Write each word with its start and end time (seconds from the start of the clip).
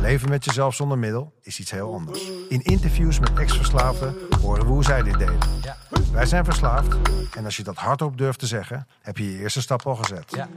leven 0.00 0.28
met 0.28 0.44
jezelf 0.44 0.74
zonder 0.74 0.98
middel 0.98 1.32
is 1.42 1.58
iets 1.60 1.70
heel 1.70 1.92
anders. 1.94 2.30
In 2.48 2.62
interviews 2.62 3.18
met 3.18 3.38
ex-verslaafden 3.38 4.14
horen 4.40 4.64
we 4.64 4.70
hoe 4.70 4.84
zij 4.84 5.02
dit 5.02 5.18
deden. 5.18 5.38
Ja. 5.62 5.76
Wij 6.12 6.26
zijn 6.26 6.44
verslaafd 6.44 6.96
en 7.36 7.44
als 7.44 7.56
je 7.56 7.62
dat 7.62 7.76
hardop 7.76 8.18
durft 8.18 8.38
te 8.38 8.46
zeggen, 8.46 8.86
heb 9.02 9.16
je 9.16 9.32
je 9.32 9.38
eerste 9.38 9.60
stap 9.60 9.86
al 9.86 9.94
gezet. 9.96 10.24
Ja. 10.34 10.48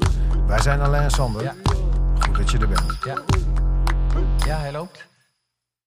Wij 0.48 0.62
zijn 0.62 0.80
Alain 0.82 1.04
en 1.04 1.12
Sander. 1.12 1.44
Ja. 1.44 1.56
Goed 2.20 2.36
dat 2.38 2.52
je 2.52 2.58
er 2.58 2.68
bent. 2.68 2.98
Ja. 3.04 3.22
Ja, 4.46 4.58
hij 4.60 4.72
loopt. 4.72 5.08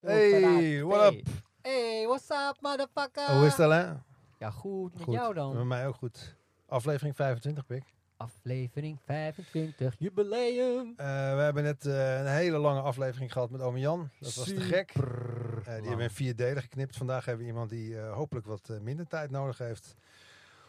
Hey, 0.00 0.84
what 0.84 1.12
up? 1.12 1.26
Hey, 1.62 2.04
what's 2.06 2.30
up, 2.30 2.56
motherfucker? 2.60 3.32
Hoe 3.36 3.46
is 3.46 3.52
het 3.52 3.60
Alain? 3.60 4.02
Ja, 4.38 4.50
goed. 4.50 4.94
Met 4.94 5.02
Goed. 5.02 5.14
jou 5.14 5.34
dan? 5.34 5.56
Met 5.56 5.64
mij 5.64 5.86
ook 5.86 5.94
goed. 5.94 6.36
Aflevering 6.68 7.16
25, 7.16 7.66
pik. 7.66 7.93
Aflevering 8.16 9.00
25, 9.04 9.94
jubileum. 9.98 10.94
Eh, 10.96 11.06
we 11.06 11.40
hebben 11.40 11.62
net 11.62 11.86
eh, 11.86 12.18
een 12.18 12.26
hele 12.26 12.58
lange 12.58 12.80
aflevering 12.80 13.32
gehad 13.32 13.50
met 13.50 13.60
Ome 13.60 13.78
Jan. 13.78 14.10
Dat 14.20 14.34
was 14.34 14.46
te 14.46 14.60
gek. 14.60 14.90
Eh, 14.90 15.64
die 15.64 15.72
hebben 15.72 15.96
we 15.96 16.02
in 16.02 16.10
vier 16.10 16.36
delen 16.36 16.62
geknipt. 16.62 16.96
Vandaag 16.96 17.24
hebben 17.24 17.44
we 17.44 17.50
iemand 17.50 17.70
die 17.70 17.98
hopelijk 17.98 18.46
wat 18.46 18.70
minder 18.82 19.06
tijd 19.06 19.30
nodig 19.30 19.58
heeft. 19.58 19.94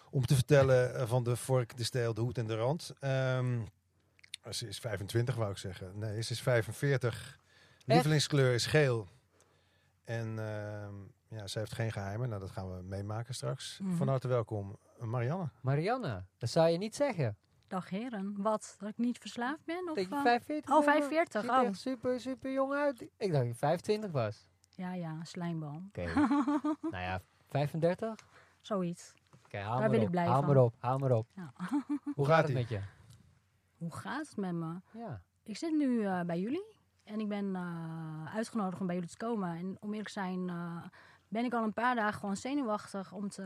Om 0.10 0.26
te 0.26 0.36
vertellen 0.36 1.08
van 1.08 1.24
de 1.24 1.36
vork, 1.36 1.78
de 1.78 1.84
steel, 1.84 2.14
de 2.14 2.22
hoed 2.22 2.38
en 2.38 2.48
de 2.48 2.56
rand. 2.56 2.94
Ehm, 3.00 3.62
ze 4.52 4.68
is 4.68 4.80
25, 4.80 5.36
wou 5.36 5.52
ik 5.52 5.58
zeggen. 5.58 5.92
Nee, 6.00 6.22
ze 6.22 6.32
is 6.32 6.42
45. 6.42 7.40
Lievelingskleur 7.86 8.54
is 8.54 8.66
geel. 8.66 9.08
En 10.04 10.40
ehm, 10.40 10.94
ja, 11.28 11.48
ze 11.48 11.60
heeft 11.60 11.74
geen 11.74 11.92
geheimen. 11.92 12.30
Nou, 12.30 12.42
dat 12.42 12.52
gaan 12.52 12.76
we 12.76 12.84
meemaken 12.84 13.34
straks. 13.34 13.80
Mhm. 13.82 13.96
Van 13.96 14.08
harte 14.08 14.28
welkom, 14.28 14.78
Marianne. 15.00 15.50
Marianne, 15.62 16.26
dat 16.38 16.50
zou 16.50 16.70
je 16.70 16.78
niet 16.78 16.96
zeggen. 16.96 17.38
Dag 17.68 17.90
heren, 17.90 18.36
wat? 18.38 18.76
Dat 18.80 18.90
ik 18.90 18.98
niet 18.98 19.18
verslaafd 19.18 19.66
ben? 19.66 19.90
Of, 19.90 19.96
Denk 19.96 20.10
je 20.10 20.16
eh, 20.16 20.22
45? 20.22 20.72
oh, 20.72 20.86
bent? 20.86 20.92
45, 20.92 21.42
Ziet 21.42 21.52
er 21.52 21.58
oh. 21.60 21.68
echt 21.68 21.80
super, 21.80 22.20
super 22.20 22.52
jong 22.52 22.74
uit. 22.74 23.02
Ik 23.02 23.32
dacht 23.32 23.32
dat 23.32 23.46
je 23.46 23.56
25 23.56 24.12
was. 24.12 24.48
Ja, 24.70 24.94
ja, 24.94 25.24
slijmboom. 25.24 25.86
Oké. 25.88 26.06
nou 26.94 27.04
ja, 27.04 27.22
35? 27.50 28.12
Oké, 28.12 28.24
Zoiets. 28.62 29.14
Daar 29.50 29.80
maar 29.80 29.90
ben 29.90 30.00
op. 30.00 30.06
ik 30.06 30.12
blij 30.12 30.26
haal 30.26 30.44
van. 30.44 30.54
maar 30.54 30.64
op, 30.64 30.74
haal 30.80 30.98
maar 30.98 31.12
op. 31.12 31.28
Ja. 31.34 31.54
Hoe 32.16 32.26
gaat 32.26 32.44
het 32.44 32.54
met 32.54 32.70
je? 32.70 32.80
Hoe 33.78 33.96
gaat 33.96 34.28
het 34.28 34.38
met 34.38 34.54
me? 34.54 34.82
Ja. 34.92 35.22
Ik 35.44 35.58
zit 35.58 35.72
nu 35.72 36.06
eh, 36.06 36.22
bij 36.22 36.40
jullie 36.40 36.76
en 37.04 37.20
ik 37.20 37.28
ben 37.28 37.56
eh, 37.56 38.36
uitgenodigd 38.36 38.82
om 38.82 38.86
bij 38.86 38.96
jullie 38.96 39.10
te 39.10 39.18
komen. 39.18 39.58
En 39.58 39.78
om 39.80 39.90
eerlijk 39.90 40.08
te 40.08 40.14
zijn 40.14 40.50
eh, 40.50 40.84
ben 41.36 41.46
ik 41.46 41.54
al 41.54 41.64
een 41.64 41.74
paar 41.74 41.96
dagen 41.96 42.20
gewoon 42.20 42.38
zenuwachtig 42.38 43.12
om 43.12 43.30
te... 43.30 43.44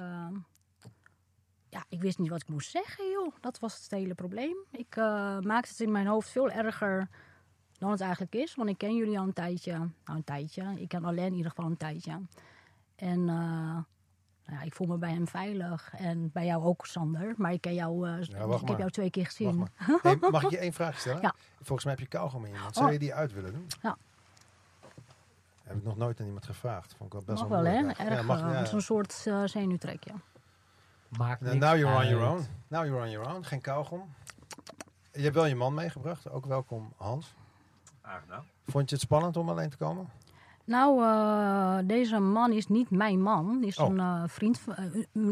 ja, 1.69 1.83
ik 1.89 2.01
wist 2.01 2.17
niet 2.19 2.29
wat 2.29 2.41
ik 2.41 2.47
moest 2.49 2.69
zeggen, 2.71 3.11
joh. 3.11 3.33
Dat 3.41 3.59
was 3.59 3.81
het 3.81 3.91
hele 3.91 4.13
probleem. 4.13 4.55
Ik 4.71 4.95
eh, 4.95 5.39
maakte 5.39 5.69
het 5.69 5.79
in 5.79 5.91
mijn 5.91 6.07
hoofd 6.07 6.29
veel 6.29 6.49
erger 6.49 7.07
dan 7.77 7.91
het 7.91 8.01
eigenlijk 8.01 8.35
is. 8.35 8.55
Want 8.55 8.69
ik 8.69 8.77
ken 8.77 8.95
jullie 8.95 9.19
al 9.19 9.23
een 9.25 9.33
tijdje. 9.33 9.71
Nou, 9.77 9.89
een 10.17 10.23
tijdje. 10.23 10.73
Ik 10.77 10.87
ken 10.87 11.05
alleen 11.05 11.25
in 11.25 11.33
ieder 11.33 11.49
geval 11.49 11.65
een 11.65 11.77
tijdje. 11.77 12.21
En 12.95 13.19
eh, 13.29 13.75
nou 14.45 14.57
ja, 14.59 14.61
ik 14.61 14.73
voel 14.75 14.87
me 14.87 14.97
bij 14.97 15.11
hem 15.13 15.27
veilig. 15.27 15.93
En 15.97 16.31
bij 16.31 16.45
jou 16.45 16.63
ook, 16.63 16.85
Sander. 16.85 17.33
Maar 17.37 17.53
ik 17.53 17.61
ken 17.61 17.73
jou... 17.73 18.07
eh, 18.09 18.21
Ja, 18.23 18.45
wacht 18.47 18.61
ik 18.61 18.67
heb 18.67 18.77
jou 18.77 18.89
twee 18.91 19.09
keer 19.09 19.25
gezien. 19.25 19.67
Hey, 20.01 20.15
mag 20.15 20.43
ik 20.43 20.49
je 20.49 20.57
één 20.57 20.73
vraag 20.73 20.99
stellen? 20.99 21.21
Ja. 21.21 21.33
Volgens 21.57 21.83
mij 21.83 21.93
heb 21.93 22.03
je 22.03 22.09
kauwgom 22.09 22.45
in 22.45 22.51
je 22.51 22.59
mond. 22.59 22.73
Zou 22.75 22.85
Oh. 22.87 22.93
je 22.93 22.99
die 22.99 23.13
uit 23.13 23.33
willen 23.33 23.53
doen? 23.53 23.67
Ja. 23.81 23.97
Heb 25.69 25.77
ik 25.77 25.83
nog 25.83 25.97
nooit 25.97 26.19
aan 26.19 26.25
iemand 26.25 26.45
gevraagd. 26.45 26.93
Vond 26.97 27.13
ik 27.13 27.19
wel 27.19 27.35
best 27.35 27.39
Mag 27.41 27.49
wel 27.49 27.61
wel, 27.61 27.71
hè? 27.71 27.77
moeilijk. 27.77 27.99
Erg, 27.99 28.19
Ja, 28.19 28.21
mag, 28.21 28.39
eh, 28.41 28.51
ja. 28.53 28.65
Zo'n 28.65 28.81
soort 28.81 29.23
eh, 29.27 29.43
zenuwtrekje. 29.45 30.11
Maakt 31.17 31.41
Nou, 31.41 31.53
niks 31.53 31.65
now 31.65 31.77
you're 31.77 31.93
on 31.95 32.01
uit. 32.01 32.09
your 32.09 32.29
own. 32.31 32.45
Now 32.67 32.85
you're 32.85 33.01
on 33.03 33.09
your 33.09 33.33
own. 33.33 33.43
Geen 33.43 33.61
kauwgom. 33.61 34.13
Je 35.11 35.21
hebt 35.21 35.35
wel 35.35 35.45
je 35.45 35.55
man 35.55 35.73
meegebracht. 35.73 36.29
Ook 36.29 36.45
welkom, 36.45 36.93
Hans. 36.97 37.33
Aangedaan. 38.01 38.43
Vond 38.67 38.89
je 38.89 38.95
het 38.95 39.03
spannend 39.03 39.37
om 39.37 39.49
alleen 39.49 39.69
te 39.69 39.77
komen? 39.77 40.09
Nou, 40.65 41.03
eh, 41.03 41.87
deze 41.87 42.19
man 42.19 42.51
is 42.51 42.67
niet 42.67 42.89
mijn 42.89 43.21
man. 43.21 43.63
Is 43.63 43.77
Oh. 43.79 43.89
een 43.89 43.99
eh, 43.99 44.23
vriend, 44.25 44.61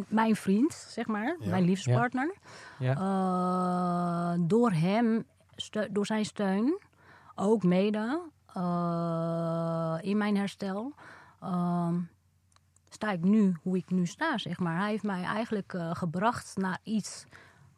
mijn 0.08 0.36
vriend, 0.36 0.74
zeg 0.74 1.08
maar. 1.08 1.36
Ja. 1.40 1.50
Mijn 1.50 1.64
liefdespartner. 1.64 2.34
Ja. 2.80 2.96
Eh, 2.96 4.40
door 4.48 4.72
hem, 4.72 5.26
door 5.92 6.06
zijn 6.06 6.26
steun, 6.26 6.80
ook 7.36 7.64
mede 7.64 8.22
in 10.02 10.18
mijn 10.18 10.38
herstel, 10.38 10.94
ehm, 11.42 11.96
sta 12.90 13.12
ik 13.12 13.24
nu 13.24 13.56
hoe 13.62 13.78
ik 13.78 13.90
nu 13.90 14.06
sta, 14.06 14.38
zeg 14.38 14.60
maar. 14.60 14.80
Hij 14.80 14.90
heeft 14.90 15.04
mij 15.04 15.24
eigenlijk 15.24 15.74
eh, 15.74 15.90
gebracht 15.96 16.54
naar 16.58 16.80
iets 16.84 17.26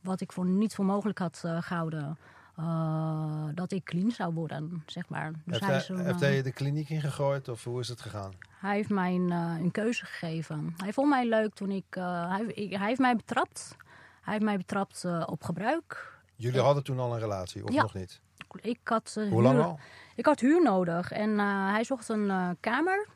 wat 0.01 0.21
ik 0.21 0.31
voor 0.31 0.45
niet 0.45 0.75
voor 0.75 0.85
mogelijk 0.85 1.19
had 1.19 1.41
eh, 1.45 1.61
gehouden. 1.61 2.17
eh, 2.55 3.45
dat 3.53 3.71
ik 3.71 3.83
clean 3.83 4.11
zou 4.11 4.33
worden, 4.33 4.83
zeg 4.85 5.09
maar. 5.09 5.31
Dus 5.31 5.41
heeft 5.45 5.59
hij, 5.59 5.69
hij, 5.69 5.79
is 5.79 5.89
een, 5.89 5.97
heeft 5.97 6.13
eh, 6.13 6.19
hij 6.19 6.35
je 6.35 6.43
de 6.43 6.51
kliniek 6.51 6.89
ingegooid 6.89 7.47
of 7.47 7.63
hoe 7.63 7.79
is 7.79 7.87
het 7.87 8.01
gegaan? 8.01 8.31
hij 8.59 8.75
heeft 8.75 8.89
mij 8.89 9.15
een, 9.15 9.31
eh, 9.31 9.55
een 9.59 9.71
keuze 9.71 10.05
gegeven. 10.05 10.73
Hij 10.77 10.93
vond 10.93 11.09
mij 11.09 11.25
leuk 11.27 11.53
toen 11.53 11.71
ik, 11.71 11.85
eh, 11.89 12.29
hij, 12.29 12.41
ik- 12.45 12.77
hij 12.77 12.87
heeft 12.87 12.99
mij 12.99 13.15
betrapt. 13.15 13.75
Hij 14.21 14.33
heeft 14.33 14.45
mij 14.45 14.57
betrapt 14.57 15.03
eh, 15.03 15.23
op 15.25 15.43
gebruik. 15.43 16.17
Jullie 16.35 16.59
hadden 16.61 16.83
toen 16.83 16.99
al 16.99 17.13
een 17.13 17.19
relatie 17.19 17.63
of 17.63 17.73
Ja. 17.73 17.81
nog 17.81 17.93
niet? 17.93 18.21
Ik 18.61 18.79
had, 18.83 19.15
eh, 19.17 19.29
Hoe 19.29 19.41
lang 19.41 19.55
huur- 19.55 19.65
al? 19.65 19.79
Ik 20.15 20.25
had 20.25 20.39
huur 20.39 20.63
nodig 20.63 21.11
en 21.11 21.39
eh, 21.39 21.71
hij 21.71 21.83
zocht 21.83 22.09
een 22.09 22.29
eh, 22.29 22.49
kamer. 22.59 23.07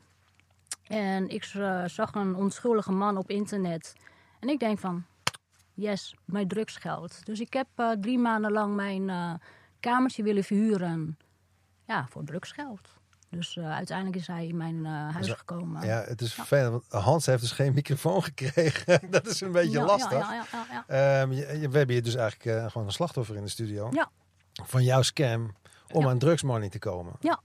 En 0.84 1.28
ik 1.28 1.44
zag 1.86 2.14
een 2.14 2.34
onschuldige 2.34 2.92
man 2.92 3.16
op 3.16 3.30
internet. 3.30 3.92
En 4.40 4.48
ik 4.48 4.58
denk 4.58 4.78
van, 4.78 5.04
yes, 5.74 6.14
mijn 6.24 6.48
drugsgeld. 6.48 7.26
Dus 7.26 7.40
ik 7.40 7.52
heb 7.52 7.66
drie 8.00 8.18
maanden 8.18 8.52
lang 8.52 8.74
mijn 8.74 9.40
kamertje 9.80 10.22
willen 10.22 10.44
verhuren. 10.44 11.18
Ja, 11.86 12.06
voor 12.10 12.24
drugsgeld. 12.24 12.88
Dus 13.30 13.58
uiteindelijk 13.58 14.16
is 14.16 14.26
hij 14.26 14.46
in 14.46 14.56
mijn 14.56 14.84
huis 14.84 15.30
gekomen. 15.30 15.86
Ja, 15.86 16.02
het 16.06 16.20
is 16.20 16.34
vervelend. 16.34 16.70
Want 16.88 17.04
Hans 17.04 17.26
heeft 17.26 17.40
dus 17.40 17.52
geen 17.52 17.74
microfoon 17.74 18.22
gekregen. 18.32 19.10
dat 19.10 19.26
is 19.26 19.40
een 19.40 19.52
beetje 19.52 19.78
Ja, 19.78 19.84
lastig. 19.84 20.18
Ja, 20.18 20.32
ja, 20.32 20.44
ja, 20.52 20.84
ja. 20.88 21.20
Ehm, 21.22 21.32
je- 21.32 21.58
je- 21.60 21.68
we 21.68 21.76
hebben 21.76 21.94
hier 21.94 22.02
dus 22.04 22.14
eigenlijk 22.14 22.70
gewoon 22.70 22.86
een 22.86 22.92
slachtoffer 22.92 23.36
in 23.36 23.42
de 23.42 23.48
studio. 23.48 23.88
Ja. 23.92 24.10
Van 24.62 24.82
jouw 24.82 25.02
scam 25.02 25.54
om 25.92 26.02
Ja. 26.02 26.08
aan 26.08 26.18
drugsmoney 26.18 26.68
te 26.68 26.78
komen. 26.78 27.12
Ja. 27.20 27.40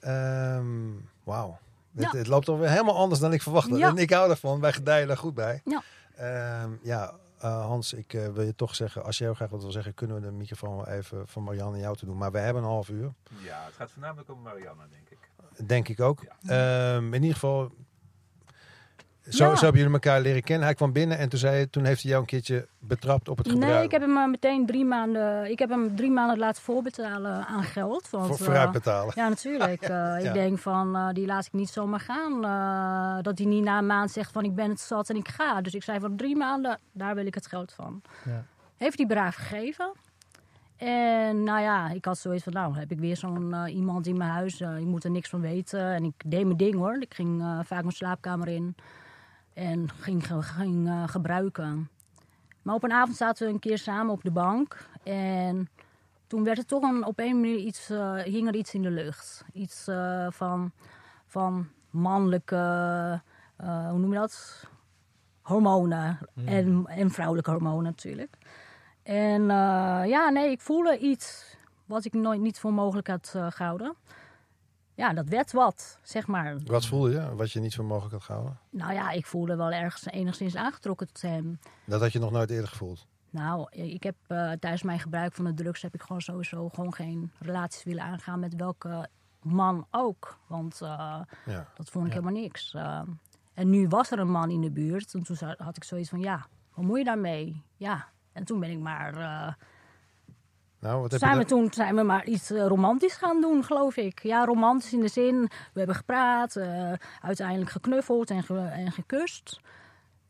Ehm, 0.00 0.90
Wauw. 1.24 1.58
Het, 1.94 2.02
Ja. 2.12 2.18
het 2.18 2.26
loopt 2.26 2.48
alweer 2.48 2.68
helemaal 2.70 2.96
anders 2.96 3.20
dan 3.20 3.32
ik 3.32 3.42
verwachtte. 3.42 3.76
Ja. 3.76 3.88
En 3.88 3.96
ik 3.96 4.10
hou 4.10 4.30
ervan. 4.30 4.60
Wij 4.60 4.72
gedijen 4.72 5.06
daar 5.06 5.16
goed 5.16 5.34
bij. 5.34 5.60
Ja. 5.64 5.82
Ehm, 6.16 6.70
ja, 6.82 7.12
eh, 7.38 7.64
Hans, 7.66 7.92
ik 7.92 8.14
eh, 8.14 8.28
wil 8.28 8.42
je 8.44 8.54
toch 8.54 8.74
zeggen, 8.74 9.04
als 9.04 9.18
jij 9.18 9.26
heel 9.26 9.36
graag 9.36 9.50
wat 9.50 9.62
wil 9.62 9.70
zeggen, 9.70 9.94
kunnen 9.94 10.16
we 10.16 10.22
de 10.22 10.30
microfoon 10.32 10.76
wel 10.76 10.88
even 10.88 11.28
van 11.28 11.42
Marianne 11.42 11.74
en 11.76 11.80
jou 11.82 11.96
te 11.96 12.04
doen. 12.06 12.16
Maar 12.18 12.32
we 12.32 12.38
hebben 12.38 12.62
een 12.62 12.68
half 12.68 12.88
uur. 12.88 13.12
Ja, 13.42 13.64
het 13.64 13.74
gaat 13.74 13.90
voornamelijk 13.90 14.30
om 14.30 14.42
Marianne, 14.42 14.82
denk 14.90 15.08
ik. 15.10 15.18
Denk 15.66 15.88
ik 15.88 16.00
ook. 16.00 16.24
Ja. 16.40 16.94
Ehm, 16.96 17.06
in 17.06 17.20
ieder 17.20 17.32
geval, 17.34 17.70
zo, 19.28 19.44
Ja. 19.44 19.54
zo 19.56 19.62
hebben 19.64 19.80
jullie 19.80 19.92
elkaar 19.94 20.20
leren 20.20 20.42
kennen. 20.42 20.66
Hij 20.66 20.74
kwam 20.74 20.92
binnen 20.92 21.18
en 21.18 21.28
toen, 21.28 21.38
zei, 21.38 21.70
toen 21.70 21.84
heeft 21.84 22.00
hij 22.02 22.10
jou 22.10 22.22
een 22.22 22.28
keertje 22.28 22.66
betrapt 22.78 23.28
op 23.28 23.38
het 23.38 23.48
gebruik. 23.48 23.72
Nee, 23.74 23.84
ik 23.84 23.90
heb 23.90 24.00
hem 24.00 24.16
eh, 24.16 24.26
meteen 24.26 24.66
drie 24.66 24.84
maanden. 24.84 25.50
Ik 25.50 25.58
heb 25.58 25.68
hem 25.70 25.96
drie 25.96 26.10
maanden 26.10 26.38
laten 26.38 26.62
voorbetalen 26.62 27.46
aan 27.46 27.62
geld. 27.62 28.10
Want, 28.10 28.26
voor, 28.26 28.36
eh, 28.36 28.42
vooruit 28.42 28.72
betalen. 28.72 29.12
Ja, 29.16 29.28
natuurlijk. 29.28 29.82
Eh, 29.88 29.88
Ja. 29.88 30.16
Ik 30.16 30.32
denk 30.32 30.58
van, 30.58 30.96
eh, 30.96 31.08
die 31.12 31.26
laat 31.26 31.46
ik 31.46 31.52
niet 31.52 31.68
zomaar 31.70 32.00
gaan. 32.00 32.44
Eh, 32.44 33.22
dat 33.22 33.38
hij 33.38 33.46
niet 33.46 33.64
na 33.64 33.78
een 33.78 33.86
maand 33.86 34.10
zegt 34.10 34.32
van, 34.32 34.44
ik 34.44 34.54
ben 34.54 34.68
het 34.70 34.80
zat 34.80 35.10
en 35.10 35.16
ik 35.16 35.28
ga. 35.28 35.60
Dus 35.60 35.74
ik 35.74 35.82
zei 35.82 36.00
van, 36.00 36.16
drie 36.16 36.36
maanden, 36.36 36.78
daar 36.92 37.14
wil 37.14 37.26
ik 37.26 37.34
het 37.34 37.46
geld 37.46 37.72
van. 37.72 38.02
Ja. 38.24 38.44
Heeft 38.76 38.98
hij 38.98 39.06
braaf 39.06 39.34
gegeven. 39.34 39.92
En 40.76 41.42
nou 41.44 41.60
ja, 41.60 41.90
ik 41.90 42.04
had 42.04 42.18
zoiets 42.18 42.44
van, 42.44 42.52
nou 42.52 42.78
heb 42.78 42.90
ik 42.90 42.98
weer 42.98 43.16
zo'n 43.16 43.66
iemand 43.66 44.06
in 44.06 44.16
mijn 44.16 44.30
huis. 44.30 44.60
eh, 44.60 44.76
ik 44.76 44.84
moet 44.84 45.04
er 45.04 45.10
niks 45.10 45.28
van 45.28 45.40
weten. 45.40 45.80
En 45.94 46.04
ik 46.04 46.14
deed 46.26 46.44
mijn 46.44 46.56
ding 46.56 46.74
hoor. 46.74 46.96
Ik 47.00 47.14
ging 47.14 47.40
vaak 47.64 47.80
mijn 47.82 47.92
slaapkamer 47.92 48.48
in. 48.48 48.76
En 49.54 49.90
ging, 49.90 50.26
ging 50.26 50.88
eh, 50.88 51.08
gebruiken. 51.08 51.88
Maar 52.62 52.74
op 52.74 52.82
een 52.82 52.92
avond 52.92 53.16
zaten 53.16 53.46
we 53.46 53.52
een 53.52 53.58
keer 53.58 53.78
samen 53.78 54.12
op 54.12 54.22
de 54.22 54.30
bank. 54.30 54.88
En 55.02 55.68
toen 56.26 56.44
werd 56.44 56.58
er 56.58 56.66
toch 56.66 56.82
een, 56.82 57.04
op 57.04 57.18
een 57.18 57.40
manier 57.40 57.56
iets, 57.56 57.88
hing 58.24 58.48
er 58.48 58.54
iets 58.54 58.74
in 58.74 58.82
de 58.82 58.90
lucht. 58.90 59.44
Iets 59.52 59.88
eh, 59.88 60.26
van, 60.30 60.72
van 61.26 61.68
mannelijke, 61.90 62.56
hoe 63.56 63.98
noem 63.98 64.12
je 64.12 64.18
dat? 64.18 64.64
Hormonen. 65.42 66.18
En, 66.44 66.84
en 66.86 67.10
vrouwelijke 67.10 67.50
hormonen 67.50 67.84
natuurlijk. 67.84 68.36
En 69.02 69.42
ja, 70.06 70.28
nee, 70.28 70.50
ik 70.50 70.60
voelde 70.60 70.98
iets 70.98 71.56
wat 71.92 72.04
ik 72.04 72.12
nooit 72.12 72.40
niet 72.40 72.58
voor 72.58 72.72
mogelijk 72.72 73.06
had 73.06 73.32
eh, 73.36 73.46
gehouden. 73.50 73.94
Ja, 75.02 75.12
dat 75.12 75.28
werd 75.28 75.52
wat, 75.52 75.98
zeg 76.02 76.26
maar. 76.26 76.56
Wat 76.64 76.86
voelde 76.86 77.10
je? 77.10 77.34
Wat 77.34 77.52
je 77.52 77.60
niet 77.60 77.74
voor 77.74 77.84
mogelijk 77.84 78.12
had 78.12 78.22
gehouden? 78.22 78.58
Nou 78.70 78.92
ja, 78.92 79.10
ik 79.10 79.26
voelde 79.26 79.56
wel 79.56 79.70
ergens 79.70 80.06
enigszins 80.06 80.56
aangetrokken 80.56 81.06
tot 81.06 81.22
hem. 81.22 81.58
Dat 81.86 82.00
had 82.00 82.12
je 82.12 82.18
nog 82.18 82.30
nooit 82.30 82.50
eerder 82.50 82.68
gevoeld. 82.68 83.06
Nou, 83.30 83.66
ik 83.70 84.02
heb 84.02 84.14
eh, 84.26 84.36
tijdens 84.52 84.82
mijn 84.82 84.98
gebruik 85.00 85.32
van 85.32 85.44
de 85.44 85.54
drugs 85.54 85.82
heb 85.82 85.94
ik 85.94 86.02
gewoon 86.02 86.20
sowieso 86.20 86.68
gewoon 86.68 86.94
geen 86.94 87.32
relaties 87.38 87.82
willen 87.84 88.02
aangaan 88.02 88.40
met 88.40 88.54
welke 88.56 89.08
man 89.42 89.86
ook. 89.90 90.38
Want 90.46 90.80
eh, 90.80 91.20
Ja. 91.46 91.68
dat 91.74 91.90
vond 91.90 92.06
ik 92.06 92.12
Ja. 92.12 92.18
helemaal 92.20 92.42
niks. 92.42 92.74
Eh, 92.74 93.00
en 93.54 93.70
nu 93.70 93.88
was 93.88 94.10
er 94.10 94.18
een 94.18 94.30
man 94.30 94.50
in 94.50 94.60
de 94.60 94.70
buurt. 94.70 95.14
En 95.14 95.22
toen 95.22 95.36
had 95.56 95.76
ik 95.76 95.84
zoiets 95.84 96.08
van, 96.10 96.20
ja, 96.20 96.46
wat 96.74 96.84
moet 96.84 96.98
je 96.98 97.04
daarmee? 97.04 97.62
Ja. 97.76 98.08
En 98.32 98.44
toen 98.44 98.60
ben 98.60 98.70
ik 98.70 98.78
maar, 98.78 99.14
Nou, 100.82 101.00
wat 101.00 101.10
heb 101.10 101.20
zijn, 101.20 101.38
we 101.38 101.44
toen, 101.44 101.68
zijn 101.72 101.94
we 101.96 102.02
maar 102.02 102.24
iets 102.24 102.50
eh, 102.50 102.66
romantisch 102.66 103.14
gaan 103.14 103.40
doen, 103.40 103.64
geloof 103.64 103.96
ik. 103.96 104.22
Ja, 104.22 104.44
romantisch 104.44 104.92
in 104.92 105.00
de 105.00 105.08
zin, 105.08 105.40
we 105.72 105.78
hebben 105.78 105.96
gepraat, 105.96 106.56
eh, 106.56 106.92
uiteindelijk 107.20 107.70
geknuffeld 107.70 108.30
en, 108.30 108.42
ge- 108.42 108.58
en 108.72 108.92
gekust. 108.92 109.60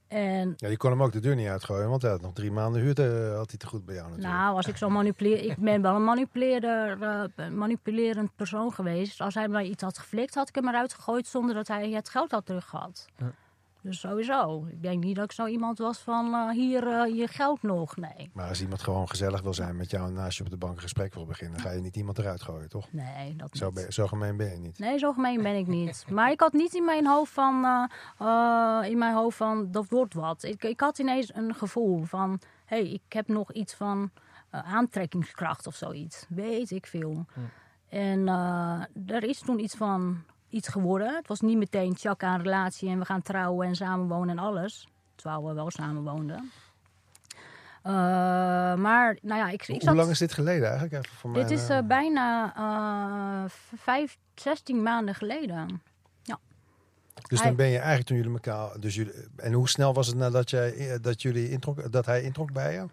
En 0.09 0.53
Ja, 0.57 0.69
je 0.69 0.77
kon 0.77 0.91
hem 0.91 1.03
ook 1.03 1.13
de 1.13 1.21
deur 1.21 1.35
niet 1.37 1.49
uitgooien, 1.49 1.89
want 1.89 2.03
hij 2.03 2.11
had 2.11 2.21
nog 2.21 2.33
drie 2.33 2.51
maanden 2.53 2.81
huur 2.83 2.95
te, 2.95 3.33
had 3.37 3.51
hij 3.51 3.59
te 3.59 3.67
goed 3.67 3.85
bij 3.85 3.95
jou 3.95 4.09
natuurlijk. 4.09 4.35
Nou, 4.35 4.57
als 4.57 4.67
ik 4.67 4.77
zo 4.77 4.91
manipuleer, 4.91 5.45
ik 5.45 5.57
ben 5.57 5.83
wel 5.83 5.95
een 5.95 6.05
manipuleerder, 6.05 7.03
eh, 7.03 7.49
manipulerend 7.49 8.37
persoon 8.37 8.73
geweest. 8.73 9.21
Als 9.21 9.35
hij 9.35 9.49
mij 9.49 9.65
iets 9.65 9.83
had 9.83 9.99
geflikt, 9.99 10.35
had 10.35 10.49
ik 10.49 10.55
hem 10.55 10.69
eruit 10.69 10.95
gegooid 10.95 11.27
zonder 11.27 11.55
dat 11.55 11.69
hij 11.69 11.91
het 11.91 12.09
geld 12.09 12.31
had 12.31 12.47
teruggehad. 12.47 13.07
Ja. 13.17 13.33
Dus 13.83 14.01
sowieso. 14.01 14.67
Ik 14.71 14.83
denk 14.83 15.05
niet 15.05 15.17
dat 15.17 15.25
ik 15.25 15.33
zo 15.33 15.47
iemand 15.47 15.79
was 15.79 15.99
van 15.99 16.35
eh, 16.35 16.51
hier 16.51 16.87
eh, 16.87 17.17
je 17.19 17.29
geld 17.29 17.63
nog. 17.63 17.97
Nee. 17.97 18.31
Maar 18.33 18.49
als 18.49 18.61
iemand 18.61 18.83
gewoon 18.83 19.09
gezellig 19.09 19.41
wil 19.43 19.55
zijn 19.55 19.77
met 19.77 19.91
jou 19.91 20.07
en 20.07 20.13
naast 20.13 20.39
je 20.39 20.45
op 20.45 20.51
de 20.51 20.57
bank 20.57 20.75
een 20.75 20.81
gesprek 20.83 21.15
wil 21.15 21.27
beginnen, 21.27 21.61
ga 21.61 21.71
je 21.71 21.81
niet 21.81 21.97
iemand 21.97 22.19
eruit 22.19 22.43
gooien, 22.43 22.69
toch? 22.69 22.93
Nee, 22.93 23.37
dat 23.37 23.49
Zo, 23.57 23.67
niet. 23.67 23.75
ben, 23.75 23.93
zo 23.93 24.07
gemeen 24.07 24.37
ben 24.37 24.51
je 24.51 24.59
niet. 24.59 24.79
Nee, 24.79 24.99
zo 24.99 25.13
gemeen 25.13 25.43
ben 25.43 25.57
ik 25.57 25.67
niet. 25.67 26.05
Maar 26.11 26.31
ik 26.31 26.41
had 26.41 26.53
niet 26.53 26.75
in 26.75 26.85
mijn 26.85 27.07
hoofd 27.07 27.33
van, 27.33 27.65
eh, 27.65 27.85
eh, 28.19 28.91
in 28.91 28.99
mijn 28.99 29.15
hoofd 29.15 29.37
van 29.37 29.71
dat 29.71 29.89
wordt 29.89 30.15
wat. 30.15 30.43
Ik, 30.43 30.65
ik 30.65 30.81
had 30.81 30.99
ineens 30.99 31.35
een 31.35 31.55
gevoel 31.55 32.05
van, 32.05 32.41
hé, 32.65 32.77
hey, 32.77 32.93
ik 32.93 33.13
heb 33.13 33.29
nog 33.29 33.53
iets 33.53 33.75
van 33.75 34.11
eh, 34.51 34.75
aantrekkingskracht 34.75 35.67
of 35.67 35.75
zoiets. 35.75 36.27
Weet 36.29 36.71
ik 36.71 36.87
veel. 36.87 37.25
En 37.89 38.29
eh, 38.29 38.83
er 39.07 39.23
is 39.25 39.39
toen 39.41 39.59
iets 39.59 39.75
van 39.75 40.25
iets 40.53 40.69
geworden. 40.69 41.15
Het 41.15 41.29
was 41.29 41.41
niet 41.41 41.57
meteen 41.57 41.95
tjak 41.95 42.23
aan 42.23 42.41
relatie 42.41 42.89
en 42.89 42.99
we 42.99 43.05
gaan 43.05 43.23
trouwen 43.23 43.67
en 43.67 43.75
samenwonen 43.75 44.39
en 44.39 44.45
alles. 44.45 44.89
Terwijl 45.15 45.47
we 45.47 45.53
wel 45.55 45.71
samenwoonden. 45.71 46.51
Eh, 47.83 47.93
maar, 48.75 49.19
nou 49.23 49.39
ja, 49.41 49.49
ik, 49.49 49.63
ik 49.63 49.67
Hoe 49.67 49.81
zat... 49.81 49.95
lang 49.95 50.11
is 50.11 50.19
dit 50.19 50.33
geleden 50.33 50.69
eigenlijk? 50.71 51.05
Even 51.05 51.17
voor 51.19 51.33
Dit 51.33 51.43
mijn, 51.45 51.59
is 51.59 51.69
eh, 51.69 51.79
eh, 51.79 51.87
bijna 51.87 52.55
eh, 52.57 53.51
vijf, 53.77 54.19
16 54.35 54.83
maanden 54.83 55.15
geleden. 55.15 55.83
Dus 57.29 57.39
hij- 57.39 57.49
dan 57.49 57.57
ben 57.57 57.67
je 57.67 57.77
eigenlijk 57.77 58.07
toen 58.07 58.17
jullie 58.17 58.33
elkaar. 58.33 58.81
Dus 58.81 58.95
jullie, 58.95 59.13
en 59.37 59.53
hoe 59.53 59.69
snel 59.69 59.95
was 59.95 60.07
het 60.07 60.17
nadat 60.17 60.51
jij, 60.51 60.99
dat, 61.01 61.23
jullie 61.23 61.51
introk, 61.51 61.93
dat 61.93 62.07
hij 62.07 62.23
introk 62.23 62.53
bij 62.53 62.73
je? 62.73 62.87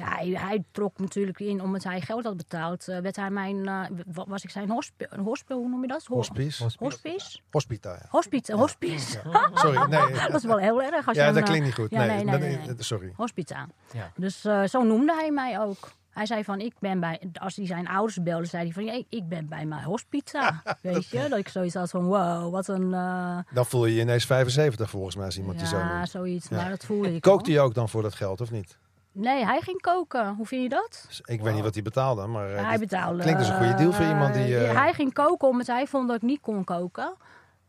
Ja, 0.00 0.14
hij, 0.16 0.28
hij 0.28 0.64
trok 0.70 0.98
natuurlijk 0.98 1.40
in 1.40 1.62
omdat 1.62 1.82
hij 1.84 2.00
geld 2.00 2.24
had 2.24 2.36
betaald. 2.36 2.88
eh, 2.88 2.98
werd 2.98 3.16
hij 3.16 3.30
mijn, 3.30 3.68
eh, 3.68 3.80
wa- 4.06 4.24
was 4.28 4.44
ik 4.44 4.50
zijn 4.50 4.70
hospice, 4.70 5.54
hoe 5.54 5.68
noem 5.68 5.82
je 5.82 5.88
dat? 5.88 6.04
Ho- 6.06 6.14
Hospice? 6.14 6.68
Hospice? 6.78 7.38
Hospita, 7.50 7.90
ja. 7.90 8.06
Hospice, 8.08 8.52
hospice. 8.54 9.20
Sorry, 9.54 9.78
nee. 9.88 10.12
Dat 10.28 10.34
is 10.34 10.44
wel 10.44 10.58
heel 10.58 10.82
erg. 10.82 11.06
Als 11.06 11.16
je 11.16 11.22
Ja, 11.22 11.28
een, 11.28 11.34
dat 11.34 11.42
eh, 11.42 11.48
klinkt 11.48 11.66
niet 11.66 11.74
goed. 11.74 11.90
ja, 11.90 11.98
nee, 11.98 12.06
nee, 12.08 12.16
nee, 12.16 12.30
dan- 12.32 12.40
nee, 12.40 12.56
nee. 12.66 12.74
Sorry. 12.78 13.12
Hospita. 13.16 13.66
Ja. 13.92 14.10
Dus 14.16 14.44
eh, 14.44 14.62
zo 14.64 14.82
noemde 14.82 15.14
hij 15.14 15.30
mij 15.30 15.60
ook. 15.60 15.90
Hij 16.10 16.26
zei 16.26 16.44
van, 16.44 16.60
ik 16.60 16.74
ben 16.78 17.00
bij, 17.00 17.20
als 17.40 17.56
hij 17.56 17.66
zijn 17.66 17.88
ouders 17.88 18.22
belde, 18.22 18.44
zei 18.46 18.62
hij 18.64 18.72
van, 18.72 18.86
"Hey, 18.86 19.06
ik 19.08 19.28
ben 19.28 19.48
bij 19.48 19.64
mijn 19.64 19.84
hospita. 19.84 20.62
Weet 20.82 21.06
je, 21.08 21.26
dat 21.28 21.38
ik 21.38 21.48
zoiets 21.48 21.74
had 21.74 21.90
van, 21.90 22.04
wow, 22.04 22.52
wat 22.52 22.68
een... 22.68 22.94
eh, 22.94 23.38
Dan 23.52 23.66
voel 23.66 23.86
je 23.86 23.94
je 23.94 24.00
ineens 24.00 24.24
75 24.26 24.90
volgens 24.90 25.16
mij 25.16 25.24
als 25.24 25.38
iemand 25.38 25.60
je 25.60 25.66
zo 25.66 25.78
ja, 25.78 26.06
zoiets, 26.06 26.48
Ja. 26.48 26.56
maar 26.56 26.68
dat 26.70 26.84
voelde 26.84 27.14
ik 27.14 27.20
Kookt 27.20 27.46
al. 27.46 27.52
hij 27.54 27.62
ook 27.62 27.74
dan 27.74 27.88
voor 27.88 28.02
dat 28.02 28.14
geld 28.14 28.40
of 28.40 28.50
niet? 28.50 28.78
Nee, 29.12 29.44
hij 29.44 29.60
ging 29.60 29.80
koken. 29.80 30.34
Hoe 30.34 30.46
vind 30.46 30.62
je 30.62 30.68
dat? 30.68 31.04
Dus 31.08 31.20
ik 31.24 31.40
weet 31.40 31.54
niet 31.54 31.62
wat 31.62 31.74
hij 31.74 31.82
betaalde, 31.82 32.26
maar 32.26 32.54
eh, 32.54 32.66
hij 32.66 32.78
betaalde. 32.78 33.22
klinkt 33.22 33.40
als 33.40 33.48
een 33.48 33.56
goede 33.56 33.74
deal 33.74 33.92
voor 33.92 34.06
iemand 34.06 34.34
die... 34.34 34.42
eh, 34.56 34.70
eh, 34.70 34.76
hij 34.76 34.92
ging 34.94 35.12
koken 35.12 35.48
omdat 35.48 35.66
hij 35.66 35.86
vond 35.86 36.06
dat 36.08 36.16
ik 36.16 36.22
niet 36.22 36.40
kon 36.40 36.64
koken. 36.64 37.14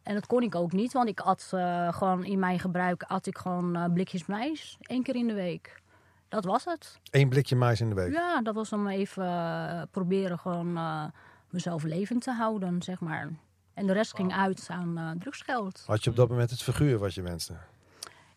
En 0.03 0.13
dat 0.13 0.27
kon 0.27 0.41
ik 0.43 0.55
ook 0.55 0.71
niet, 0.71 0.93
want 0.93 1.07
ik 1.09 1.19
at 1.19 1.49
eh, 1.53 1.93
gewoon 1.93 2.23
in 2.23 2.39
mijn 2.39 2.59
gebruik 2.59 3.03
at 3.03 3.25
ik 3.27 3.38
gewoon 3.38 3.75
eh, 3.75 3.83
blikjes 3.93 4.25
mais 4.25 4.77
één 4.81 5.03
keer 5.03 5.15
in 5.15 5.27
de 5.27 5.33
week. 5.33 5.81
Dat 6.29 6.45
was 6.45 6.65
het. 6.65 6.99
één 7.11 7.29
blikje 7.29 7.55
mais 7.55 7.81
in 7.81 7.89
de 7.89 7.95
week. 7.95 8.13
Ja, 8.13 8.41
dat 8.41 8.55
was 8.55 8.73
om 8.73 8.87
even 8.87 9.25
eh, 9.25 9.81
proberen 9.91 10.39
gewoon 10.39 10.77
eh, 10.77 11.03
mezelf 11.49 11.83
levend 11.83 12.23
te 12.23 12.31
houden, 12.31 12.81
zeg 12.81 12.99
maar. 12.99 13.29
En 13.73 13.87
de 13.87 13.94
rest 13.94 14.15
ging 14.15 14.33
uit 14.33 14.67
aan 14.71 14.97
eh, 14.97 15.09
drugsgeld. 15.19 15.83
Had 15.87 16.03
je 16.03 16.09
op 16.09 16.15
dat 16.15 16.29
moment 16.29 16.49
het 16.49 16.63
figuur 16.63 16.97
wat 16.97 17.13
je 17.13 17.21
wenste? 17.21 17.53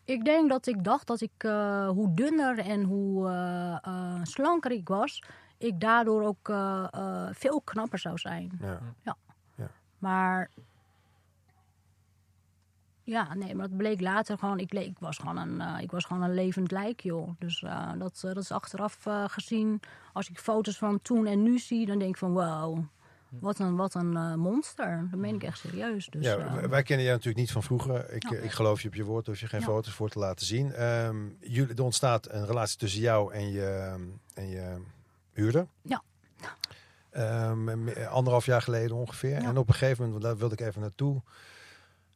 Ik 0.05 0.25
denk 0.25 0.49
dat 0.49 0.67
ik 0.67 0.83
dacht 0.83 1.07
dat 1.07 1.21
ik, 1.21 1.31
eh, 1.37 1.87
hoe 1.87 2.13
dunner 2.13 2.59
en 2.59 2.83
hoe 2.83 3.29
eh, 3.29 3.77
eh, 3.81 4.19
slanker 4.23 4.71
ik 4.71 4.87
was, 4.87 5.23
ik 5.57 5.79
daardoor 5.79 6.23
ook 6.23 6.53
veel 7.31 7.61
knapper 7.61 7.99
zou 7.99 8.17
zijn. 8.17 8.59
Ja. 9.03 9.17
Maar 9.97 10.49
ja, 13.03 13.33
nee, 13.33 13.55
maar 13.55 13.67
dat 13.67 13.77
bleek 13.77 14.01
later 14.01 14.37
gewoon. 14.37 14.59
Ik, 14.59 14.73
ik, 14.73 14.99
was, 14.99 15.17
gewoon 15.17 15.37
een, 15.37 15.81
ik 15.81 15.91
was 15.91 16.05
gewoon 16.05 16.23
een 16.23 16.33
levend 16.33 16.71
lijk, 16.71 17.01
joh. 17.01 17.29
Dus 17.39 17.59
dat, 17.97 18.19
dat 18.21 18.37
is 18.37 18.51
achteraf 18.51 19.05
gezien. 19.27 19.79
Als 20.13 20.29
ik 20.29 20.39
foto's 20.39 20.77
van 20.77 21.01
toen 21.01 21.25
en 21.25 21.43
nu 21.43 21.59
zie, 21.59 21.85
dan 21.85 21.99
denk 21.99 22.11
ik 22.11 22.17
van 22.17 22.31
wow. 22.31 22.83
Wat 23.39 23.59
een, 23.59 23.75
wat 23.75 23.93
een 23.93 24.15
eh, 24.17 24.33
monster. 24.33 25.07
Dat 25.11 25.19
meen 25.19 25.35
ik 25.35 25.43
echt 25.43 25.57
serieus. 25.59 26.07
Dus, 26.07 26.25
ja, 26.25 26.37
eh, 26.37 26.53
wij 26.69 26.83
kennen 26.83 27.05
jou 27.05 27.17
natuurlijk 27.17 27.37
niet 27.45 27.51
van 27.51 27.63
vroeger. 27.63 28.13
Ik, 28.13 28.23
ik 28.29 28.51
geloof 28.51 28.81
je 28.81 28.87
op 28.87 28.93
je 28.95 29.03
woord, 29.03 29.25
hoef 29.27 29.39
je 29.39 29.47
geen 29.47 29.59
Ja. 29.59 29.65
foto's 29.65 29.93
voor 29.93 30.09
te 30.09 30.19
laten 30.19 30.45
zien. 30.45 30.73
Ehm, 30.73 31.17
jullie, 31.39 31.75
er 31.75 31.83
ontstaat 31.83 32.31
een 32.31 32.45
relatie 32.45 32.77
tussen 32.77 33.01
jou 33.01 33.33
en 33.33 33.51
je, 33.51 33.95
en 34.33 34.49
je 34.49 34.81
huurder. 35.33 35.67
Ja. 35.81 36.03
Ehm, 37.11 37.83
me- 37.83 38.07
anderhalf 38.07 38.45
jaar 38.45 38.61
geleden 38.61 38.95
ongeveer. 38.95 39.41
Ja. 39.41 39.47
En 39.49 39.57
op 39.57 39.67
een 39.67 39.73
gegeven 39.73 40.05
moment, 40.05 40.23
daar 40.23 40.37
wilde 40.37 40.53
ik 40.55 40.61
even 40.61 40.81
naartoe. 40.81 41.21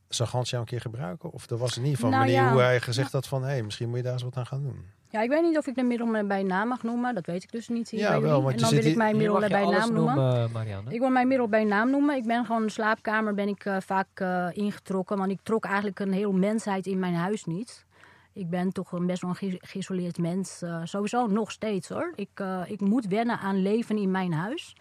Zag 0.08 0.32
Hans 0.32 0.50
jou 0.50 0.62
een 0.62 0.68
keer 0.68 0.82
gebruiken? 0.82 1.32
Of 1.32 1.50
er 1.50 1.58
was 1.58 1.78
in 1.78 1.82
ieder 1.84 1.96
geval 1.96 2.10
Nou 2.12 2.24
manier 2.24 2.42
ja. 2.42 2.52
hoe 2.52 2.62
hij 2.62 2.82
gezegd 2.82 3.12
had 3.12 3.28
van... 3.28 3.42
hé, 3.42 3.48
hey, 3.48 3.64
misschien 3.64 3.88
moet 3.90 3.98
je 3.98 4.04
daar 4.04 4.14
eens 4.14 4.24
wat 4.24 4.36
aan 4.38 4.46
gaan 4.46 4.64
doen. 4.64 4.86
Ja, 5.10 5.22
ik 5.22 5.30
weet 5.30 5.42
niet 5.42 5.58
of 5.58 5.68
ik 5.68 5.76
de 5.76 5.84
middel 5.84 6.26
bij 6.28 6.44
naam 6.44 6.68
mag 6.68 6.84
noemen. 6.84 7.16
Dat 7.16 7.26
weet 7.26 7.44
ik 7.44 7.52
dus 7.52 7.68
niet. 7.68 7.90
hier 7.90 8.00
Ja, 8.00 8.10
bij 8.10 8.20
wel, 8.22 8.30
jullie. 8.30 8.44
want 8.44 8.54
en 8.54 8.60
je 8.60 8.62
dan 8.66 8.70
zit 8.74 8.82
wil 8.84 8.92
ik 8.92 8.98
mijn 8.98 9.18
middel 9.18 9.40
bij 9.40 9.64
alles 9.64 9.78
naam 9.80 9.94
noemen. 9.94 10.16
noemen, 10.16 10.52
Marianne. 10.52 10.94
Ik 10.94 11.00
wil 11.00 11.10
mijn 11.10 11.28
middel 11.28 11.48
bij 11.48 11.64
naam 11.64 11.90
noemen. 11.90 12.16
Ik 12.16 12.26
ben 12.26 12.46
gewoon 12.46 12.62
in 12.62 12.68
de 12.68 12.74
slaapkamer 12.74 13.34
ben 13.34 13.48
ik, 13.48 13.66
eh, 13.66 13.78
vaak 13.80 14.08
eh, 14.14 14.48
ingetrokken. 14.54 15.18
Want 15.18 15.32
ik 15.32 15.40
trok 15.44 15.66
eigenlijk 15.66 16.00
een 16.00 16.12
heel 16.14 16.32
mensheid 16.32 16.86
in 16.86 17.00
mijn 17.00 17.14
huis 17.16 17.46
niet. 17.46 17.86
Ik 18.34 18.50
ben 18.50 18.72
toch 18.72 18.92
een 18.92 19.06
best 19.06 19.22
wel 19.22 19.30
een 19.30 19.36
ge- 19.36 19.60
geïsoleerd 19.62 20.18
mens. 20.18 20.62
eh, 20.62 20.82
sowieso 20.84 21.28
nog 21.28 21.52
steeds 21.52 21.90
hoor. 21.90 22.12
Ik, 22.16 22.30
eh, 22.34 22.62
ik 22.68 22.80
moet 22.82 23.06
wennen 23.08 23.40
aan 23.40 23.62
leven 23.62 23.98
in 23.98 24.12
mijn 24.12 24.34
huis. 24.34 24.76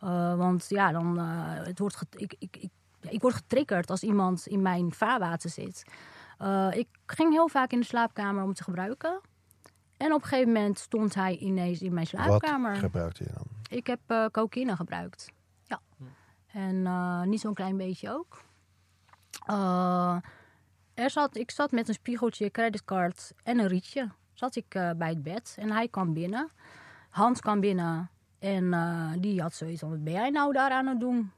Eh, 0.00 0.36
want 0.36 0.66
ja, 0.68 0.92
dan, 0.92 1.18
eh, 1.18 1.24
het 1.66 1.78
wordt 1.78 2.00
ik, 2.16 2.34
ik, 2.38 2.56
ik, 2.60 2.70
ja, 3.00 3.10
ik 3.10 3.20
word 3.20 3.34
getriggerd 3.34 3.90
als 3.90 4.02
iemand 4.02 4.46
in 4.46 4.62
mijn 4.62 4.92
vaarwater 4.92 5.50
zit. 5.50 5.84
Eh, 6.38 6.68
ik 6.72 6.88
ging 7.06 7.32
heel 7.32 7.48
vaak 7.48 7.72
in 7.72 7.80
de 7.80 7.86
slaapkamer 7.86 8.42
om 8.42 8.54
te 8.54 8.62
gebruiken. 8.62 9.20
En 9.96 10.12
op 10.12 10.22
een 10.22 10.28
gegeven 10.28 10.52
moment 10.52 10.78
stond 10.78 11.14
hij 11.14 11.36
ineens 11.36 11.82
in 11.82 11.94
mijn 11.94 12.06
slaapkamer. 12.06 12.70
Wat 12.70 12.80
gebruikte 12.80 13.24
je 13.24 13.30
dan? 13.34 13.46
Ik 13.68 13.86
heb 13.86 14.00
eh 14.06 14.26
cocaïne 14.26 14.76
gebruikt. 14.76 15.32
Ja. 15.64 15.80
En 16.46 16.86
eh, 16.86 17.22
niet 17.22 17.40
zo'n 17.40 17.54
klein 17.54 17.76
beetje 17.76 18.10
ook. 18.10 18.42
Eh, 19.46 20.16
er 20.94 21.10
zat, 21.10 21.36
ik 21.36 21.50
zat 21.50 21.70
met 21.70 21.88
een 21.88 21.94
spiegeltje, 21.94 22.50
creditcard 22.50 23.32
en 23.42 23.58
een 23.58 23.66
rietje. 23.66 24.10
Zat 24.32 24.56
ik 24.56 24.74
eh, 24.74 24.90
bij 24.96 25.08
het 25.08 25.22
bed 25.22 25.56
en 25.58 25.70
hij 25.70 25.88
kwam 25.88 26.12
binnen. 26.12 26.50
Hans 27.10 27.40
kwam 27.40 27.60
binnen 27.60 28.10
en 28.38 28.72
eh, 28.72 29.12
die 29.18 29.42
had 29.42 29.54
zoiets 29.54 29.80
van, 29.80 29.90
wat 29.90 30.04
ben 30.04 30.12
jij 30.12 30.30
nou 30.30 30.52
daar 30.52 30.70
aan 30.70 30.86
het 30.86 31.00
doen? 31.00 31.32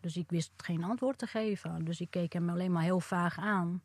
Dus 0.00 0.16
ik 0.16 0.30
wist 0.30 0.52
geen 0.56 0.84
antwoord 0.84 1.18
te 1.18 1.26
geven. 1.26 1.84
Dus 1.84 2.00
ik 2.00 2.10
keek 2.10 2.32
hem 2.32 2.50
alleen 2.50 2.72
maar 2.72 2.82
heel 2.82 3.00
vaag 3.00 3.38
aan. 3.38 3.82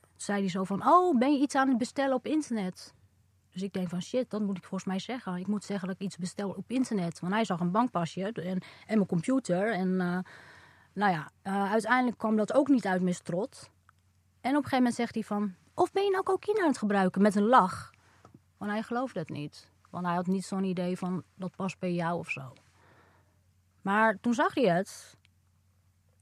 Toen 0.00 0.24
zei 0.24 0.40
hij 0.40 0.48
zo 0.48 0.64
van, 0.64 0.86
oh, 0.86 1.18
ben 1.18 1.32
je 1.32 1.40
iets 1.40 1.54
aan 1.54 1.68
het 1.68 1.78
bestellen 1.78 2.14
op 2.14 2.26
internet? 2.26 2.94
Dus 3.56 3.64
ik 3.64 3.72
denk 3.72 3.88
van 3.88 4.02
shit, 4.02 4.30
dat 4.30 4.40
moet 4.40 4.56
ik 4.56 4.64
volgens 4.64 4.84
mij 4.84 4.98
zeggen. 4.98 5.36
Ik 5.36 5.46
moet 5.46 5.64
zeggen 5.64 5.88
dat 5.88 5.96
ik 5.96 6.02
iets 6.02 6.16
bestel 6.16 6.50
op 6.50 6.70
internet. 6.70 7.20
Want 7.20 7.32
hij 7.32 7.44
zag 7.44 7.60
een 7.60 7.70
bankpasje 7.70 8.22
en, 8.22 8.60
en 8.86 8.96
mijn 8.96 9.06
computer. 9.06 9.72
En 9.72 10.00
eh, 10.00 10.18
nou 10.92 11.12
ja, 11.12 11.30
eh, 11.42 11.70
uiteindelijk 11.70 12.18
kwam 12.18 12.36
dat 12.36 12.52
ook 12.52 12.68
niet 12.68 12.86
uit 12.86 13.02
mijn 13.02 13.14
strot. 13.14 13.70
En 14.40 14.50
op 14.50 14.56
een 14.56 14.62
gegeven 14.62 14.76
moment 14.76 14.94
zegt 14.94 15.14
hij 15.14 15.22
van... 15.22 15.54
Of 15.74 15.92
ben 15.92 16.04
je 16.04 16.10
nou 16.10 16.22
cocaïne 16.22 16.60
aan 16.60 16.68
het 16.68 16.78
gebruiken? 16.78 17.22
Met 17.22 17.34
een 17.34 17.46
lach. 17.46 17.90
Want 18.56 18.70
hij 18.70 18.82
geloofde 18.82 19.18
het 19.18 19.28
niet. 19.28 19.70
Want 19.90 20.06
hij 20.06 20.14
had 20.14 20.26
niet 20.26 20.44
zo'n 20.44 20.64
idee 20.64 20.98
van 20.98 21.22
dat 21.34 21.56
past 21.56 21.78
bij 21.78 21.92
jou 21.92 22.18
of 22.18 22.30
zo. 22.30 22.52
Maar 23.82 24.20
toen 24.20 24.34
zag 24.34 24.54
hij 24.54 24.64
het. 24.64 25.16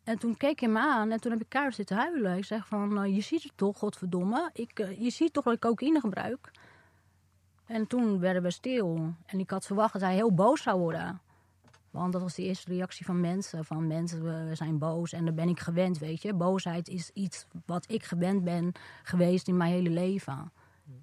En 0.04 0.18
toen 0.18 0.36
keek 0.36 0.60
hij 0.60 0.68
me 0.68 0.78
aan 0.78 1.10
en 1.10 1.20
toen 1.20 1.32
heb 1.32 1.40
ik 1.40 1.48
keihard 1.48 1.76
zitten 1.76 1.96
huilen. 1.96 2.36
Ik 2.36 2.44
zeg 2.44 2.66
van, 2.66 3.02
eh, 3.02 3.14
je 3.14 3.20
ziet 3.20 3.42
het 3.42 3.56
toch, 3.56 3.78
godverdomme. 3.78 4.50
Ik, 4.52 4.78
je 4.98 5.10
ziet 5.10 5.32
toch 5.32 5.44
dat 5.44 5.54
ik 5.54 5.60
cocaïne 5.60 6.00
gebruik? 6.00 6.50
En 7.66 7.86
toen 7.86 8.18
werden 8.18 8.42
we 8.42 8.50
stil. 8.50 9.14
En 9.26 9.38
ik 9.38 9.50
had 9.50 9.66
verwacht 9.66 9.92
dat 9.92 10.02
hij 10.02 10.14
heel 10.14 10.34
boos 10.34 10.62
zou 10.62 10.80
worden. 10.80 11.20
Want 11.90 12.12
dat 12.12 12.22
was 12.22 12.34
de 12.34 12.42
eerste 12.42 12.70
reactie 12.70 13.04
van 13.04 13.20
mensen. 13.20 13.64
Van 13.64 13.86
mensen 13.86 14.56
zijn 14.56 14.78
boos 14.78 15.12
en 15.12 15.24
daar 15.24 15.34
ben 15.34 15.48
ik 15.48 15.60
gewend, 15.60 15.98
weet 15.98 16.22
je. 16.22 16.34
Boosheid 16.34 16.88
is 16.88 17.10
iets 17.10 17.46
wat 17.66 17.84
ik 17.88 18.04
gewend 18.04 18.44
ben 18.44 18.72
geweest 19.02 19.48
in 19.48 19.56
mijn 19.56 19.72
hele 19.72 19.90
leven. 19.90 20.52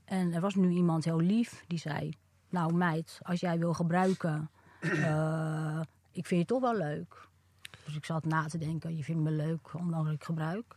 En 0.05 0.33
er 0.33 0.41
was 0.41 0.55
nu 0.55 0.69
iemand 0.69 1.03
heel 1.03 1.19
lief 1.19 1.63
die 1.67 1.79
zei... 1.79 2.13
Nou 2.49 2.73
meid, 2.73 3.19
als 3.21 3.39
jij 3.39 3.59
wil 3.59 3.73
gebruiken, 3.73 4.49
eh, 4.79 5.81
ik 6.11 6.25
vind 6.25 6.41
je 6.41 6.47
toch 6.47 6.61
wel 6.61 6.77
leuk. 6.77 7.27
Dus 7.85 7.95
ik 7.95 8.05
zat 8.05 8.25
na 8.25 8.45
te 8.45 8.57
denken, 8.57 8.97
je 8.97 9.03
vindt 9.03 9.21
me 9.21 9.31
leuk 9.31 9.73
omdat 9.73 10.07
ik 10.07 10.23
gebruik. 10.23 10.73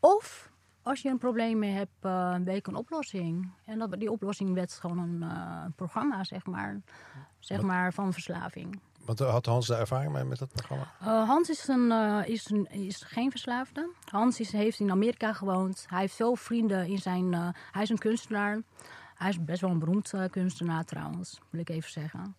Of 0.00 0.51
als 0.82 1.02
je 1.02 1.08
een 1.08 1.18
probleem 1.18 1.58
mee 1.58 1.72
hebt, 1.72 1.92
eh 2.00 2.34
weet 2.44 2.56
ik 2.56 2.66
een 2.66 2.74
oplossing. 2.74 3.50
En 3.64 3.78
dat, 3.78 3.98
die 3.98 4.10
oplossing 4.10 4.54
werd 4.54 4.72
gewoon 4.72 4.98
een 4.98 5.22
eh, 5.22 5.64
programma, 5.76 6.24
zeg 6.24 6.46
maar. 6.46 6.80
Zeg 7.38 7.56
Wat- 7.56 7.66
maar, 7.66 7.92
van 7.92 8.12
verslaving. 8.12 8.80
Want 9.04 9.18
had 9.18 9.46
Hans 9.46 9.66
daar 9.66 9.80
ervaring 9.80 10.12
mee 10.12 10.24
met 10.24 10.38
dat 10.38 10.52
programma? 10.52 10.92
Eh, 11.00 11.28
Hans 11.28 11.50
is, 11.50 11.68
een, 11.68 11.90
is, 12.26 12.50
een, 12.50 12.70
is 12.70 13.02
geen 13.02 13.30
verslaafde. 13.30 13.90
Hans 14.04 14.40
is, 14.40 14.52
heeft 14.52 14.80
in 14.80 14.90
Amerika 14.90 15.32
gewoond. 15.32 15.84
Hij 15.88 16.00
heeft 16.00 16.14
veel 16.14 16.36
vrienden 16.36 16.86
in 16.86 16.98
zijn... 16.98 17.32
hij 17.72 17.82
is 17.82 17.88
een 17.88 17.98
kunstenaar. 17.98 18.62
Hij 19.14 19.28
is 19.28 19.44
best 19.44 19.60
wel 19.60 19.70
een 19.70 19.78
beroemd 19.78 20.12
kunstenaar 20.30 20.84
trouwens, 20.84 21.40
wil 21.50 21.60
ik 21.60 21.68
even 21.68 21.90
zeggen. 21.90 22.36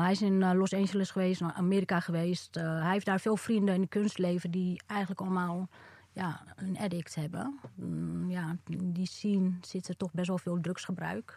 Hij 0.00 0.10
is 0.10 0.22
in 0.22 0.56
Los 0.56 0.74
Angeles 0.74 1.10
geweest, 1.10 1.40
naar 1.40 1.52
Amerika 1.52 2.00
geweest. 2.00 2.54
Hij 2.54 2.90
heeft 2.90 3.06
daar 3.06 3.20
veel 3.20 3.36
vrienden 3.36 3.74
in 3.74 3.80
het 3.80 3.90
kunstleven 3.90 4.50
die 4.50 4.82
eigenlijk 4.86 5.20
allemaal 5.20 5.68
ja, 6.12 6.40
een 6.56 6.78
addict 6.78 7.14
hebben. 7.14 7.60
Mm, 7.74 8.30
ja, 8.30 8.56
in 8.66 8.92
die 8.92 9.06
scene 9.06 9.52
zit 9.60 9.88
er 9.88 9.96
toch 9.96 10.12
best 10.12 10.28
wel 10.28 10.38
veel 10.38 10.60
drugsgebruik. 10.60 11.36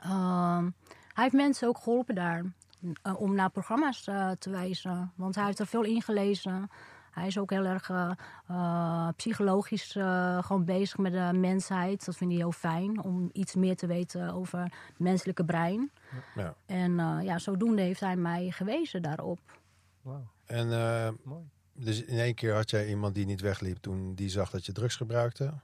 Ehm, 0.00 0.70
hij 1.12 1.22
heeft 1.22 1.34
mensen 1.34 1.68
ook 1.68 1.78
geholpen 1.78 2.14
daar 2.14 2.44
eh, 3.02 3.20
om 3.20 3.34
naar 3.34 3.50
programma's 3.50 4.06
eh, 4.06 4.30
te 4.30 4.50
wijzen. 4.50 5.12
Want 5.16 5.34
hij 5.34 5.44
heeft 5.44 5.58
er 5.58 5.66
veel 5.66 5.84
ingelezen. 5.84 6.70
Hij 7.14 7.26
is 7.26 7.38
ook 7.38 7.50
heel 7.50 7.64
erg 7.64 7.90
eh, 8.46 9.08
psychologisch 9.16 9.96
eh, 9.96 10.42
gewoon 10.42 10.64
bezig 10.64 10.98
met 10.98 11.12
de 11.12 11.30
mensheid. 11.34 12.04
Dat 12.04 12.16
vind 12.16 12.30
hij 12.30 12.40
heel 12.40 12.52
fijn, 12.52 13.02
om 13.02 13.30
iets 13.32 13.54
meer 13.54 13.76
te 13.76 13.86
weten 13.86 14.32
over 14.32 14.62
het 14.62 14.98
menselijke 14.98 15.44
brein. 15.44 15.90
Ja. 16.34 16.54
En 16.66 17.00
eh, 17.00 17.18
ja, 17.22 17.38
zodoende 17.38 17.82
heeft 17.82 18.00
hij 18.00 18.16
mij 18.16 18.50
gewezen 18.50 19.02
daarop. 19.02 19.40
Wauw, 20.02 20.26
En 20.44 20.72
eh, 20.72 21.08
mooi. 21.22 21.42
Dus 21.74 22.02
in 22.04 22.18
één 22.18 22.34
keer 22.34 22.54
had 22.54 22.70
jij 22.70 22.88
iemand 22.88 23.14
die 23.14 23.26
niet 23.26 23.40
wegliep 23.40 23.76
toen 23.76 24.14
die 24.14 24.28
zag 24.28 24.50
dat 24.50 24.66
je 24.66 24.72
drugs 24.72 24.96
gebruikte. 24.96 25.54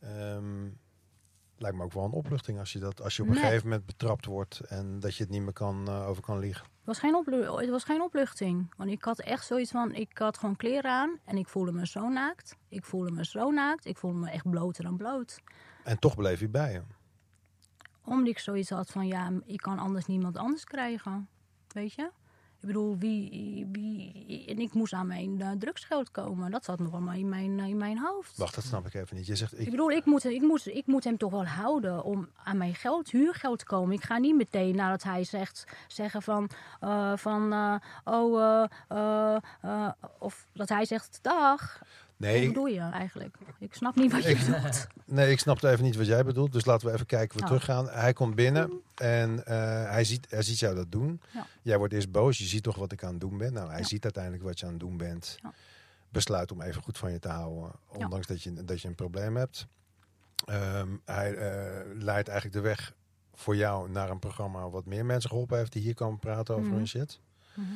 Ehm, 0.00 0.68
lijkt 1.56 1.76
me 1.76 1.82
ook 1.82 1.92
wel 1.92 2.04
een 2.04 2.10
opluchting 2.10 2.58
als 2.58 2.72
je, 2.72 2.78
dat, 2.78 3.02
als 3.02 3.16
je 3.16 3.22
op 3.22 3.28
een 3.28 3.34
Nee. 3.34 3.42
gegeven 3.44 3.68
moment 3.68 3.86
betrapt 3.86 4.24
wordt 4.26 4.60
en 4.60 5.00
dat 5.00 5.16
je 5.16 5.22
het 5.22 5.32
niet 5.32 5.42
meer 5.42 5.52
kan, 5.52 5.88
eh, 5.88 6.08
over 6.08 6.22
kan 6.22 6.38
liegen. 6.38 6.62
Het 6.64 6.84
was, 6.84 6.98
geen 6.98 7.14
oplu- 7.14 7.56
het 7.60 7.70
was 7.70 7.84
geen 7.84 8.02
opluchting. 8.02 8.74
Want 8.76 8.90
ik 8.90 9.02
had 9.04 9.20
echt 9.20 9.46
zoiets 9.46 9.70
van, 9.70 9.94
ik 9.94 10.18
had 10.18 10.38
gewoon 10.38 10.56
kleren 10.56 10.90
aan 10.90 11.18
en 11.24 11.36
ik 11.36 11.48
voelde 11.48 11.72
me 11.72 11.86
zo 11.86 12.08
naakt. 12.08 12.56
Ik 12.68 12.84
voelde 12.84 13.10
me 13.10 13.24
zo 13.24 13.50
naakt. 13.50 13.84
Ik 13.84 13.96
voelde 13.96 14.18
me 14.18 14.30
echt 14.30 14.50
bloter 14.50 14.84
dan 14.84 14.96
bloot. 14.96 15.38
En 15.84 15.98
toch 15.98 16.14
bleef 16.16 16.38
hij 16.38 16.50
bij 16.50 16.72
je. 16.72 16.82
Omdat 18.04 18.26
ik 18.28 18.38
zoiets 18.38 18.70
had 18.70 18.90
van, 18.90 19.06
ja, 19.06 19.30
ik 19.44 19.58
kan 19.60 19.78
anders 19.78 20.06
niemand 20.06 20.36
anders 20.36 20.64
krijgen. 20.64 21.28
Weet 21.68 21.92
je? 21.92 22.10
Ik 22.64 22.70
bedoel, 22.70 22.98
wie, 22.98 23.68
wie... 23.72 24.44
En 24.46 24.58
ik 24.58 24.74
moest 24.74 24.92
aan 24.92 25.06
mijn 25.06 25.40
uh, 25.40 25.50
drugsgeld 25.58 26.10
komen. 26.10 26.50
Dat 26.50 26.64
zat 26.64 26.78
nog 26.78 26.92
allemaal 26.92 27.14
in 27.14 27.28
mijn, 27.28 27.58
uh, 27.58 27.66
in 27.66 27.76
mijn 27.76 27.98
hoofd. 27.98 28.36
Wacht, 28.36 28.54
dat 28.54 28.64
snap 28.64 28.86
ik 28.86 28.94
even 28.94 29.16
niet. 29.16 29.26
Je 29.26 29.36
zegt, 29.36 29.52
Ik 29.52 29.58
ik, 29.58 29.70
bedoel, 29.70 29.90
ik 29.90 30.04
moet, 30.04 30.24
ik, 30.24 30.40
moet, 30.42 30.66
ik 30.66 30.86
moet 30.86 31.04
hem 31.04 31.16
toch 31.16 31.30
wel 31.30 31.46
houden 31.46 32.04
om 32.04 32.28
aan 32.44 32.56
mijn 32.56 32.74
geld, 32.74 33.10
huurgeld 33.10 33.58
te 33.58 33.64
komen. 33.64 33.94
Ik 33.94 34.04
ga 34.04 34.18
niet 34.18 34.36
meteen 34.36 34.76
nadat 34.76 35.02
hij 35.02 35.24
zegt, 35.24 35.64
zeggen 35.88 36.22
van, 36.22 36.50
uh, 36.80 37.16
van 37.16 37.52
oh, 38.04 38.64
of 40.18 40.46
dat 40.52 40.68
hij 40.68 40.84
zegt 40.84 41.18
dag. 41.22 41.82
Nee, 42.24 42.38
Wat 42.38 42.48
bedoel 42.48 42.66
je 42.66 42.80
eigenlijk? 42.80 43.36
Ik 43.58 43.74
snap 43.74 43.94
niet 43.96 44.12
wat 44.12 44.22
je 44.22 44.28
Ik- 44.30 44.38
bedoelt. 44.46 44.86
nee, 45.04 45.30
ik 45.30 45.38
snapte 45.38 45.70
even 45.70 45.84
niet 45.84 45.96
wat 45.96 46.06
jij 46.06 46.24
bedoelt. 46.24 46.52
Dus 46.52 46.64
laten 46.64 46.86
we 46.88 46.92
even 46.94 47.06
kijken, 47.06 47.36
we 47.38 47.44
Nou. 47.44 47.52
teruggaan. 47.52 47.88
Hij 47.88 48.12
komt 48.12 48.34
binnen 48.34 48.80
en 48.94 49.46
eh, 49.46 49.56
hij, 49.90 50.04
ziet, 50.04 50.26
hij 50.30 50.42
ziet 50.42 50.58
jou 50.58 50.74
dat 50.74 50.92
doen. 50.92 51.20
Ja. 51.32 51.46
Jij 51.62 51.78
wordt 51.78 51.92
eerst 51.92 52.10
boos. 52.10 52.38
Je 52.38 52.44
ziet 52.44 52.62
toch 52.62 52.76
wat 52.76 52.92
ik 52.92 53.02
aan 53.04 53.10
het 53.10 53.20
doen 53.20 53.38
ben. 53.38 53.52
Nou, 53.52 53.68
hij 53.70 53.78
Ja. 53.78 53.84
ziet 53.84 54.02
uiteindelijk 54.04 54.42
wat 54.44 54.58
je 54.58 54.64
aan 54.66 54.72
het 54.72 54.80
doen 54.80 54.96
bent. 54.96 55.36
Ja. 55.42 55.52
Besluit 56.08 56.52
om 56.52 56.60
even 56.62 56.82
goed 56.82 56.98
van 56.98 57.12
je 57.12 57.18
te 57.18 57.28
houden. 57.28 57.72
Ondanks 57.88 58.26
dat, 58.26 58.42
je, 58.42 58.64
dat 58.64 58.80
je 58.80 58.88
een 58.88 58.94
probleem 58.94 59.36
hebt. 59.36 59.66
Ehm, 60.44 60.88
hij 61.04 61.34
eh, 61.34 61.80
leidt 61.94 62.28
eigenlijk 62.28 62.52
de 62.52 62.60
weg 62.68 62.94
voor 63.34 63.56
jou 63.56 63.90
naar 63.90 64.10
een 64.10 64.18
programma 64.18 64.68
wat 64.70 64.86
meer 64.86 65.04
mensen 65.04 65.30
geholpen 65.30 65.58
heeft 65.58 65.72
die 65.72 65.82
hier 65.82 65.94
komen 65.94 66.18
praten 66.18 66.54
over 66.54 66.66
Mhm. 66.66 66.76
hun 66.76 66.88
shit. 66.88 67.20
Mhm. 67.54 67.66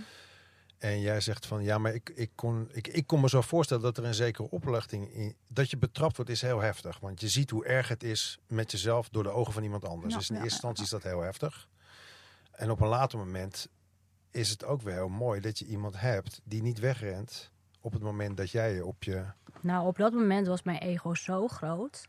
En 0.79 1.01
jij 1.01 1.21
zegt 1.21 1.47
van 1.47 1.63
ja, 1.63 1.79
maar 1.79 1.95
ik, 1.95 2.11
ik, 2.15 2.31
kon, 2.35 2.69
ik, 2.73 2.89
ik 2.89 3.07
kon 3.07 3.21
me 3.21 3.29
zo 3.29 3.41
voorstellen 3.41 3.83
dat 3.83 3.97
er 3.97 4.05
een 4.05 4.15
zekere 4.15 4.51
opluchting 4.51 5.15
in. 5.15 5.37
Dat 5.49 5.71
je 5.71 5.77
betrapt 5.77 6.17
wordt 6.17 6.31
is 6.31 6.43
heel 6.43 6.61
heftig. 6.61 6.99
Want 7.01 7.21
je 7.21 7.29
ziet 7.29 7.51
hoe 7.51 7.65
erg 7.65 7.89
het 7.89 8.03
is 8.03 8.39
met 8.47 8.71
jezelf 8.71 9.09
door 9.09 9.23
de 9.23 9.31
ogen 9.31 9.53
van 9.53 9.63
iemand 9.63 9.85
anders. 9.85 10.13
Ja, 10.13 10.19
dus 10.19 10.31
in 10.31 10.37
ja, 10.37 10.43
eerste 10.43 10.61
ja, 10.61 10.69
instantie 10.69 10.85
is 10.85 11.03
dat 11.03 11.13
heel 11.13 11.23
heftig. 11.23 11.69
En 12.51 12.71
op 12.71 12.81
een 12.81 12.89
later 12.89 13.19
moment 13.19 13.69
is 14.31 14.51
het 14.51 14.65
ook 14.65 14.83
weer 14.83 14.95
heel 14.95 15.09
mooi 15.09 15.41
dat 15.41 15.59
je 15.59 15.67
iemand 15.67 16.01
hebt 16.01 16.41
die 16.45 16.63
niet 16.63 16.79
wegrent 16.79 17.51
op 17.81 17.93
het 17.93 18.03
moment 18.03 18.37
dat 18.37 18.51
jij 18.51 18.75
je 18.75 18.87
op 18.87 19.03
je. 19.03 19.25
Nou, 19.61 19.87
op 19.87 19.97
dat 19.97 20.13
moment 20.13 20.47
was 20.47 20.63
mijn 20.63 20.79
ego 20.79 21.15
zo 21.15 21.49
groot. 21.49 22.07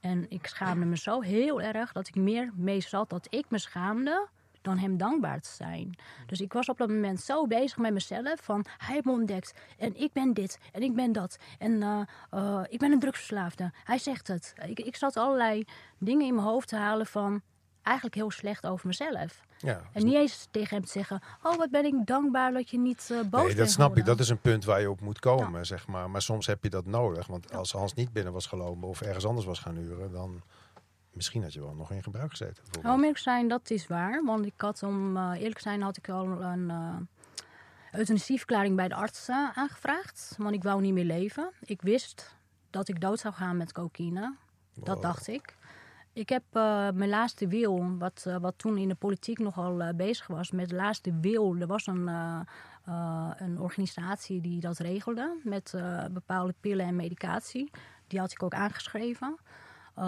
En 0.00 0.30
ik 0.30 0.46
schaamde 0.46 0.86
me 0.86 0.96
zo 0.96 1.20
heel 1.20 1.60
erg 1.60 1.92
dat 1.92 2.08
ik 2.08 2.14
meer 2.14 2.52
mee 2.54 2.80
zat 2.80 3.10
dat 3.10 3.26
ik 3.30 3.44
me 3.48 3.58
schaamde 3.58 4.28
dan 4.62 4.78
hem 4.78 4.96
dankbaar 4.96 5.40
te 5.40 5.50
zijn. 5.50 5.96
Dus 6.26 6.40
ik 6.40 6.52
was 6.52 6.68
op 6.68 6.78
dat 6.78 6.88
moment 6.88 7.20
zo 7.20 7.46
bezig 7.46 7.78
met 7.78 7.92
mezelf 7.92 8.40
van 8.42 8.64
hij 8.76 8.94
heeft 8.94 9.04
me 9.04 9.12
ontdekt 9.12 9.54
en 9.78 9.96
ik 9.96 10.12
ben 10.12 10.34
dit 10.34 10.58
en 10.72 10.82
ik 10.82 10.94
ben 10.94 11.12
dat 11.12 11.38
en 11.58 11.82
eh, 11.82 12.00
eh, 12.30 12.62
ik 12.68 12.78
ben 12.78 12.92
een 12.92 13.00
drugsverslaafde. 13.00 13.72
Hij 13.84 13.98
zegt 13.98 14.28
het. 14.28 14.54
Ik, 14.66 14.80
ik 14.80 14.96
zat 14.96 15.16
allerlei 15.16 15.64
dingen 15.98 16.26
in 16.26 16.34
mijn 16.34 16.46
hoofd 16.46 16.68
te 16.68 16.76
halen 16.76 17.06
van 17.06 17.42
eigenlijk 17.82 18.14
heel 18.14 18.30
slecht 18.30 18.66
over 18.66 18.86
mezelf. 18.86 19.40
Ja, 19.58 19.80
En 19.92 20.04
niet 20.04 20.14
eens 20.14 20.48
tegen 20.50 20.76
hem 20.76 20.84
te 20.84 20.90
zeggen, 20.90 21.22
oh 21.42 21.56
wat 21.56 21.70
ben 21.70 21.84
ik 21.84 22.06
dankbaar 22.06 22.52
dat 22.52 22.70
je 22.70 22.78
niet 22.78 23.08
eh, 23.10 23.20
boos 23.20 23.38
nee, 23.38 23.46
bent 23.46 23.58
dat 23.58 23.70
snap 23.70 23.96
ik. 23.96 24.04
Dat 24.04 24.20
is 24.20 24.28
een 24.28 24.40
punt 24.40 24.64
waar 24.64 24.80
je 24.80 24.90
op 24.90 25.00
moet 25.00 25.18
komen, 25.18 25.66
zeg 25.66 25.86
maar. 25.86 26.10
Maar 26.10 26.22
soms 26.22 26.46
heb 26.46 26.62
je 26.62 26.70
dat 26.70 26.86
nodig. 26.86 27.26
Want 27.26 27.52
als 27.52 27.72
Hans 27.72 27.94
niet 27.94 28.12
binnen 28.12 28.32
was 28.32 28.46
gelopen 28.46 28.88
of 28.88 29.00
ergens 29.00 29.26
anders 29.26 29.46
was 29.46 29.58
gaan 29.58 29.76
huren, 29.76 30.12
dan 30.12 30.42
misschien 31.20 31.42
had 31.42 31.52
je 31.52 31.60
wel 31.60 31.74
nog 31.74 31.90
in 31.90 32.02
gebruik 32.02 32.30
gezeten. 32.30 32.64
Nou, 32.82 32.94
om 32.94 33.00
eerlijk 33.00 33.18
zijn, 33.18 33.48
dat 33.48 33.70
is 33.70 33.86
waar. 33.86 34.24
Want 34.24 34.46
ik 34.46 34.60
had, 34.60 34.82
om 34.82 35.16
eh, 35.16 35.32
eerlijk 35.36 35.54
te 35.54 35.62
zijn, 35.62 35.82
had 35.82 35.96
ik 35.96 36.08
al 36.08 36.42
een 36.42 36.68
uh, 36.68 36.96
euthanasieverklaring 37.92 38.76
bij 38.76 38.88
de 38.88 38.94
arts 38.94 39.28
uh, 39.28 39.58
aangevraagd. 39.58 40.34
Want 40.38 40.54
ik 40.54 40.62
wou 40.62 40.80
niet 40.80 40.92
meer 40.92 41.04
leven. 41.04 41.50
Ik 41.60 41.82
wist 41.82 42.34
dat 42.70 42.88
ik 42.88 43.00
dood 43.00 43.18
zou 43.18 43.34
gaan 43.34 43.56
met 43.56 43.72
cocaïne. 43.72 44.34
Wow. 44.74 44.84
Dat 44.84 45.02
dacht 45.02 45.28
ik. 45.28 45.56
Ik 46.12 46.28
heb 46.28 46.42
uh, 46.52 46.90
mijn 46.90 47.10
laatste 47.10 47.46
wil, 47.48 47.96
wat, 47.98 48.24
uh, 48.28 48.36
wat 48.36 48.54
toen 48.56 48.78
in 48.78 48.88
de 48.88 48.94
politiek 48.94 49.38
nogal 49.38 49.80
uh, 49.80 49.88
bezig 49.94 50.26
was, 50.26 50.50
met 50.50 50.68
de 50.68 50.74
laatste 50.74 51.20
wil. 51.20 51.56
Er 51.56 51.66
was 51.66 51.86
een, 51.86 52.08
uh, 52.08 53.30
een 53.36 53.60
organisatie 53.60 54.40
die 54.40 54.60
dat 54.60 54.78
regelde 54.78 55.40
met 55.44 55.72
uh, 55.76 56.04
bepaalde 56.10 56.54
pillen 56.60 56.86
en 56.86 56.96
medicatie. 56.96 57.70
Die 58.06 58.18
had 58.18 58.32
ik 58.32 58.42
ook 58.42 58.54
aangeschreven. 58.54 59.38
Uh, 60.00 60.06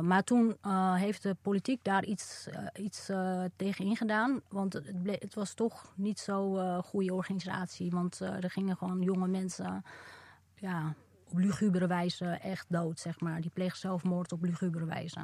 maar 0.00 0.24
toen 0.24 0.56
uh, 0.66 0.94
heeft 0.94 1.22
de 1.22 1.36
politiek 1.42 1.84
daar 1.84 2.04
iets, 2.04 2.48
uh, 2.48 2.84
iets 2.84 3.10
tegen 3.56 3.84
ingedaan. 3.84 4.40
Want 4.48 4.72
het, 4.72 4.86
het, 5.04 5.34
was 5.34 5.54
toch 5.54 5.92
niet 5.96 6.18
zo'n 6.18 6.82
goede 6.82 7.14
organisatie. 7.14 7.90
Want 7.90 8.20
er 8.20 8.50
gingen 8.50 8.76
gewoon 8.76 9.02
jonge 9.02 9.28
mensen 9.28 9.84
ja, 10.54 10.94
op 11.30 11.38
lugubere 11.38 11.86
wijze 11.86 12.26
echt 12.26 12.66
dood, 12.68 13.00
zeg 13.00 13.20
maar. 13.20 13.40
Die 13.40 13.50
plegen 13.50 13.78
zelfmoord 13.78 14.32
op 14.32 14.42
lugubere 14.42 14.84
wijze. 14.84 15.20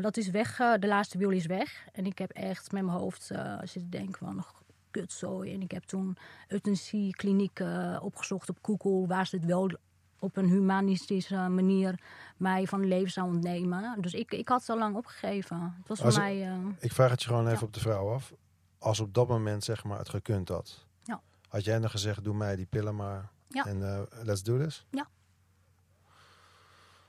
dat 0.00 0.16
is 0.16 0.30
weg, 0.30 0.56
de 0.56 0.86
laatste 0.86 1.18
wil 1.18 1.30
is 1.30 1.46
weg. 1.46 1.86
En 1.92 2.06
ik 2.06 2.18
heb 2.18 2.30
echt 2.30 2.72
met 2.72 2.84
mijn 2.84 2.96
hoofd 2.96 3.32
zitten 3.62 3.90
denken 3.90 4.26
van... 4.26 4.44
kutzooi. 4.90 5.52
En 5.54 5.62
ik 5.62 5.70
heb 5.70 5.82
toen 5.82 6.16
euthanasiekliniek 6.48 7.60
opgezocht 8.00 8.48
op 8.48 8.58
Google... 8.62 9.06
waar 9.06 9.26
ze 9.26 9.36
het 9.36 9.44
wel 9.44 9.70
op 10.18 10.36
een 10.36 10.48
humanistische 10.48 11.36
manier 11.36 12.00
mij 12.36 12.66
van 12.66 12.80
het 12.80 12.88
leven 12.88 13.10
zou 13.12 13.26
ontnemen. 13.34 14.00
Dus 14.02 14.14
ik, 14.14 14.32
ik 14.32 14.48
had 14.48 14.60
het 14.60 14.68
al 14.70 14.78
lang 14.78 14.96
opgegeven. 14.96 15.74
Het 15.78 15.88
was 15.88 15.96
voor 15.98 16.06
Als- 16.06 16.16
mij... 16.16 16.48
uh, 16.56 16.66
Ik 16.78 16.92
vraag 16.92 17.10
het 17.10 17.22
je 17.22 17.28
gewoon 17.28 17.46
even 17.46 17.58
Ja. 17.60 17.66
op 17.66 17.72
de 17.72 17.80
vrouw 17.80 18.12
af. 18.12 18.32
Als 18.78 19.00
op 19.00 19.14
dat 19.14 19.28
moment 19.28 19.64
zeg 19.64 19.84
maar 19.84 19.98
het 19.98 20.08
gekund 20.08 20.48
had. 20.48 20.86
Ja. 21.02 21.20
Had 21.48 21.64
jij 21.64 21.78
dan 21.78 21.90
gezegd, 21.90 22.24
doe 22.24 22.34
mij 22.34 22.56
die 22.56 22.66
pillen 22.66 22.96
maar. 22.96 23.28
Ja. 23.48 23.64
En 23.66 23.94
eh, 23.94 24.02
let's 24.24 24.42
do 24.42 24.58
this? 24.58 24.86
Ja. 24.90 25.06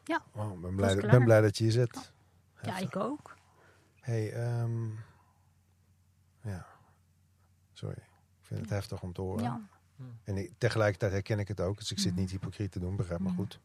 Ja. 0.03 0.21
Wow, 0.31 0.53
ik 0.55 0.61
ben, 0.61 0.75
blij, 0.75 0.89
dat- 0.89 0.99
klaar. 0.99 1.11
ben 1.11 1.23
blij 1.23 1.41
dat 1.41 1.57
je 1.57 1.63
hier 1.63 1.73
zit. 1.73 2.11
ja, 2.61 2.77
ik 2.77 2.95
ook. 2.95 3.35
hey, 3.99 4.31
ehm, 4.33 4.85
ja. 6.41 6.65
Sorry. 7.73 7.97
Ik 8.39 8.45
vind 8.53 8.59
het 8.61 8.69
heftig 8.69 9.01
om 9.01 9.13
te 9.13 9.21
horen. 9.21 9.69
Ja. 9.97 10.03
En 10.23 10.37
ik, 10.37 10.51
tegelijkertijd 10.57 11.11
herken 11.11 11.39
ik 11.39 11.47
het 11.47 11.59
ook. 11.61 11.77
Dus 11.77 11.91
ik 11.91 11.99
zit 11.99 12.15
niet 12.15 12.31
hypocriet 12.31 12.71
te 12.71 12.79
doen, 12.79 12.95
begrijp 12.95 13.19
me 13.19 13.29
goed. 13.29 13.59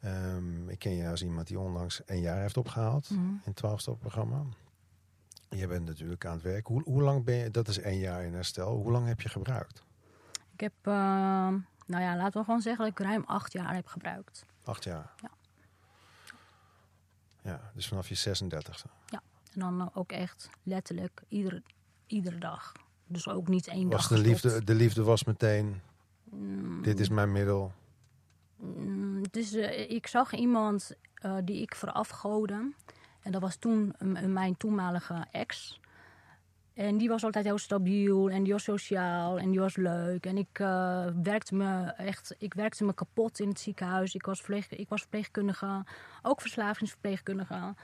Ehm, 0.00 0.68
ik 0.68 0.78
ken 0.78 0.92
je 0.94 1.08
als 1.08 1.22
iemand 1.22 1.46
die 1.46 1.58
onlangs 1.58 2.00
een 2.06 2.20
jaar 2.20 2.40
heeft 2.40 2.56
opgehaald 2.56 3.10
Mhm. 3.10 3.20
in 3.20 3.40
het 3.44 3.56
12-stap-programma. 3.56 4.42
Je 5.48 5.66
bent 5.66 5.84
natuurlijk 5.84 6.24
aan 6.24 6.32
het 6.32 6.42
werk. 6.42 6.66
Hoe, 6.66 6.82
hoe 6.84 7.02
lang 7.02 7.24
ben 7.24 7.34
je, 7.34 7.50
dat 7.50 7.68
is 7.68 7.78
één 7.78 7.98
jaar 7.98 8.24
in 8.24 8.34
herstel. 8.34 8.76
Hoe 8.76 8.90
lang 8.92 9.06
heb 9.06 9.20
je 9.20 9.28
gebruikt? 9.28 9.84
Ik 10.52 10.60
heb, 10.60 10.72
eh, 10.82 10.92
nou 11.86 12.02
ja, 12.02 12.16
laten 12.16 12.38
we 12.40 12.44
gewoon 12.44 12.60
zeggen 12.60 12.84
dat 12.84 12.98
ik 13.00 13.06
ruim 13.06 13.24
acht 13.26 13.52
jaar 13.52 13.74
heb 13.74 13.86
gebruikt. 13.86 14.44
Acht 14.64 14.84
jaar? 14.84 15.12
Ja. 15.22 15.30
Ja, 17.42 17.70
dus 17.74 17.88
vanaf 17.88 18.08
je 18.08 18.14
36e. 18.14 18.88
En 19.52 19.60
dan 19.62 19.90
ook 19.94 20.12
echt 20.12 20.48
letterlijk 20.62 21.22
iedere, 21.28 21.62
iedere 22.06 22.38
dag. 22.38 22.72
Dus 23.06 23.28
ook 23.28 23.48
niet 23.48 23.66
één 23.66 23.88
dag 23.88 23.98
Was 24.08 24.08
de 24.08 24.14
gestopt. 24.24 24.44
liefde, 24.44 24.64
de 24.64 24.74
liefde 24.74 25.02
was 25.02 25.24
meteen, 25.24 25.80
Mm, 26.30 26.82
dit 26.82 27.00
is 27.00 27.08
mijn 27.08 27.32
middel. 27.32 27.72
mm, 28.56 29.22
dus 29.30 29.52
eh, 29.54 29.90
ik 29.90 30.06
zag 30.06 30.32
iemand 30.34 30.92
eh, 31.14 31.36
die 31.44 31.60
ik 31.62 31.74
verafgoodde. 31.74 32.72
En 33.22 33.32
dat 33.32 33.40
was 33.40 33.56
toen 33.56 33.94
mijn 34.26 34.56
toenmalige 34.56 35.26
ex. 35.30 35.80
En 36.74 36.96
die 36.98 37.08
was 37.08 37.24
altijd 37.24 37.44
heel 37.44 37.58
stabiel 37.58 38.30
en 38.30 38.42
die 38.42 38.52
was 38.52 38.62
sociaal 38.62 39.38
en 39.38 39.50
die 39.50 39.60
was 39.60 39.76
leuk. 39.76 40.26
En 40.26 40.36
ik 40.36 40.58
eh, 40.58 41.06
werkte 41.22 41.54
me 41.54 41.82
echt, 41.96 42.34
ik 42.38 42.54
werkte 42.54 42.84
me 42.84 42.94
kapot 42.94 43.40
in 43.40 43.48
het 43.48 43.60
ziekenhuis. 43.60 44.14
Ik 44.14 44.26
was, 44.26 44.38
verpleeg, 44.38 44.70
ik 44.70 44.88
was 44.88 45.00
verpleegkundige, 45.00 45.84
ook 46.22 46.40
verslavingsverpleegkundige. 46.40 47.74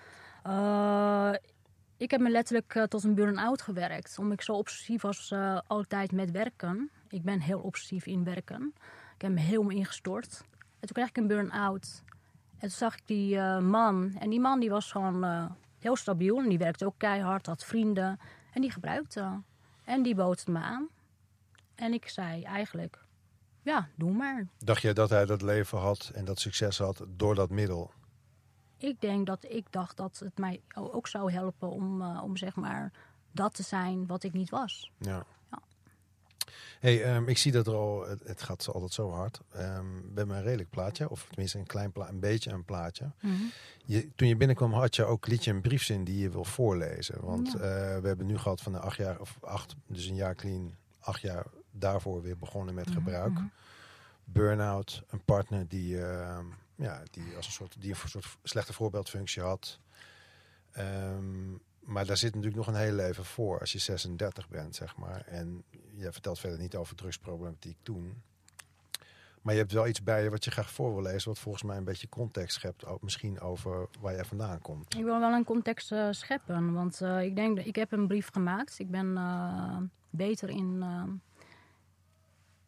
Ik 1.97 2.11
heb 2.11 2.21
me 2.21 2.31
letterlijk 2.31 2.75
eh, 2.75 2.83
tot 2.83 3.05
een 3.05 3.15
burn-out 3.15 3.63
gewerkt. 3.63 4.19
Omdat 4.19 4.33
ik 4.33 4.43
zo 4.43 4.53
obsessief 4.53 5.03
was 5.03 5.31
eh, 5.31 5.59
altijd 5.67 6.13
met 6.13 6.31
werken. 6.31 6.91
Ik 7.09 7.23
ben 7.23 7.41
heel 7.41 7.59
obsessief 7.59 8.07
in 8.07 8.25
werken. 8.25 8.75
Ik 9.15 9.23
heb 9.23 9.31
me 9.31 9.41
helemaal 9.41 9.77
ingestort. 9.77 10.45
En 10.51 10.89
toen 10.89 10.93
kreeg 10.93 11.09
ik 11.09 11.17
een 11.17 11.27
burn-out. 11.27 12.03
En 12.53 12.69
toen 12.69 12.71
zag 12.71 12.95
ik 12.95 13.03
die 13.07 13.39
eh, 13.39 13.59
man. 13.59 14.17
En 14.19 14.31
die 14.31 14.41
man 14.41 14.61
die 14.61 14.71
was 14.71 14.93
gewoon 14.93 15.51
heel 15.79 15.97
stabiel. 15.97 16.39
En 16.39 16.49
die 16.49 16.59
werkte 16.59 16.87
ook 16.87 16.99
keihard, 16.99 17.47
had 17.47 17.65
vrienden. 17.65 18.19
En 18.53 18.61
die 18.61 18.71
gebruikte. 18.71 19.41
En 19.85 20.03
die 20.03 20.15
bood 20.15 20.39
het 20.39 20.49
me 20.49 20.59
aan. 20.59 20.89
En 21.75 21.93
ik 21.93 22.09
zei 22.09 22.43
eigenlijk, 22.43 22.99
ja, 23.63 23.89
doe 23.97 24.13
maar. 24.13 24.47
Dacht 24.59 24.83
je 24.83 24.93
dat 24.93 25.11
hij 25.11 25.25
dat 25.25 25.43
leven 25.43 25.79
had 25.79 26.11
en 26.15 26.25
dat 26.25 26.41
succes 26.41 26.79
had 26.79 27.05
door 27.09 27.35
dat 27.35 27.51
middel? 27.51 27.91
Ik 28.83 29.01
denk 29.01 29.27
dat 29.27 29.45
ik 29.49 29.67
dacht 29.71 29.97
dat 29.97 30.19
het 30.25 30.39
mij 30.39 30.61
ook 30.75 31.09
zou 31.09 31.33
helpen 31.33 31.71
om, 31.71 32.03
eh, 32.03 32.21
om 32.25 32.37
zeg 32.37 32.55
maar 32.55 32.93
dat 33.33 33.55
te 33.55 33.63
zijn 33.63 34.07
wat 34.07 34.23
ik 34.23 34.33
niet 34.33 34.51
was. 34.51 34.91
Ja. 34.99 35.25
Ja. 35.51 35.59
Hey, 36.81 37.03
ehm, 37.05 37.29
ik 37.29 37.39
zie 37.39 37.53
dat 37.53 37.67
er 37.67 37.75
al, 37.75 38.09
het, 38.09 38.23
het 38.25 38.43
gaat 38.43 38.69
altijd 38.69 38.93
zo 38.93 39.11
hard. 39.11 39.41
Ehm 39.53 39.85
we 39.87 40.13
hebben 40.19 40.37
een 40.37 40.43
redelijk 40.43 40.71
plaatje, 40.71 41.11
of 41.11 41.27
tenminste 41.29 41.59
een 41.59 41.67
klein 41.67 41.93
pla 41.93 42.09
een 42.09 42.21
beetje 42.21 42.51
een 42.51 42.65
plaatje. 42.65 43.11
Je, 43.85 44.15
toen 44.15 44.29
je 44.29 44.37
binnenkwam 44.37 44.73
had 44.73 44.97
je 44.97 45.05
ook 45.05 45.27
liet 45.27 45.45
je 45.45 45.51
een 45.51 45.61
briefzin 45.61 46.05
die 46.05 46.19
je 46.19 46.31
wil 46.31 46.45
voorlezen. 46.45 47.25
Want 47.25 47.49
Ja. 47.53 47.59
eh, 47.59 48.01
we 48.01 48.07
hebben 48.09 48.27
nu 48.27 48.39
gehad 48.39 48.61
van 48.61 48.73
de 48.73 48.79
acht 48.79 48.97
jaar 48.97 49.21
of 49.21 49.39
acht, 49.41 49.75
dus 49.87 50.07
een 50.07 50.15
jaar 50.15 50.35
clean, 50.35 50.75
acht 51.01 51.21
jaar 51.21 51.47
daarvoor 51.71 52.23
weer 52.23 52.39
begonnen 52.39 52.75
met 52.75 52.91
gebruik. 52.91 53.33
Mhm. 53.33 53.45
Burn-out, 54.25 55.03
een 55.11 55.25
partner 55.25 55.69
die, 55.69 56.05
ehm, 56.05 56.45
ja, 56.83 57.03
die 57.11 57.37
als 57.37 57.47
een 57.47 57.53
soort, 57.53 57.77
die 57.79 57.91
een 57.91 58.09
soort 58.09 58.37
slechte 58.43 58.73
voorbeeldfunctie 58.73 59.43
had. 59.43 59.79
Ehm, 60.73 61.51
maar 61.81 62.07
daar 62.07 62.17
zit 62.17 62.35
natuurlijk 62.35 62.67
nog 62.67 62.75
een 62.75 62.83
heel 62.83 62.93
leven 62.93 63.25
voor 63.25 63.61
als 63.61 63.73
je 63.73 63.79
36 63.79 64.49
bent, 64.49 64.75
zeg 64.75 64.97
maar. 64.97 65.21
En 65.27 65.65
je 65.95 66.13
vertelt 66.13 66.39
verder 66.39 66.59
niet 66.59 66.77
over 66.77 66.97
drugsproblematiek 66.97 67.77
toen. 67.83 68.23
Maar 69.43 69.55
je 69.55 69.61
hebt 69.61 69.73
wel 69.73 69.87
iets 69.87 70.03
bij 70.03 70.23
je 70.23 70.31
wat 70.31 70.45
je 70.45 70.51
graag 70.51 70.71
voor 70.71 70.93
wil 70.93 71.03
lezen, 71.03 71.29
wat 71.29 71.39
volgens 71.39 71.63
mij 71.63 71.77
een 71.77 71.85
beetje 71.85 72.09
context 72.09 72.57
schept, 72.57 72.87
ook 72.87 73.03
misschien 73.03 73.41
over 73.41 73.89
waar 74.01 74.15
jij 74.15 74.25
vandaan 74.25 74.61
komt. 74.61 74.95
Ik 74.95 75.05
wil 75.05 75.21
wel 75.21 75.33
een 75.33 75.45
context 75.45 75.93
eh, 75.93 76.09
scheppen, 76.11 76.73
want 76.73 77.01
eh, 77.01 77.23
ik 77.23 77.37
denk 77.37 77.57
dat 77.57 77.67
ik 77.67 77.77
heb 77.77 77.93
een 77.93 78.07
brief 78.07 78.31
gemaakt. 78.33 78.79
Ik 78.79 78.91
ben 78.91 79.17
eh, 79.17 79.77
beter 80.11 80.49
in 80.49 80.85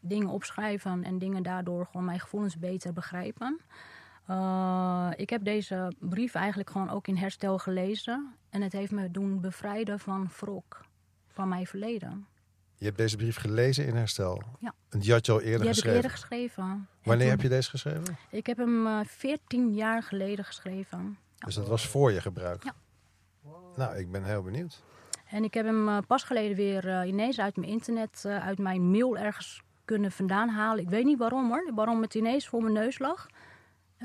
dingen 0.00 0.28
opschrijven 0.28 1.04
en 1.04 1.18
dingen 1.18 1.42
daardoor 1.42 1.87
gewoon 1.87 2.04
mijn 2.04 2.21
gevoelens 2.21 2.59
beter 2.59 2.92
begrijpen. 2.92 3.61
Eh, 4.26 5.11
ik 5.16 5.31
heb 5.31 5.45
deze 5.45 5.93
brief 5.99 6.35
eigenlijk 6.35 6.71
gewoon 6.71 6.90
ook 6.90 7.07
in 7.09 7.16
herstel 7.16 7.59
gelezen 7.59 8.35
en 8.50 8.62
het 8.62 8.73
heeft 8.73 8.93
me 8.93 9.11
doen 9.11 9.40
bevrijden 9.40 9.99
van 10.00 10.28
wrok 10.41 10.80
van 11.28 11.49
mijn 11.49 11.67
verleden. 11.67 12.26
Je 12.76 12.84
hebt 12.84 12.97
deze 12.97 13.17
brief 13.17 13.37
gelezen 13.37 13.87
in 13.87 13.95
herstel. 13.97 14.43
Ja. 14.58 14.75
En 14.89 14.99
die 14.99 15.13
had 15.13 15.26
je 15.26 15.32
al 15.32 15.41
eerder 15.41 15.60
Die 15.60 15.69
heb 15.69 15.76
ik 15.76 15.82
geschreven. 15.82 15.97
eerder 15.97 16.10
geschreven. 16.10 16.65
En 16.65 16.89
Wanneer 17.02 17.30
heb 17.30 17.41
je 17.41 17.49
deze 17.49 17.71
geschreven? 17.71 18.17
Ik 18.30 18.47
heb 18.47 18.56
hem 18.56 18.87
eh 18.87 19.00
14 19.06 19.75
jaar 19.75 20.02
geleden 20.02 20.45
geschreven. 20.45 21.19
Ja. 21.37 21.47
Dus 21.47 21.54
dat 21.54 21.69
was 21.69 21.87
voor 21.87 22.13
je 22.13 22.21
gebruik. 22.21 22.65
Ja. 22.65 22.75
Nou, 23.76 23.97
ik 23.97 24.10
ben 24.13 24.25
heel 24.25 24.43
benieuwd. 24.43 24.82
En 25.28 25.45
ik 25.45 25.54
heb 25.54 25.67
hem 25.67 25.89
eh, 25.89 25.99
pas 26.06 26.23
geleden 26.23 26.56
weer 26.56 27.04
ineens 27.06 27.41
uit 27.41 27.56
mijn 27.56 27.71
internet, 27.71 28.25
uit 28.26 28.58
mijn 28.58 28.91
mail 28.91 29.17
ergens 29.19 29.63
kunnen 29.84 30.13
vandaan 30.13 30.49
halen. 30.49 30.82
Ik 30.82 30.91
weet 30.91 31.04
niet 31.04 31.19
waarom 31.19 31.49
hoor, 31.49 31.71
waarom 31.75 32.02
het 32.02 32.15
ineens 32.15 32.49
voor 32.49 32.63
mijn 32.63 32.75
neus 32.75 32.99
lag. 32.99 33.26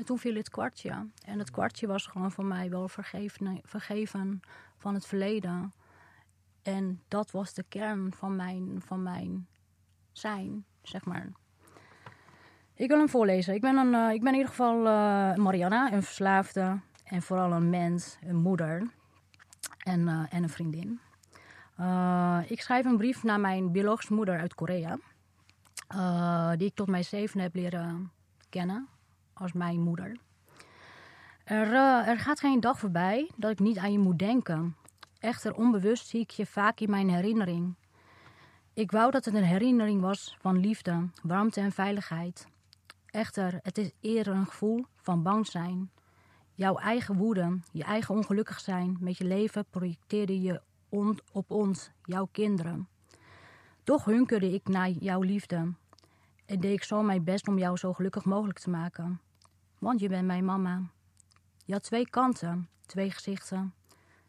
En 0.00 0.06
toen 0.06 0.18
viel 0.18 0.34
het 0.34 0.50
kwartje. 0.50 1.06
En 1.24 1.38
het 1.38 1.50
kwartje 1.50 1.86
was 1.86 2.06
gewoon 2.06 2.30
voor 2.30 2.44
mij 2.44 2.70
wel 2.70 2.88
vergeven, 2.88 3.60
vergeven 3.64 4.40
van 4.76 4.94
het 4.94 5.06
verleden. 5.06 5.72
En 6.62 7.02
dat 7.08 7.30
was 7.30 7.54
de 7.54 7.64
kern 7.68 8.12
van 8.12 8.36
mijn, 8.36 8.82
van 8.84 9.02
mijn 9.02 9.46
zijn, 10.12 10.64
zeg 10.82 11.04
maar. 11.04 11.32
Ik 12.74 12.88
wil 12.88 12.98
hem 12.98 13.08
voorlezen. 13.08 13.54
Ik 13.54 13.60
ben, 13.60 13.76
een, 13.76 13.94
eh, 13.94 14.12
ik 14.12 14.20
ben 14.20 14.32
in 14.32 14.38
ieder 14.38 14.48
geval 14.48 14.86
eh, 14.86 15.34
Marianna, 15.34 15.92
een 15.92 16.02
verslaafde. 16.02 16.80
En 17.04 17.22
vooral 17.22 17.52
een 17.52 17.70
mens, 17.70 18.18
een 18.26 18.36
moeder 18.36 18.90
en, 19.78 20.08
eh, 20.08 20.22
en 20.30 20.42
een 20.42 20.48
vriendin. 20.48 21.00
Ik 22.46 22.60
schrijf 22.60 22.84
een 22.84 22.96
brief 22.96 23.22
naar 23.22 23.40
mijn 23.40 23.72
biologische 23.72 24.14
moeder 24.14 24.38
uit 24.38 24.54
Korea. 24.54 24.98
die 26.56 26.68
ik 26.68 26.74
tot 26.74 26.88
mijn 26.88 27.04
zevende 27.04 27.42
heb 27.42 27.54
leren 27.54 28.12
kennen 28.48 28.88
als 29.40 29.52
mijn 29.52 29.80
moeder. 29.80 30.16
Er, 31.44 31.72
eh, 31.72 32.08
er 32.08 32.18
gaat 32.18 32.40
geen 32.40 32.60
dag 32.60 32.78
voorbij 32.78 33.30
dat 33.36 33.50
ik 33.50 33.58
niet 33.58 33.78
aan 33.78 33.92
je 33.92 33.98
moet 33.98 34.18
denken. 34.18 34.76
Echter 35.18 35.54
onbewust 35.54 36.06
zie 36.06 36.20
ik 36.20 36.30
je 36.30 36.46
vaak 36.46 36.80
in 36.80 36.90
mijn 36.90 37.10
herinnering. 37.10 37.74
Ik 38.74 38.90
wou 38.90 39.10
dat 39.10 39.24
het 39.24 39.34
een 39.34 39.44
herinnering 39.44 40.00
was 40.00 40.36
van 40.40 40.58
liefde, 40.58 41.08
warmte 41.22 41.60
en 41.60 41.72
veiligheid. 41.72 42.46
Echter, 43.06 43.58
het 43.62 43.78
is 43.78 43.90
eerder 44.00 44.34
een 44.34 44.46
gevoel 44.46 44.84
van 44.96 45.22
bang 45.22 45.46
zijn. 45.46 45.90
Jouw 46.54 46.76
eigen 46.76 47.16
woede, 47.16 47.58
je 47.72 47.84
eigen 47.84 48.14
ongelukkig 48.14 48.60
zijn 48.60 48.96
met 49.00 49.18
je 49.18 49.24
leven 49.24 49.64
projecteerde 49.70 50.40
je 50.40 50.62
op 51.32 51.50
ons, 51.50 51.90
jouw 52.04 52.28
kinderen. 52.32 52.88
Toch 53.84 54.04
hunkerde 54.04 54.52
ik 54.52 54.68
naar 54.68 54.88
jouw 54.88 55.20
liefde 55.20 55.72
en 56.46 56.60
deed 56.60 56.72
ik 56.72 56.82
zo 56.82 57.02
mijn 57.02 57.24
best 57.24 57.48
om 57.48 57.58
jou 57.58 57.76
zo 57.76 57.92
gelukkig 57.92 58.24
mogelijk 58.24 58.58
te 58.58 58.70
maken. 58.70 59.20
Want 59.80 60.00
je 60.00 60.08
bent 60.08 60.26
mijn 60.26 60.44
mama. 60.44 60.82
Je 61.64 61.72
had 61.72 61.82
twee 61.82 62.10
kanten, 62.10 62.68
twee 62.86 63.10
gezichten. 63.10 63.74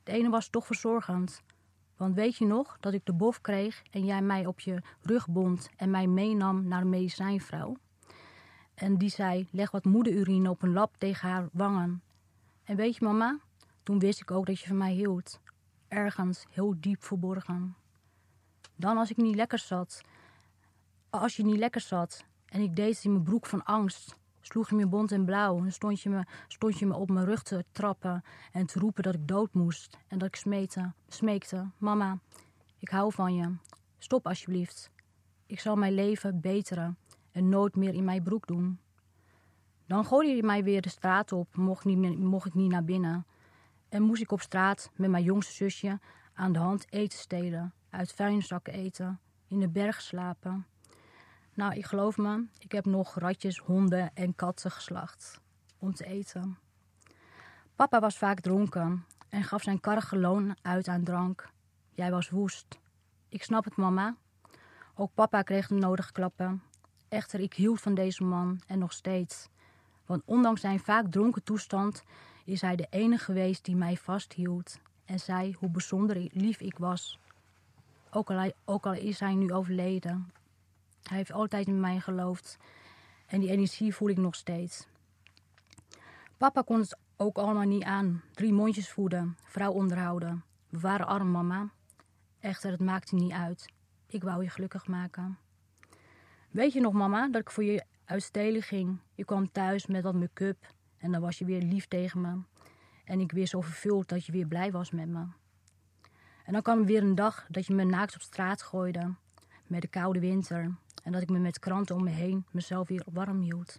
De 0.03 0.11
ene 0.11 0.29
was 0.29 0.49
toch 0.49 0.65
verzorgend. 0.65 1.41
Want 1.97 2.15
weet 2.15 2.35
je 2.37 2.45
nog 2.45 2.77
dat 2.79 2.93
ik 2.93 3.05
de 3.05 3.13
bof 3.13 3.41
kreeg 3.41 3.83
en 3.91 4.05
jij 4.05 4.21
mij 4.21 4.45
op 4.45 4.59
je 4.59 4.81
rug 5.01 5.29
bond 5.29 5.69
en 5.75 5.89
mij 5.89 6.07
meenam 6.07 6.67
naar 6.67 6.81
de 6.81 6.87
medicijnvrouw? 6.87 7.75
En 8.73 8.97
die 8.97 9.09
zei: 9.09 9.47
leg 9.51 9.71
wat 9.71 9.85
moederurine 9.85 10.49
op 10.49 10.61
een 10.61 10.73
lap 10.73 10.95
tegen 10.97 11.29
haar 11.29 11.49
wangen. 11.51 12.01
En 12.63 12.75
weet 12.75 12.95
je, 12.95 13.05
mama, 13.05 13.39
toen 13.83 13.99
wist 13.99 14.21
ik 14.21 14.31
ook 14.31 14.45
dat 14.45 14.59
je 14.59 14.67
van 14.67 14.77
mij 14.77 14.93
hield. 14.93 15.39
Ergens 15.87 16.45
heel 16.49 16.75
diep 16.77 17.03
verborgen. 17.03 17.75
Dan 18.75 18.97
als 18.97 19.09
ik 19.09 19.17
niet 19.17 19.35
lekker 19.35 19.59
zat, 19.59 20.01
als 21.09 21.35
je 21.35 21.43
niet 21.43 21.57
lekker 21.57 21.81
zat 21.81 22.25
en 22.45 22.61
ik 22.61 22.75
deed 22.75 23.03
in 23.03 23.11
mijn 23.11 23.23
broek 23.23 23.45
van 23.45 23.63
angst, 23.63 24.19
sloeg 24.41 24.69
je 24.69 24.75
me 24.75 24.87
bont 24.87 25.11
en 25.11 25.25
blauw 25.25 25.57
en 25.57 25.71
stond 25.71 26.01
je, 26.01 26.09
me, 26.09 26.23
stond 26.47 26.79
je 26.79 26.85
me 26.85 26.95
op 26.95 27.09
mijn 27.09 27.25
rug 27.25 27.43
te 27.43 27.65
trappen 27.71 28.23
en 28.51 28.65
te 28.65 28.79
roepen 28.79 29.03
dat 29.03 29.13
ik 29.13 29.27
dood 29.27 29.53
moest 29.53 29.97
en 30.07 30.17
dat 30.17 30.27
ik 30.27 30.35
smeekte, 30.35 30.93
smeekte, 31.07 31.69
mama, 31.77 32.19
ik 32.79 32.89
hou 32.89 33.11
van 33.13 33.35
je, 33.35 33.55
stop 33.97 34.27
alsjeblieft. 34.27 34.91
Ik 35.45 35.59
zal 35.59 35.75
mijn 35.75 35.93
leven 35.93 36.41
beteren 36.41 36.97
en 37.31 37.49
nooit 37.49 37.75
meer 37.75 37.93
in 37.93 38.03
mijn 38.03 38.23
broek 38.23 38.47
doen. 38.47 38.79
Dan 39.85 40.05
gooide 40.05 40.35
je 40.35 40.43
mij 40.43 40.63
weer 40.63 40.81
de 40.81 40.89
straat 40.89 41.31
op, 41.31 41.55
mocht, 41.55 41.85
niet 41.85 42.19
mocht 42.19 42.45
ik 42.45 42.53
niet 42.53 42.71
naar 42.71 42.83
binnen. 42.83 43.25
En 43.89 44.01
moest 44.01 44.21
ik 44.21 44.31
op 44.31 44.41
straat 44.41 44.91
met 44.95 45.09
mijn 45.09 45.23
jongste 45.23 45.53
zusje 45.53 45.99
aan 46.33 46.51
de 46.51 46.59
hand 46.59 46.85
eten 46.89 47.19
stelen, 47.19 47.73
uit 47.89 48.13
vuilniszakken 48.13 48.73
eten, 48.73 49.19
in 49.47 49.59
de 49.59 49.69
berg 49.69 50.01
slapen. 50.01 50.65
Nou, 51.53 51.73
ik 51.73 51.85
geloof 51.85 52.17
me, 52.17 52.45
ik 52.59 52.71
heb 52.71 52.85
nog 52.85 53.15
ratjes, 53.15 53.57
honden 53.57 54.11
en 54.13 54.35
katten 54.35 54.71
geslacht 54.71 55.41
om 55.79 55.93
te 55.93 56.05
eten. 56.05 56.57
Papa 57.75 57.99
was 57.99 58.17
vaak 58.17 58.39
dronken 58.39 59.05
en 59.29 59.43
gaf 59.43 59.61
zijn 59.61 59.79
karrige 59.79 60.17
loon 60.17 60.55
uit 60.61 60.87
aan 60.87 61.03
drank. 61.03 61.49
Jij 61.91 62.11
was 62.11 62.29
woest. 62.29 62.79
Ik 63.29 63.43
snap 63.43 63.63
het, 63.63 63.75
mama. 63.75 64.15
Ook 64.95 65.13
papa 65.13 65.41
kreeg 65.41 65.67
de 65.67 65.75
nodige 65.75 66.11
klappen. 66.11 66.63
Echter, 67.09 67.39
ik 67.39 67.53
hield 67.53 67.81
van 67.81 67.93
deze 67.93 68.23
man 68.23 68.61
en 68.67 68.79
nog 68.79 68.93
steeds. 68.93 69.49
Want 70.05 70.21
ondanks 70.25 70.61
zijn 70.61 70.79
vaak 70.79 71.11
dronken 71.11 71.43
toestand 71.43 72.03
is 72.45 72.61
hij 72.61 72.75
de 72.75 72.87
enige 72.89 73.23
geweest 73.23 73.65
die 73.65 73.75
mij 73.75 73.97
vasthield 73.97 74.79
en 75.05 75.19
zei 75.19 75.55
hoe 75.59 75.69
bijzonder 75.69 76.27
lief 76.31 76.59
ik 76.59 76.77
was. 76.77 77.19
Ook 78.11 78.31
al, 78.31 78.51
ook 78.65 78.85
al 78.85 78.93
is 78.93 79.19
hij 79.19 79.33
nu 79.33 79.53
overleden. 79.53 80.31
Hij 81.03 81.17
heeft 81.17 81.31
altijd 81.31 81.67
in 81.67 81.79
mij 81.79 81.99
geloofd. 81.99 82.57
En 83.27 83.39
die 83.39 83.49
energie 83.49 83.95
voel 83.95 84.09
ik 84.09 84.17
nog 84.17 84.35
steeds. 84.35 84.87
Papa 86.37 86.61
kon 86.61 86.79
het 86.79 86.97
ook 87.17 87.37
allemaal 87.37 87.67
niet 87.67 87.83
aan. 87.83 88.21
Drie 88.33 88.53
mondjes 88.53 88.89
voeden, 88.89 89.37
vrouw 89.43 89.71
onderhouden. 89.71 90.43
We 90.69 90.79
waren 90.79 91.07
arm, 91.07 91.31
mama. 91.31 91.69
Echter, 92.39 92.71
het 92.71 92.79
maakte 92.79 93.15
niet 93.15 93.31
uit. 93.31 93.69
Ik 94.07 94.23
wou 94.23 94.43
je 94.43 94.49
gelukkig 94.49 94.87
maken. 94.87 95.37
Weet 96.49 96.73
je 96.73 96.81
nog, 96.81 96.93
mama, 96.93 97.27
dat 97.29 97.41
ik 97.41 97.51
voor 97.51 97.63
je 97.63 97.83
uit 98.05 98.23
stelen 98.23 98.61
ging? 98.61 98.99
Je 99.13 99.25
kwam 99.25 99.51
thuis 99.51 99.85
met 99.85 100.03
wat 100.03 100.13
make-up 100.13 100.73
en 100.97 101.11
dan 101.11 101.21
was 101.21 101.37
je 101.37 101.45
weer 101.45 101.61
lief 101.61 101.87
tegen 101.87 102.21
me. 102.21 102.41
En 103.05 103.19
ik 103.19 103.31
weer 103.31 103.45
zo 103.45 103.61
vervuld 103.61 104.09
dat 104.09 104.25
je 104.25 104.31
weer 104.31 104.47
blij 104.47 104.71
was 104.71 104.91
met 104.91 105.07
me. 105.07 105.25
En 106.45 106.53
dan 106.53 106.61
kwam 106.61 106.79
er 106.79 106.85
weer 106.85 107.03
een 107.03 107.15
dag 107.15 107.45
dat 107.49 107.65
je 107.65 107.73
me 107.73 107.83
naakt 107.83 108.15
op 108.15 108.21
straat 108.21 108.61
gooide. 108.61 109.13
Met 109.71 109.81
de 109.81 109.87
koude 109.87 110.19
winter. 110.19 110.75
En 111.03 111.11
dat 111.11 111.21
ik 111.21 111.29
me 111.29 111.39
met 111.39 111.59
kranten 111.59 111.95
om 111.95 112.03
me 112.03 112.09
heen 112.09 112.45
mezelf 112.51 112.87
weer 112.87 113.05
warm 113.11 113.39
hield. 113.39 113.77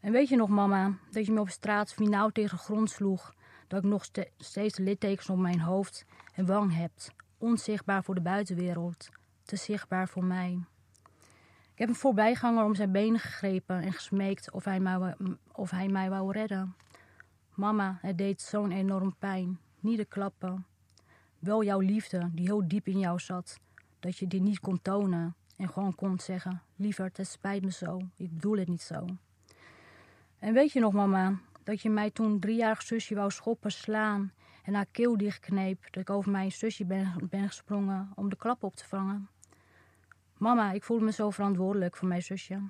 En 0.00 0.12
weet 0.12 0.28
je 0.28 0.36
nog, 0.36 0.48
mama, 0.48 0.98
dat 1.10 1.26
je 1.26 1.32
me 1.32 1.40
op 1.40 1.48
straat 1.48 1.92
finaal 1.92 2.30
tegen 2.30 2.56
de 2.56 2.62
grond 2.62 2.90
sloeg. 2.90 3.34
Dat 3.66 3.84
ik 3.84 3.90
nog 3.90 4.04
ste- 4.04 4.30
steeds 4.36 4.78
littekens 4.78 5.30
op 5.30 5.38
mijn 5.38 5.60
hoofd 5.60 6.04
en 6.34 6.46
wang 6.46 6.74
heb. 6.74 6.92
Onzichtbaar 7.38 8.04
voor 8.04 8.14
de 8.14 8.20
buitenwereld. 8.20 9.08
Te 9.42 9.56
zichtbaar 9.56 10.08
voor 10.08 10.24
mij. 10.24 10.60
Ik 11.72 11.78
heb 11.78 11.88
een 11.88 11.94
voorbijganger 11.94 12.64
om 12.64 12.74
zijn 12.74 12.92
benen 12.92 13.20
gegrepen 13.20 13.82
en 13.82 13.92
gesmeekt 13.92 14.50
of 14.50 14.64
hij 14.64 14.80
mij, 14.80 15.16
of 15.52 15.70
hij 15.70 15.88
mij 15.88 16.10
wou 16.10 16.32
redden. 16.32 16.76
Mama, 17.54 17.98
het 18.00 18.18
deed 18.18 18.40
zo'n 18.40 18.70
enorm 18.70 19.14
pijn. 19.18 19.58
Niet 19.80 19.98
de 19.98 20.04
klappen. 20.04 20.66
Wel 21.38 21.64
jouw 21.64 21.80
liefde, 21.80 22.30
die 22.32 22.46
heel 22.46 22.68
diep 22.68 22.86
in 22.86 22.98
jou 22.98 23.18
zat. 23.18 23.60
Dat 24.02 24.18
je 24.18 24.26
die 24.26 24.40
niet 24.40 24.60
kon 24.60 24.82
tonen. 24.82 25.34
En 25.56 25.68
gewoon 25.68 25.94
kon 25.94 26.18
zeggen: 26.20 26.62
Lieverd, 26.76 27.16
het 27.16 27.26
spijt 27.26 27.62
me 27.62 27.70
zo. 27.70 28.00
Ik 28.16 28.32
bedoel 28.34 28.56
het 28.56 28.68
niet 28.68 28.82
zo. 28.82 29.06
En 30.38 30.52
weet 30.52 30.72
je 30.72 30.80
nog, 30.80 30.92
mama, 30.92 31.38
dat 31.62 31.82
je 31.82 31.90
mij 31.90 32.10
toen 32.10 32.40
driejarig 32.40 32.82
zusje 32.82 33.14
wou 33.14 33.30
schoppen, 33.30 33.72
slaan. 33.72 34.32
En 34.62 34.74
haar 34.74 34.86
keel 34.90 35.16
dichtkneep. 35.16 35.82
Dat 35.90 36.02
ik 36.02 36.10
over 36.10 36.30
mijn 36.30 36.52
zusje 36.52 36.84
ben, 36.84 37.28
gesprongen 37.30 38.10
om 38.14 38.28
de 38.28 38.36
klap 38.36 38.62
op 38.62 38.76
te 38.76 38.86
vangen. 38.86 39.28
Mama, 40.36 40.72
ik 40.72 40.84
voelde 40.84 41.04
me 41.04 41.12
zo 41.12 41.30
verantwoordelijk 41.30 41.96
voor 41.96 42.08
mijn 42.08 42.22
zusje. 42.22 42.60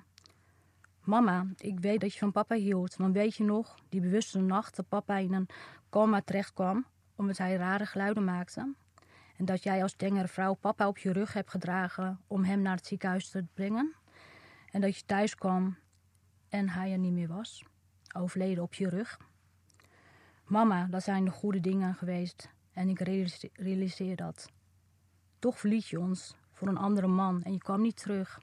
Mama, 1.03 1.45
ik 1.57 1.79
weet 1.79 2.01
dat 2.01 2.13
je 2.13 2.19
van 2.19 2.31
papa 2.31 2.55
hield. 2.55 2.95
Want 2.95 3.13
weet 3.13 3.35
je 3.35 3.43
nog, 3.43 3.75
die 3.89 4.01
bewuste 4.01 4.39
nacht 4.39 4.75
dat 4.75 4.87
papa 4.87 5.17
in 5.17 5.33
een 5.33 5.47
coma 5.89 6.21
terecht 6.21 6.53
kwam, 6.53 6.85
omdat 7.15 7.37
hij 7.37 7.55
rare 7.55 7.85
geluiden 7.85 8.23
maakte? 8.23 8.73
Dat 9.45 9.63
jij 9.63 9.81
als 9.81 9.93
tengere 9.93 10.27
vrouw 10.27 10.53
papa 10.53 10.87
op 10.87 10.97
je 10.97 11.11
rug 11.11 11.33
hebt 11.33 11.49
gedragen 11.49 12.19
om 12.27 12.43
hem 12.43 12.61
naar 12.61 12.75
het 12.75 12.85
ziekenhuis 12.85 13.29
te 13.29 13.45
brengen? 13.53 13.93
En 14.71 14.81
dat 14.81 14.97
je 14.97 15.05
thuis 15.05 15.35
kwam 15.35 15.77
en 16.49 16.69
hij 16.69 16.91
er 16.91 16.97
niet 16.97 17.13
meer 17.13 17.27
was, 17.27 17.65
overleden 18.15 18.63
op 18.63 18.73
je 18.73 18.89
rug? 18.89 19.19
Mama, 20.45 20.87
dat 20.89 21.03
zijn 21.03 21.25
de 21.25 21.31
goede 21.31 21.59
dingen 21.59 21.95
geweest 21.95 22.49
en 22.71 22.89
ik 22.89 22.99
realise- 22.99 23.49
realiseer 23.53 24.15
dat. 24.15 24.51
Toch 25.39 25.59
verliet 25.59 25.87
je 25.87 25.99
ons 25.99 26.35
voor 26.51 26.67
een 26.67 26.77
andere 26.77 27.07
man 27.07 27.43
en 27.43 27.51
je 27.51 27.57
kwam 27.57 27.81
niet 27.81 27.97
terug. 27.97 28.41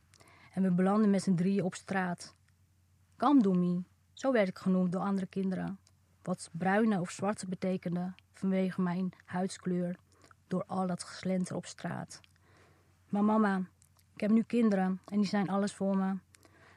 En 0.52 0.62
we 0.62 0.70
belanden 0.70 1.10
met 1.10 1.22
z'n 1.22 1.34
drieën 1.34 1.64
op 1.64 1.74
straat. 1.74 2.34
Kamdoemi, 3.16 3.84
zo 4.12 4.32
werd 4.32 4.48
ik 4.48 4.58
genoemd 4.58 4.92
door 4.92 5.02
andere 5.02 5.26
kinderen. 5.26 5.78
Wat 6.22 6.50
bruine 6.52 7.00
of 7.00 7.10
zwarte 7.10 7.46
betekende 7.46 8.12
vanwege 8.32 8.82
mijn 8.82 9.12
huidskleur 9.24 9.96
door 10.50 10.64
al 10.66 10.86
dat 10.86 11.02
geslenter 11.02 11.56
op 11.56 11.66
straat. 11.66 12.20
Maar 13.08 13.24
mama, 13.24 13.62
ik 14.14 14.20
heb 14.20 14.30
nu 14.30 14.42
kinderen 14.42 15.00
en 15.04 15.18
die 15.18 15.28
zijn 15.28 15.48
alles 15.48 15.72
voor 15.72 15.96
me. 15.96 16.14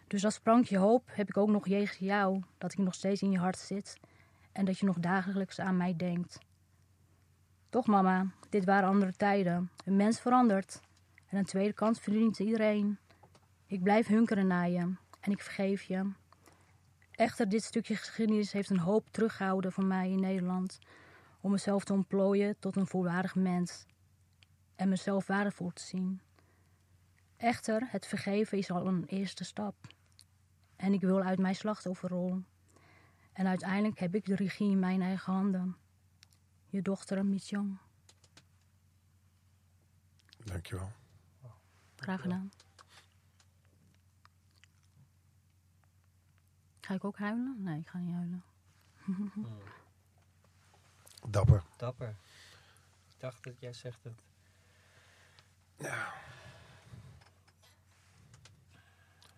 Dus 0.07 0.25
als 0.25 0.33
sprankje 0.33 0.77
hoop 0.77 1.03
heb 1.05 1.29
ik 1.29 1.37
ook 1.37 1.49
nog 1.49 1.67
jegens 1.67 1.97
jou 1.97 2.41
dat 2.57 2.71
ik 2.71 2.77
nog 2.77 2.93
steeds 2.93 3.21
in 3.21 3.31
je 3.31 3.37
hart 3.37 3.57
zit 3.57 3.99
en 4.51 4.65
dat 4.65 4.79
je 4.79 4.85
nog 4.85 4.99
dagelijks 4.99 5.59
aan 5.59 5.77
mij 5.77 5.95
denkt. 5.95 6.39
Toch 7.69 7.87
mama, 7.87 8.27
dit 8.49 8.65
waren 8.65 8.89
andere 8.89 9.13
tijden. 9.13 9.71
Een 9.85 9.95
mens 9.95 10.19
verandert. 10.19 10.81
En 11.27 11.37
een 11.37 11.45
tweede 11.45 11.73
kans 11.73 11.99
verdient 11.99 12.39
iedereen. 12.39 12.97
Ik 13.67 13.83
blijf 13.83 14.07
hunkeren 14.07 14.47
naar 14.47 14.69
je 14.69 14.95
en 15.19 15.31
ik 15.31 15.41
vergeef 15.41 15.83
je. 15.83 16.11
Echter, 17.11 17.49
dit 17.49 17.63
stukje 17.63 17.95
geschiedenis 17.95 18.51
heeft 18.51 18.69
een 18.69 18.79
hoop 18.79 19.07
teruggehouden 19.11 19.71
voor 19.71 19.85
mij 19.85 20.09
in 20.09 20.19
Nederland. 20.19 20.79
Om 21.43 21.51
mezelf 21.51 21.83
te 21.83 21.93
ontplooien 21.93 22.59
tot 22.59 22.75
een 22.75 22.87
volwaardig 22.87 23.35
mens. 23.35 23.85
En 24.75 24.89
mezelf 24.89 25.27
waardevol 25.27 25.69
te 25.69 25.81
zien. 25.81 26.21
Echter, 27.37 27.87
het 27.89 28.05
vergeven 28.05 28.57
is 28.57 28.71
al 28.71 28.87
een 28.87 29.05
eerste 29.05 29.43
stap. 29.43 29.75
En 30.75 30.93
ik 30.93 31.01
wil 31.01 31.21
uit 31.21 31.39
mijn 31.39 31.55
slachtofferrol. 31.55 32.43
En 33.33 33.47
uiteindelijk 33.47 33.99
heb 33.99 34.15
ik 34.15 34.25
de 34.25 34.35
regie 34.35 34.71
in 34.71 34.79
mijn 34.79 35.01
eigen 35.01 35.33
handen. 35.33 35.75
Je 36.69 36.81
dochter 36.81 37.25
Michong. 37.25 37.77
Dankjewel. 40.37 40.91
Graag 41.95 42.21
gedaan. 42.21 42.51
Ga 46.79 46.93
ik 46.93 47.03
ook 47.03 47.17
huilen? 47.17 47.55
Nee, 47.63 47.79
ik 47.79 47.87
ga 47.87 47.97
niet 47.97 48.13
huilen. 48.13 48.43
Dapper. 51.27 51.63
Dapper. 51.77 52.15
Ik 53.07 53.19
dacht 53.19 53.43
dat 53.43 53.53
jij 53.59 53.73
zegt 53.73 53.99
het. 54.03 54.13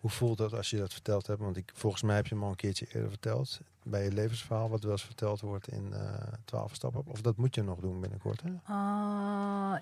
Hoe 0.00 0.10
voelt 0.10 0.38
dat 0.38 0.52
als 0.52 0.70
je 0.70 0.78
dat 0.78 0.92
verteld 0.92 1.26
hebt? 1.26 1.40
Want 1.40 1.56
ik, 1.56 1.70
volgens 1.74 2.02
mij 2.02 2.16
heb 2.16 2.26
je 2.26 2.34
hem 2.34 2.44
al 2.44 2.50
een 2.50 2.56
keertje 2.56 2.86
eerder 2.86 3.08
verteld. 3.10 3.60
Bij 3.82 4.04
je 4.04 4.12
levensverhaal, 4.12 4.68
wat 4.68 4.82
wel 4.82 4.92
eens 4.92 5.04
verteld 5.04 5.40
wordt 5.40 5.68
in 5.68 5.92
eh 5.92 6.32
12 6.44 6.74
stappen. 6.74 7.02
Of 7.06 7.20
dat 7.20 7.36
moet 7.36 7.54
je 7.54 7.62
nog 7.62 7.78
doen 7.78 8.00
binnenkort, 8.00 8.42
hè? 8.42 8.50
Ah, 8.64 9.74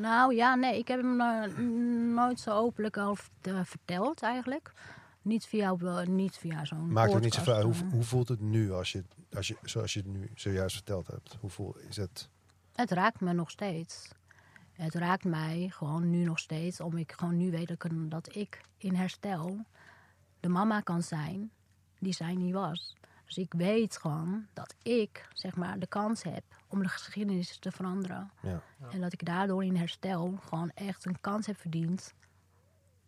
nou 0.00 0.34
ja, 0.34 0.54
nee, 0.54 0.78
ik 0.78 0.88
heb 0.88 1.00
hem 1.00 1.20
eh, 1.20 1.56
nooit 2.14 2.40
zo 2.40 2.50
openlijk 2.50 2.96
al 2.96 3.16
eh, 3.40 3.60
verteld 3.64 4.22
eigenlijk. 4.22 4.72
Niet 5.24 5.46
via, 5.46 5.74
niet 6.04 6.36
via 6.36 6.64
zo'n 6.64 6.92
Maakt 6.92 7.12
het 7.12 7.22
niet 7.22 7.34
zoveel 7.34 7.54
uit. 7.54 7.64
eh. 7.64 7.80
Hoe, 7.80 7.90
hoe 7.90 8.02
voelt 8.02 8.28
het 8.28 8.40
nu 8.40 8.72
als 8.72 8.92
je, 8.92 9.04
als 9.32 9.48
je, 9.48 9.56
zoals 9.62 9.92
je 9.92 9.98
het 10.00 10.08
nu 10.08 10.30
zojuist 10.34 10.74
verteld 10.74 11.06
hebt? 11.06 11.36
Hoe 11.40 11.50
voel, 11.50 11.76
is 11.78 11.96
het... 11.96 12.28
Het 12.72 12.90
raakt 12.90 13.20
me 13.20 13.32
nog 13.32 13.50
steeds. 13.50 14.12
Het 14.72 14.94
raakt 14.94 15.24
mij 15.24 15.68
gewoon 15.72 16.10
nu 16.10 16.24
nog 16.24 16.38
steeds, 16.38 16.80
omdat 16.80 17.00
ik 17.00 17.12
gewoon 17.12 17.36
nu 17.36 17.50
weet 17.50 17.68
dat 17.68 17.84
ik, 17.84 18.10
dat 18.10 18.36
ik 18.36 18.60
in 18.78 18.94
herstel 18.94 19.64
de 20.40 20.48
mama 20.48 20.80
kan 20.80 21.02
zijn 21.02 21.50
die 21.98 22.12
zij 22.12 22.34
niet 22.34 22.52
was. 22.54 22.96
Dus 23.24 23.36
ik 23.36 23.52
weet 23.52 23.96
gewoon 23.96 24.46
dat 24.52 24.74
ik, 24.82 25.28
zeg 25.32 25.56
maar, 25.56 25.78
de 25.78 25.86
kans 25.86 26.22
heb 26.22 26.44
om 26.68 26.82
de 26.82 26.88
geschiedenis 26.88 27.58
te 27.58 27.70
veranderen. 27.72 28.30
Ja. 28.42 28.62
En 28.90 29.00
dat 29.00 29.12
ik 29.12 29.24
daardoor 29.24 29.64
in 29.64 29.76
herstel 29.76 30.38
gewoon 30.48 30.70
echt 30.70 31.04
een 31.04 31.20
kans 31.20 31.46
heb 31.46 31.56
verdiend 31.56 32.14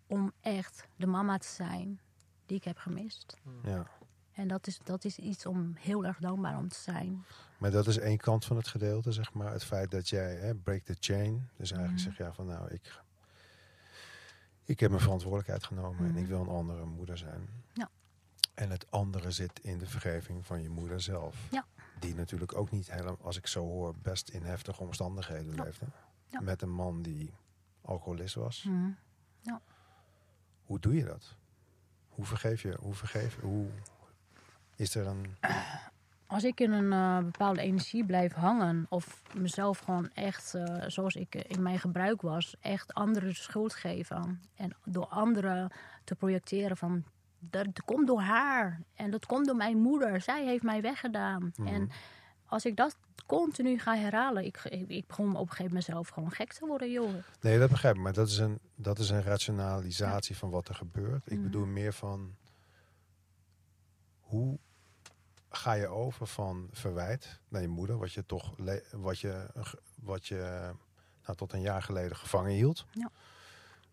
om 0.06 0.32
echt 0.40 0.88
de 0.96 1.06
mama 1.06 1.38
te 1.38 1.48
zijn 1.48 2.00
die 2.46 2.56
ik 2.56 2.64
heb 2.64 2.76
gemist. 2.78 3.36
ja. 3.64 3.86
En 4.32 4.48
dat 4.48 4.66
is, 4.66 4.78
dat 4.84 5.04
is 5.04 5.18
iets 5.18 5.46
om 5.46 5.72
heel 5.78 6.04
erg 6.04 6.18
dankbaar 6.18 6.56
om 6.58 6.68
te 6.68 6.78
zijn. 6.78 7.24
Maar 7.58 7.70
dat 7.70 7.86
is 7.86 7.98
één 7.98 8.16
kant 8.18 8.44
van 8.44 8.56
het 8.56 8.68
gedeelte, 8.68 9.12
zeg 9.12 9.32
maar. 9.32 9.52
Het 9.52 9.64
feit 9.64 9.90
dat 9.90 10.08
jij, 10.08 10.34
hè, 10.36 10.54
break 10.54 10.82
the 10.82 10.96
chain. 11.00 11.48
Dus 11.56 11.70
eigenlijk 11.72 12.02
Mhm. 12.02 12.08
zeg 12.10 12.16
je 12.18 12.22
ja, 12.24 12.32
van 12.32 12.46
nou, 12.46 12.70
ik, 12.72 13.00
ik 14.64 14.80
heb 14.80 14.90
mijn 14.90 15.02
verantwoordelijkheid 15.02 15.64
genomen 15.64 16.04
en 16.06 16.10
Mhm. 16.10 16.18
ik 16.18 16.26
wil 16.26 16.40
een 16.40 16.48
andere 16.48 16.84
moeder 16.84 17.18
zijn. 17.18 17.48
Ja. 17.72 17.90
En 18.54 18.70
het 18.70 18.90
andere 18.90 19.30
zit 19.30 19.60
in 19.60 19.78
de 19.78 19.86
vergeving 19.86 20.46
van 20.46 20.62
je 20.62 20.68
moeder 20.68 21.00
zelf. 21.00 21.48
Ja. 21.50 21.66
Die 21.98 22.14
natuurlijk 22.14 22.56
ook 22.56 22.70
niet 22.70 22.90
helemaal, 22.90 23.18
als 23.22 23.36
ik 23.36 23.46
zo 23.46 23.60
hoor, 23.64 23.94
best 24.02 24.28
in 24.28 24.42
heftige 24.42 24.82
omstandigheden 24.82 25.54
Ja. 25.54 25.62
leefde. 25.62 25.86
Ja. 26.28 26.40
Met 26.40 26.62
een 26.62 26.72
man 26.72 27.02
die 27.02 27.32
alcoholist 27.82 28.34
was. 28.34 28.62
Mhm. 28.62 28.90
Hoe 30.64 30.78
doe 30.80 30.94
je 30.94 31.04
dat? 31.04 31.36
Hoe 32.16 32.24
vergeef 32.24 32.62
je? 32.62 32.76
Hoe 32.80 32.94
vergeef 32.94 33.34
je? 33.34 33.46
Hoe 33.46 33.66
is 34.76 34.94
er 34.94 35.06
een. 35.06 35.36
Als 36.26 36.44
ik 36.44 36.60
in 36.60 36.72
een 36.72 36.92
eh, 36.92 37.24
bepaalde 37.24 37.60
energie 37.60 38.04
blijf 38.04 38.32
hangen 38.32 38.86
of 38.88 39.22
mezelf 39.34 39.78
gewoon 39.78 40.10
echt, 40.14 40.54
eh, 40.54 40.84
zoals 40.86 41.14
ik 41.14 41.34
in 41.34 41.62
mijn 41.62 41.78
gebruik 41.78 42.22
was, 42.22 42.54
echt 42.60 42.94
anderen 42.94 43.28
de 43.28 43.34
schuld 43.34 43.74
geven. 43.74 44.40
En 44.54 44.76
door 44.84 45.06
anderen 45.06 45.70
te 46.04 46.14
projecteren 46.14 46.76
van, 46.76 47.04
dat, 47.38 47.64
dat 47.64 47.82
komt 47.84 48.06
door 48.06 48.20
haar 48.20 48.80
en 48.94 49.10
dat 49.10 49.26
komt 49.26 49.46
door 49.46 49.56
mijn 49.56 49.78
moeder. 49.78 50.20
Zij 50.20 50.44
heeft 50.44 50.62
mij 50.62 50.80
weggedaan. 50.80 51.52
Mhm. 51.56 51.74
En 51.74 51.90
als 52.46 52.64
ik 52.64 52.76
dat 52.76 52.96
continu 53.26 53.78
ga 53.78 53.96
herhalen, 53.96 54.44
ik, 54.44 54.64
ik, 54.88 55.06
begon 55.06 55.26
op 55.28 55.40
een 55.40 55.46
gegeven 55.48 55.64
moment 55.66 55.84
zelf 55.84 56.08
gewoon 56.08 56.30
gek 56.30 56.52
te 56.52 56.66
worden, 56.66 56.90
joh. 56.90 57.14
Nee, 57.40 57.58
dat 57.58 57.70
begrijp 57.70 57.94
ik. 57.96 58.02
Maar 58.02 58.12
dat 58.12 58.28
is 58.28 58.38
een, 58.38 58.58
dat 58.74 58.98
is 58.98 59.10
een 59.10 59.22
rationalisatie 59.22 60.36
van 60.36 60.50
wat 60.50 60.68
er 60.68 60.74
gebeurt. 60.74 61.22
Ik 61.26 61.32
Mhm. 61.32 61.42
bedoel 61.42 61.66
meer 61.66 61.92
van. 61.92 62.34
Hoe 64.20 64.58
ga 65.48 65.72
je 65.72 65.86
over 65.86 66.26
van 66.26 66.68
verwijt 66.72 67.40
naar 67.48 67.62
je 67.62 67.68
moeder, 67.68 67.98
wat 67.98 68.12
je 68.12 68.26
toch 68.26 68.54
wat 68.90 69.18
je, 69.18 69.46
wat 69.94 70.26
je 70.26 70.70
nou, 71.24 71.36
tot 71.36 71.52
een 71.52 71.60
jaar 71.60 71.82
geleden 71.82 72.16
gevangen 72.16 72.52
hield. 72.52 72.86
Ja. 72.90 73.10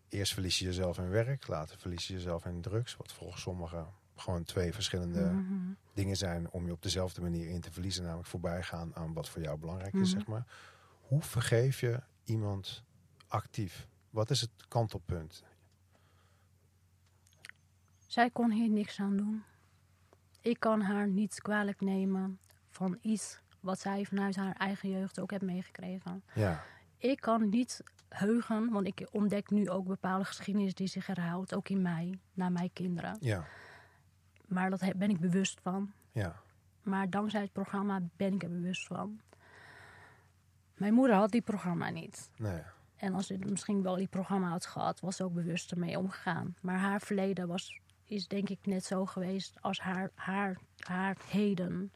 Eerst 0.08 0.32
verlies 0.32 0.58
je 0.58 0.64
jezelf 0.64 0.98
in 0.98 1.08
werk, 1.08 1.46
later 1.46 1.78
verlies 1.78 2.06
je 2.06 2.14
jezelf 2.14 2.44
in 2.44 2.60
drugs, 2.60 2.96
wat 2.96 3.12
volgens 3.12 3.42
sommigen 3.42 3.86
gewoon 4.16 4.44
twee 4.44 4.72
verschillende 4.72 5.20
Mhm. 5.20 5.72
dingen 5.94 6.16
zijn 6.16 6.50
om 6.50 6.66
je 6.66 6.72
op 6.72 6.82
dezelfde 6.82 7.20
manier 7.20 7.48
in 7.48 7.60
te 7.60 7.72
verliezen, 7.72 8.02
namelijk 8.04 8.28
voorbij 8.28 8.62
gaan 8.62 8.94
aan 8.96 9.12
wat 9.12 9.28
voor 9.28 9.42
jou 9.42 9.58
belangrijk 9.58 9.92
is, 9.94 10.00
Mhm. 10.10 10.18
zeg 10.18 10.26
maar. 10.26 10.46
Hoe 11.00 11.22
vergeef 11.22 11.80
je 11.80 12.02
iemand 12.24 12.82
actief? 13.28 13.88
Wat 14.10 14.30
is 14.30 14.40
het 14.40 14.50
kantelpunt? 14.68 15.44
Zij 18.06 18.30
kon 18.30 18.50
hier 18.50 18.70
niks 18.70 19.00
aan 19.00 19.16
doen. 19.16 19.42
Ik 20.40 20.60
kan 20.60 20.80
haar 20.80 21.08
niet 21.08 21.40
kwalijk 21.42 21.80
nemen 21.80 22.38
van 22.70 22.98
iets 23.00 23.40
wat 23.60 23.80
zij 23.80 24.04
vanuit 24.04 24.36
haar 24.36 24.54
eigen 24.56 24.88
jeugd 24.90 25.20
ook 25.20 25.30
heeft 25.30 25.42
meegekregen. 25.42 26.22
Ja, 26.34 26.64
Ik 26.98 27.20
kan 27.20 27.48
niet 27.48 27.82
heugen, 28.08 28.70
want 28.70 28.86
ik 28.86 29.08
ontdek 29.12 29.50
nu 29.50 29.70
ook 29.70 29.86
bepaalde 29.86 30.24
geschiedenis 30.24 30.74
die 30.74 30.86
zich 30.86 31.06
herhaalt, 31.06 31.54
ook 31.54 31.68
in 31.68 31.82
mij, 31.82 32.18
naar 32.34 32.52
mijn 32.52 32.72
kinderen. 32.72 33.16
ja, 33.20 33.44
Maar 34.54 34.70
dat 34.70 34.92
ben 34.96 35.10
ik 35.10 35.20
bewust 35.20 35.60
van. 35.60 35.92
ja. 36.12 36.42
Maar 36.82 37.10
dankzij 37.10 37.40
het 37.40 37.52
programma 37.52 38.00
ben 38.16 38.34
ik 38.34 38.42
er 38.42 38.48
bewust 38.48 38.86
van. 38.86 39.20
Mijn 40.74 40.94
moeder 40.94 41.16
had 41.16 41.30
die 41.30 41.42
programma 41.42 41.90
niet. 41.90 42.30
Nee. 42.36 42.62
En 42.96 43.14
als 43.14 43.26
ze 43.26 43.38
misschien 43.38 43.82
wel 43.82 43.96
die 43.96 44.06
programma 44.08 44.48
had 44.48 44.66
gehad, 44.66 45.00
was 45.00 45.16
ze 45.16 45.24
ook 45.24 45.34
bewust 45.34 45.70
ermee 45.70 45.98
omgegaan. 45.98 46.54
Maar 46.60 46.78
haar 46.78 47.00
verleden 47.00 47.48
was, 47.48 47.80
is 48.04 48.28
denk 48.28 48.48
ik 48.48 48.58
net 48.62 48.84
zo 48.84 49.06
geweest 49.06 49.58
als 49.60 49.80
haar, 49.80 50.10
haar, 50.14 50.58
haar 50.78 51.16
heden. 51.28 51.92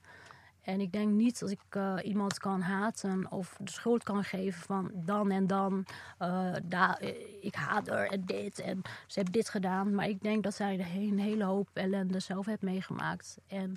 En 0.69 0.81
ik 0.81 0.93
denk 0.93 1.13
niet 1.13 1.41
dat 1.41 1.51
ik 1.51 1.61
eh, 1.69 1.95
iemand 2.03 2.39
kan 2.39 2.61
haten 2.61 3.31
of 3.31 3.57
de 3.61 3.71
schuld 3.71 4.03
kan 4.03 4.25
geven 4.25 4.63
van 4.63 4.91
dan 4.95 5.31
en 5.31 5.47
dan. 5.47 5.87
eh, 6.19 6.57
eh, 6.57 7.09
ik 7.41 7.55
haat 7.55 7.89
haar 7.89 8.07
en 8.07 8.25
dit 8.25 8.59
en 8.59 8.83
ze 9.07 9.19
heeft 9.19 9.33
dit 9.33 9.49
gedaan. 9.49 9.95
Maar 9.95 10.09
ik 10.09 10.23
denk 10.23 10.43
dat 10.43 10.55
zij 10.55 10.75
een 10.75 11.19
hele 11.19 11.45
hoop 11.45 11.69
ellende 11.73 12.21
zelf 12.21 12.47
heeft 12.47 12.63
meegemaakt. 12.63 13.39
En 13.47 13.77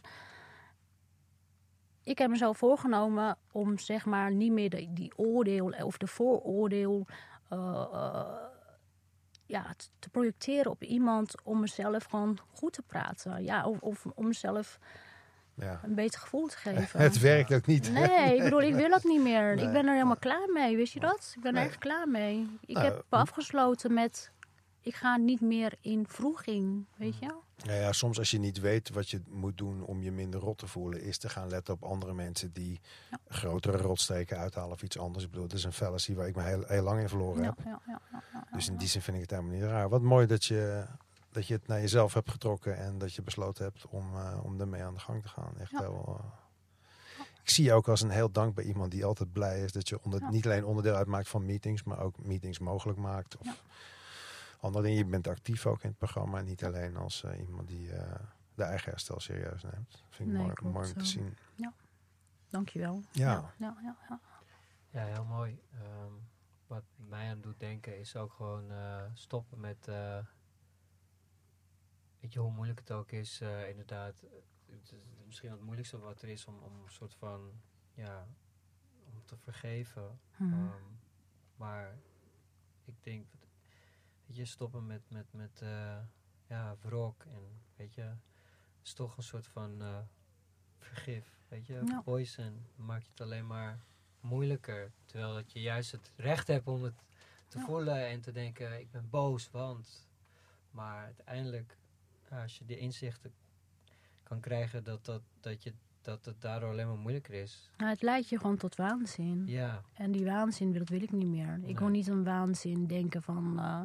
ik 2.03 2.17
heb 2.17 2.29
mezelf 2.29 2.57
voorgenomen 2.57 3.37
om 3.51 3.77
zeg 3.77 4.05
maar 4.05 4.31
niet 4.31 4.51
meer 4.51 4.69
die 4.93 5.17
oordeel 5.17 5.73
of 5.83 5.97
de 5.97 6.07
vooroordeel 6.07 7.07
ja, 9.45 9.73
te 9.99 10.09
projecteren 10.09 10.71
op 10.71 10.83
iemand 10.83 11.35
om 11.43 11.59
mezelf 11.59 12.03
gewoon 12.03 12.37
goed 12.53 12.73
te 12.73 12.81
praten. 12.81 13.43
Ja, 13.43 13.65
of, 13.65 13.79
of 13.79 14.05
om 14.15 14.27
mezelf 14.27 14.79
Ja. 15.53 15.79
een 15.83 15.95
beter 15.95 16.19
gevoel 16.19 16.47
te 16.47 16.57
geven. 16.57 16.99
Het 17.09 17.19
werkt 17.19 17.53
ook 17.53 17.65
niet. 17.65 17.91
Nee, 17.91 18.35
ik 18.35 18.43
bedoel, 18.43 18.61
ik 18.61 18.75
wil 18.75 18.89
dat 18.89 19.03
niet 19.03 19.21
meer. 19.21 19.55
Nee. 19.55 19.65
Ik 19.65 19.71
ben 19.71 19.85
er 19.85 19.93
helemaal 19.93 20.17
klaar 20.17 20.49
mee, 20.53 20.75
wist 20.75 20.93
je 20.93 20.99
dat? 20.99 21.33
Ik 21.35 21.41
ben 21.41 21.53
Nee. 21.53 21.63
er 21.63 21.69
echt 21.69 21.77
klaar 21.79 22.07
mee. 22.07 22.47
Ik 22.65 22.75
Nou, 22.75 22.85
heb 22.87 23.05
afgesloten 23.09 23.93
met, 23.93 24.31
ik 24.81 24.95
ga 24.95 25.17
niet 25.17 25.41
meer 25.41 25.73
in 25.81 26.05
vroeging, 26.07 26.85
weet 26.95 27.17
je? 27.19 27.35
Nou 27.65 27.77
ja, 27.79 27.91
soms 27.91 28.17
als 28.19 28.31
je 28.31 28.39
niet 28.39 28.59
weet 28.59 28.89
wat 28.89 29.09
je 29.09 29.21
moet 29.29 29.57
doen 29.57 29.83
om 29.83 30.01
je 30.01 30.11
minder 30.11 30.39
rot 30.39 30.57
te 30.57 30.67
voelen, 30.67 31.01
is 31.01 31.17
te 31.17 31.29
gaan 31.29 31.49
letten 31.49 31.73
op 31.73 31.83
andere 31.83 32.13
mensen 32.13 32.51
die 32.53 32.79
Ja. 33.11 33.17
grotere 33.27 33.77
rotstreken 33.77 34.37
uithalen 34.37 34.71
of 34.71 34.81
iets 34.83 34.97
anders. 34.99 35.23
Ik 35.23 35.29
bedoel, 35.29 35.45
het 35.45 35.53
is 35.55 35.63
een 35.63 35.73
fallacy 35.73 36.13
waar 36.13 36.27
ik 36.27 36.35
me 36.35 36.41
heel, 36.43 36.63
heel 36.67 36.83
lang 36.83 37.01
in 37.01 37.09
verloren 37.09 37.43
Ja, 37.43 37.53
heb. 37.57 37.65
ja, 37.65 37.79
ja, 37.87 38.01
ja, 38.11 38.23
ja, 38.33 38.43
Dus 38.51 38.67
in 38.67 38.73
ja. 38.73 38.79
die 38.79 38.87
zin 38.87 39.01
vind 39.01 39.15
ik 39.15 39.21
het 39.21 39.31
helemaal 39.31 39.53
niet 39.53 39.63
raar. 39.63 39.89
Wat 39.89 40.01
mooi 40.01 40.27
dat 40.27 40.45
je, 40.45 40.85
dat 41.31 41.47
je 41.47 41.53
het 41.53 41.67
naar 41.67 41.79
jezelf 41.81 42.13
hebt 42.13 42.29
getrokken 42.31 42.77
en 42.77 42.97
dat 42.97 43.13
je 43.13 43.21
besloten 43.21 43.63
hebt 43.63 43.87
om, 43.87 44.15
eh, 44.15 44.39
om 44.43 44.59
ermee 44.59 44.83
aan 44.83 44.93
de 44.93 44.99
gang 44.99 45.21
te 45.21 45.27
gaan. 45.27 45.57
Echt 45.59 45.71
Ja. 45.71 45.79
heel, 45.79 46.19
eh, 46.19 46.25
Ik 47.43 47.49
zie 47.49 47.63
je 47.65 47.73
ook 47.73 47.87
als 47.87 48.01
een 48.01 48.09
heel 48.09 48.31
dankbaar 48.31 48.63
iemand 48.65 48.91
die 48.91 49.05
altijd 49.05 49.31
blij 49.31 49.63
is 49.63 49.71
dat 49.71 49.89
je 49.89 50.03
onder, 50.03 50.19
Ja. 50.19 50.29
niet 50.29 50.45
alleen 50.45 50.65
onderdeel 50.65 50.95
uitmaakt 50.95 51.27
van 51.29 51.45
meetings, 51.45 51.83
maar 51.83 51.99
ook 51.99 52.23
meetings 52.23 52.59
mogelijk 52.59 52.99
maakt. 52.99 53.37
Of 53.37 53.45
Ja. 53.45 53.55
andere 54.59 54.83
dingen. 54.83 54.97
Je 54.97 55.05
bent 55.05 55.27
actief 55.27 55.65
ook 55.65 55.83
in 55.83 55.89
het 55.89 55.97
programma, 55.97 56.41
niet 56.41 56.63
alleen 56.63 56.97
als 56.97 57.23
eh, 57.23 57.39
iemand 57.39 57.67
die 57.67 57.91
eh, 57.93 58.15
de 58.55 58.63
eigen 58.63 58.89
herstel 58.89 59.19
serieus 59.19 59.63
neemt. 59.63 59.91
Dat 59.91 60.01
vind 60.09 60.29
ik 60.29 60.35
Nee, 60.35 60.43
mooi, 60.43 60.53
klopt, 60.55 60.73
mooi 60.75 60.87
om 60.87 60.93
te 60.93 61.05
zien. 61.05 61.35
Dankjewel. 62.49 63.01
Ja. 63.11 63.31
Ja, 63.31 63.53
ja, 63.57 63.75
ja, 63.81 63.95
ja. 64.09 64.19
Ja, 64.89 65.05
heel 65.05 65.23
mooi. 65.25 65.59
Ehm, 65.73 66.11
wat 66.67 66.83
mij 66.95 67.29
aan 67.29 67.41
doet 67.41 67.59
denken 67.59 67.99
is 67.99 68.15
ook 68.15 68.33
gewoon 68.33 68.71
eh, 68.71 69.01
stoppen 69.13 69.59
met. 69.59 69.87
Weet 72.21 72.33
je 72.33 72.39
hoe 72.39 72.51
moeilijk 72.51 72.79
het 72.79 72.91
ook 72.91 73.11
is, 73.11 73.41
eh, 73.41 73.69
inderdaad. 73.69 74.21
eh, 74.21 74.29
Het 74.65 74.91
is 74.91 74.97
misschien 75.25 75.51
het 75.51 75.61
moeilijkste 75.61 75.99
wat 75.99 76.21
er 76.21 76.29
is 76.29 76.45
om, 76.45 76.59
om 76.59 76.83
een 76.83 76.91
soort 76.91 77.13
van. 77.13 77.61
Ja, 77.93 78.27
om 79.05 79.25
te 79.25 79.37
vergeven. 79.37 80.19
Mhm. 80.37 80.53
Ehm, 80.53 80.83
maar 81.55 81.97
ik 82.85 83.03
denk, 83.03 83.31
dat- 83.31 83.49
weet 84.25 84.35
je, 84.35 84.45
stoppen 84.45 84.85
met, 84.85 85.09
met, 85.09 85.33
met 85.33 85.61
eh, 85.61 85.97
ja, 86.47 86.75
wrok 86.81 87.23
en 87.23 87.61
weet 87.75 87.93
je, 87.93 88.01
het 88.01 88.19
is 88.83 88.93
toch 88.93 89.17
een 89.17 89.23
soort 89.23 89.47
van 89.47 89.81
eh, 89.81 89.99
vergif, 90.77 91.37
weet 91.47 91.65
je, 91.67 91.81
Ja. 91.85 92.01
poison 92.01 92.65
maakt 92.75 93.07
het 93.07 93.21
alleen 93.21 93.47
maar 93.47 93.79
moeilijker, 94.19 94.91
terwijl 95.05 95.33
dat 95.33 95.51
je 95.51 95.61
juist 95.61 95.91
het 95.91 96.11
recht 96.15 96.47
hebt 96.47 96.67
om 96.67 96.83
het 96.83 97.03
te 97.47 97.57
Ja. 97.57 97.65
voelen 97.65 98.07
en 98.07 98.21
te 98.21 98.31
denken, 98.31 98.79
ik 98.79 98.91
ben 98.91 99.09
boos, 99.09 99.49
want, 99.51 100.09
maar 100.71 101.03
uiteindelijk, 101.03 101.77
als 102.31 102.57
je 102.57 102.65
de 102.65 102.77
inzichten 102.77 103.31
kan 104.23 104.39
krijgen 104.39 104.83
dat, 104.83 105.05
dat, 105.05 105.21
dat, 105.39 105.63
je, 105.63 105.73
dat 106.01 106.25
het 106.25 106.41
daardoor 106.41 106.69
alleen 106.69 106.87
maar 106.87 106.97
moeilijker 106.97 107.33
is, 107.33 107.71
Nou, 107.77 107.89
het 107.89 108.01
leidt 108.01 108.29
je 108.29 108.37
gewoon 108.37 108.57
tot 108.57 108.75
waanzin. 108.75 109.43
ja, 109.47 109.81
En 109.93 110.11
die 110.11 110.25
waanzin, 110.25 110.73
dat 110.73 110.89
wil 110.89 111.01
ik 111.01 111.11
niet 111.11 111.27
meer. 111.27 111.59
Ik 111.63 111.79
wil 111.79 111.87
niet 111.87 112.07
een 112.07 112.23
waanzin 112.23 112.87
denken 112.87 113.21
van 113.23 113.59
eh, 113.59 113.81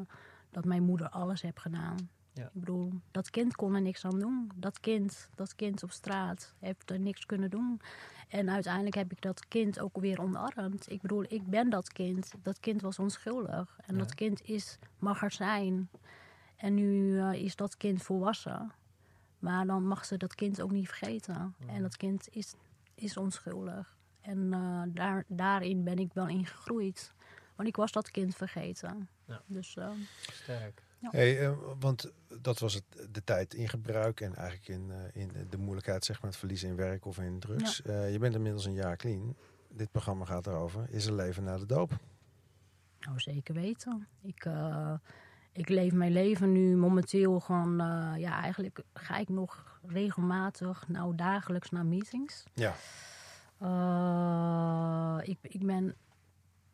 dat 0.51 0.65
mijn 0.65 0.83
moeder 0.83 1.09
alles 1.09 1.43
heeft 1.43 1.61
gedaan. 1.61 1.97
Ja. 2.33 2.45
Ik 2.45 2.53
bedoel, 2.53 2.93
dat 3.11 3.31
kind 3.31 3.55
kon 3.57 3.75
er 3.75 3.81
niks 3.83 4.05
aan 4.05 4.19
doen. 4.19 4.51
Dat 4.55 4.81
kind, 4.81 5.29
dat 5.35 5.55
kind 5.55 5.83
op 5.83 5.91
straat 5.91 6.55
heeft 6.59 6.91
er 6.91 6.99
niks 7.01 7.27
kunnen 7.27 7.51
doen. 7.51 7.81
En 8.29 8.51
uiteindelijk 8.51 8.95
heb 8.95 9.13
ik 9.13 9.21
dat 9.21 9.49
kind 9.49 9.81
ook 9.81 9.99
weer 10.01 10.21
omarmd. 10.21 10.91
Ik 10.91 11.01
bedoel, 11.01 11.25
ik 11.29 11.47
ben 11.47 11.71
dat 11.71 11.93
kind. 11.93 12.33
Dat 12.43 12.61
kind 12.61 12.81
was 12.83 12.99
onschuldig. 12.99 13.79
En 13.87 13.95
Ja. 13.95 14.01
dat 14.01 14.15
kind 14.15 14.43
is, 14.43 14.79
mag 14.99 15.23
er 15.23 15.31
zijn. 15.31 15.89
En 16.57 16.75
nu 16.75 17.21
eh, 17.21 17.33
is 17.33 17.57
dat 17.57 17.77
kind 17.77 18.03
volwassen. 18.03 18.73
Maar 19.39 19.67
dan 19.67 19.87
mag 19.87 20.05
ze 20.05 20.17
dat 20.17 20.35
kind 20.35 20.61
ook 20.61 20.71
niet 20.71 20.87
vergeten. 20.87 21.55
Ja. 21.59 21.73
En 21.73 21.83
dat 21.83 21.97
kind 21.97 22.29
is, 22.31 22.55
is 22.95 23.17
onschuldig. 23.17 23.97
En 24.21 24.53
eh, 24.53 24.83
daar, 24.89 25.25
daarin 25.29 25.85
ben 25.85 25.99
ik 25.99 26.13
wel 26.13 26.29
in 26.29 26.47
gegroeid. 26.47 27.13
Want 27.57 27.69
ik 27.69 27.77
was 27.77 27.93
dat 27.93 28.11
kind 28.11 28.35
vergeten. 28.35 29.09
Ja. 29.25 29.43
Dus 29.47 29.77
eh, 29.77 29.91
sterk. 30.33 30.85
Hey, 31.01 31.41
eh, 31.41 31.53
want 31.79 32.13
dat 32.41 32.59
was 32.59 32.75
het, 32.75 32.85
de 33.11 33.25
tijd 33.25 33.55
in 33.55 33.69
gebruik 33.69 34.21
en 34.21 34.35
eigenlijk 34.35 34.69
in, 34.69 34.91
eh, 34.91 35.23
in 35.23 35.47
de 35.51 35.59
moeilijkheid, 35.59 36.05
zeg 36.05 36.21
maar, 36.21 36.31
het 36.31 36.39
verliezen 36.39 36.69
in 36.69 36.77
werk 36.77 37.05
of 37.05 37.19
in 37.19 37.39
drugs. 37.39 37.83
Eh, 37.83 38.13
je 38.13 38.19
bent 38.19 38.35
inmiddels 38.35 38.65
een 38.65 38.75
jaar 38.75 38.97
clean. 38.97 39.37
Dit 39.69 39.91
programma 39.91 40.25
gaat 40.25 40.47
erover. 40.47 40.87
Is 40.91 41.07
er 41.07 41.13
leven 41.13 41.45
na 41.45 41.57
de 41.59 41.67
doop? 41.67 41.93
nou, 43.01 43.21
zeker 43.21 43.55
weten. 43.55 44.09
Ik, 44.23 44.45
eh, 44.45 44.95
ik 45.57 45.69
leef 45.69 45.93
mijn 45.93 46.13
leven 46.13 46.53
nu 46.53 46.77
momenteel 46.77 47.41
gewoon... 47.41 47.81
eh, 47.81 48.13
ja, 48.17 48.41
eigenlijk 48.43 48.83
ga 48.95 49.17
ik 49.17 49.29
nog 49.29 49.81
regelmatig, 49.87 50.89
nou 50.89 51.15
dagelijks 51.15 51.71
naar 51.71 51.87
meetings. 51.87 52.45
Ja. 52.55 52.75
Eh, 53.59 55.29
ik, 55.29 55.39
ik 55.43 55.67
ben 55.67 55.95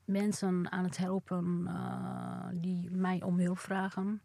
mensen 0.05 0.73
aan 0.73 0.85
het 0.85 0.97
helpen 0.97 1.65
eh, 1.67 2.49
die 2.53 2.91
mij 2.91 3.23
om 3.23 3.39
hulp 3.39 3.59
vragen. 3.59 4.23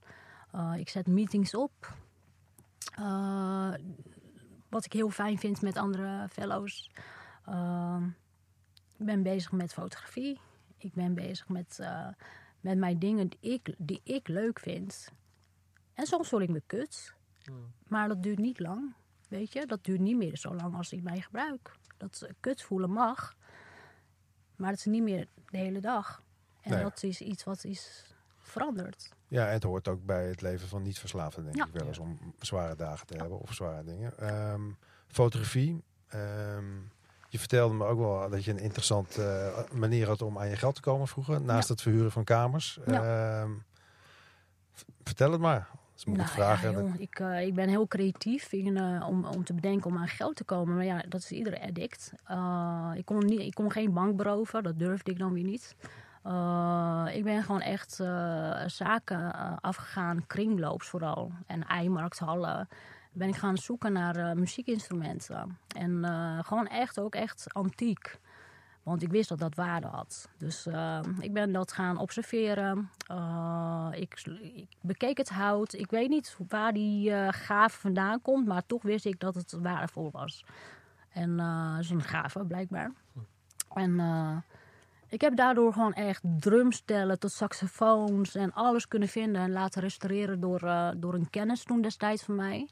Ik 0.78 0.90
zet 0.90 1.08
meetings 1.08 1.56
op. 1.56 1.94
Wat 4.70 4.86
ik 4.86 4.94
heel 4.94 5.10
fijn 5.10 5.38
vind 5.38 5.62
met 5.62 5.78
andere 5.78 6.28
fellows. 6.30 6.92
Ik 8.98 9.06
ben 9.06 9.24
bezig 9.24 9.52
met 9.52 9.74
fotografie. 9.74 10.40
Ik 10.78 10.94
ben 10.94 11.14
bezig 11.14 11.48
met, 11.48 11.80
met 12.62 12.78
mijn 12.78 13.00
dingen 13.00 13.28
die 13.28 13.40
ik, 13.54 13.74
die 13.78 14.02
ik 14.04 14.28
leuk 14.28 14.60
vind. 14.60 15.12
En 15.94 16.06
soms 16.06 16.28
voel 16.30 16.42
ik 16.42 16.50
me 16.50 16.62
kut. 16.66 17.14
Hmm. 17.44 17.72
Maar 17.88 18.08
dat 18.08 18.24
duurt 18.24 18.38
niet 18.40 18.60
lang. 18.60 18.94
Weet 19.28 19.54
je, 19.54 19.66
dat 19.66 19.84
duurt 19.84 20.00
niet 20.00 20.18
meer 20.18 20.38
zo 20.38 20.56
lang 20.56 20.76
als 20.76 20.92
ik 20.92 21.04
mij 21.04 21.22
gebruik. 21.22 21.72
Dat 21.98 22.28
kut 22.40 22.62
voelen 22.62 22.92
mag. 22.92 23.36
Maar 24.56 24.70
het 24.70 24.80
is 24.80 24.86
niet 24.86 25.04
meer 25.04 25.28
de 25.50 25.58
hele 25.58 25.80
dag. 25.80 26.24
En 26.62 26.72
Nee. 26.72 26.84
dat 26.84 27.04
is 27.04 27.22
iets 27.22 27.44
wat 27.44 27.64
is 27.64 28.06
veranderd. 28.38 29.10
Ja, 29.28 29.48
en 29.48 29.54
het 29.54 29.64
hoort 29.64 29.88
ook 29.88 30.06
bij 30.06 30.28
het 30.28 30.42
leven 30.42 30.68
van 30.68 30.82
niet-verslaafden, 30.82 31.44
denk 31.44 31.56
Ja. 31.56 31.66
ik 31.66 31.74
wel 31.74 31.88
eens, 31.88 31.98
om 31.98 32.34
zware 32.40 32.76
dagen 32.76 33.08
te 33.08 33.18
hebben 33.18 33.40
of 33.40 33.54
zware 33.54 33.84
dingen. 33.84 34.18
Ehm, 34.18 34.72
fotografie. 35.08 35.84
ehm, 36.08 36.66
je 37.30 37.40
vertelde 37.40 37.74
me 37.74 37.86
ook 37.86 38.00
wel 38.00 38.30
dat 38.30 38.44
je 38.44 38.52
een 38.52 38.60
interessante 38.60 39.24
eh, 39.24 39.78
manier 39.78 40.08
had 40.08 40.22
om 40.22 40.38
aan 40.40 40.50
je 40.50 40.56
geld 40.56 40.76
te 40.76 40.82
komen 40.82 41.08
vroeger, 41.08 41.42
naast 41.42 41.68
Ja. 41.68 41.74
het 41.74 41.82
verhuren 41.84 42.12
van 42.12 42.24
kamers. 42.24 42.80
Ja. 42.86 43.04
Ehm, 43.42 43.52
vertel 45.04 45.32
het 45.32 45.42
maar. 45.42 45.68
Moet 46.06 46.16
ik 46.18 46.22
Nou 46.22 46.30
vragen. 46.36 46.86
ja, 46.88 46.94
ik, 46.98 47.20
eh, 47.20 47.42
ik 47.46 47.54
ben 47.56 47.70
heel 47.70 47.88
creatief 47.88 48.52
in, 48.52 48.78
eh, 48.78 49.08
om, 49.08 49.26
om 49.26 49.44
te 49.44 49.54
bedenken 49.54 49.90
om 49.92 49.98
aan 49.98 50.08
geld 50.08 50.36
te 50.36 50.44
komen. 50.44 50.76
Maar 50.76 50.86
ja, 50.86 51.04
dat 51.10 51.22
is 51.22 51.32
iedere 51.32 51.62
addict. 51.62 52.12
Ik, 52.96 53.06
kon 53.06 53.26
niet, 53.26 53.40
ik 53.40 53.54
kon 53.54 53.72
geen 53.72 53.94
bank 53.94 54.16
beroven, 54.16 54.64
dat 54.64 54.80
durfde 54.80 55.12
ik 55.12 55.20
dan 55.20 55.34
weer 55.34 55.44
niet. 55.44 55.76
Ik 57.16 57.24
ben 57.24 57.44
gewoon 57.44 57.62
echt 57.62 57.94
zaken 58.68 59.34
afgegaan, 59.62 60.24
kringloops 60.28 60.88
vooral. 60.88 61.32
En 61.46 61.68
eimarkthallen. 61.68 62.68
Ben 63.18 63.28
ik 63.28 63.36
gaan 63.36 63.58
zoeken 63.58 63.94
naar 63.94 64.16
eh, 64.16 64.34
muziekinstrumenten. 64.34 65.58
En 65.76 66.04
eh, 66.04 66.40
gewoon 66.42 66.68
echt 66.68 67.00
ook 67.00 67.16
echt 67.16 67.54
antiek. 67.54 68.20
Want 68.84 69.02
ik 69.02 69.12
wist 69.12 69.30
dat 69.30 69.40
dat 69.40 69.56
waarde 69.56 69.88
had. 69.88 70.30
Dus 70.38 70.66
eh, 70.66 71.00
ik 71.20 71.34
ben 71.34 71.52
dat 71.52 71.72
gaan 71.72 71.98
observeren. 71.98 72.90
Ik, 73.92 74.26
ik 74.42 74.68
bekeek 74.82 75.18
het 75.18 75.30
hout. 75.30 75.74
Ik 75.74 75.90
weet 75.90 76.10
niet 76.10 76.38
waar 76.48 76.74
die 76.74 77.12
gave 77.34 77.80
vandaan 77.80 78.22
komt, 78.22 78.48
maar 78.48 78.66
toch 78.66 78.82
wist 78.82 79.06
ik 79.06 79.20
dat 79.20 79.36
het 79.36 79.52
waardevol 79.52 80.12
was. 80.12 80.46
En 81.10 81.38
dat 81.38 81.80
is 81.80 81.90
een 81.90 82.04
gave, 82.04 82.46
blijkbaar. 82.46 82.92
En 83.74 84.00
ik 85.10 85.22
heb 85.22 85.36
daardoor 85.36 85.74
gewoon 85.74 85.94
echt 85.94 86.22
drumstellen 86.40 87.20
tot 87.20 87.32
saxofoons 87.32 88.36
en 88.36 88.54
alles 88.54 88.88
kunnen 88.88 89.10
vinden 89.10 89.42
en 89.42 89.52
laten 89.52 89.82
restaureren 89.82 90.40
door, 90.40 90.60
door 90.98 91.14
een 91.14 91.30
kennis 91.30 91.64
toen 91.64 91.82
destijds 91.82 92.24
van 92.24 92.36
mij. 92.36 92.68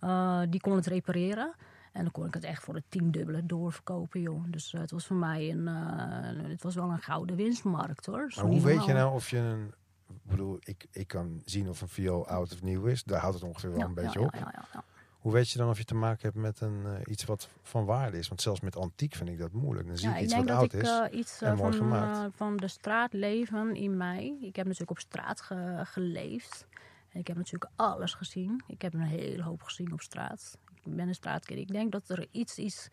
Eh, 0.00 0.40
die 0.48 0.60
kon 0.60 0.76
het 0.76 0.86
repareren. 0.86 1.52
En 1.92 2.02
dan 2.02 2.12
kon 2.12 2.26
ik 2.26 2.34
het 2.34 2.44
echt 2.44 2.62
voor 2.62 2.74
het 2.74 2.84
tiendubbele 2.88 3.46
doorverkopen, 3.46 4.20
joh. 4.20 4.44
Dus 4.46 4.72
eh, 4.74 4.80
het 4.80 4.90
was 4.90 5.06
voor 5.06 5.16
mij 5.16 5.50
een, 5.50 5.68
eh, 5.68 6.48
het 6.50 6.62
was 6.62 6.74
wel 6.74 6.90
een 6.90 6.98
gouden 7.02 7.36
winstmarkt, 7.36 8.06
hoor. 8.06 8.32
Maar 8.36 8.44
hoe 8.44 8.60
weet 8.60 8.84
je 8.84 8.92
nou 8.92 9.14
of 9.14 9.30
je 9.30 9.38
een... 9.38 9.72
Ik 10.08 10.30
bedoel, 10.30 10.58
ik, 10.64 10.86
ik 10.90 11.06
kan 11.08 11.42
zien 11.44 11.68
of 11.68 11.80
een 11.80 11.88
viool 11.88 12.26
oud 12.28 12.52
of 12.52 12.62
nieuw 12.62 12.84
is. 12.84 13.04
Daar 13.04 13.20
houdt 13.20 13.34
het 13.34 13.44
ongeveer 13.44 13.70
wel 13.70 13.78
Ja, 13.78 13.84
een 13.84 13.94
beetje 13.94 14.20
ja, 14.20 14.26
op. 14.26 14.34
ja, 14.34 14.50
ja, 14.52 14.64
ja. 14.72 14.82
Hoe 15.18 15.32
weet 15.32 15.50
je 15.50 15.58
dan 15.58 15.68
of 15.68 15.78
je 15.78 15.84
te 15.84 15.94
maken 15.94 16.22
hebt 16.22 16.34
met 16.34 16.60
een, 16.60 16.84
iets 17.04 17.24
wat 17.24 17.48
van 17.62 17.84
waarde 17.84 18.18
is? 18.18 18.28
Want 18.28 18.40
zelfs 18.42 18.60
met 18.60 18.76
antiek 18.76 19.14
vind 19.14 19.28
ik 19.28 19.38
dat 19.38 19.52
moeilijk. 19.52 19.86
Dan 19.88 19.96
zie 19.96 20.08
ik 20.08 20.16
ik 20.16 20.22
iets 20.22 20.34
wat 20.34 20.50
oud 20.50 20.72
ik 20.72 20.82
is. 20.82 21.00
iets 21.10 21.40
en 21.42 21.56
mooi 21.56 21.76
van, 21.76 21.86
gemaakt. 21.88 22.34
van 22.36 22.56
de 22.56 22.68
straatleven 22.68 23.74
in 23.76 23.96
mij. 23.96 24.36
Ik 24.40 24.56
heb 24.56 24.64
natuurlijk 24.64 24.90
op 24.90 24.98
straat 24.98 25.40
ge- 25.40 25.80
geleefd. 25.84 26.66
Ik 27.14 27.26
heb 27.26 27.36
natuurlijk 27.36 27.70
alles 27.76 28.14
gezien. 28.14 28.62
Ik 28.66 28.82
heb 28.82 28.94
een 28.94 29.00
hele 29.00 29.42
hoop 29.42 29.62
gezien 29.62 29.92
op 29.92 30.00
straat. 30.00 30.58
Ik 30.82 30.96
ben 30.96 31.08
een 31.08 31.14
straatkind. 31.14 31.58
Ik 31.58 31.72
denk 31.72 31.92
dat 31.92 32.08
er 32.08 32.26
iets, 32.30 32.58
iets 32.58 32.88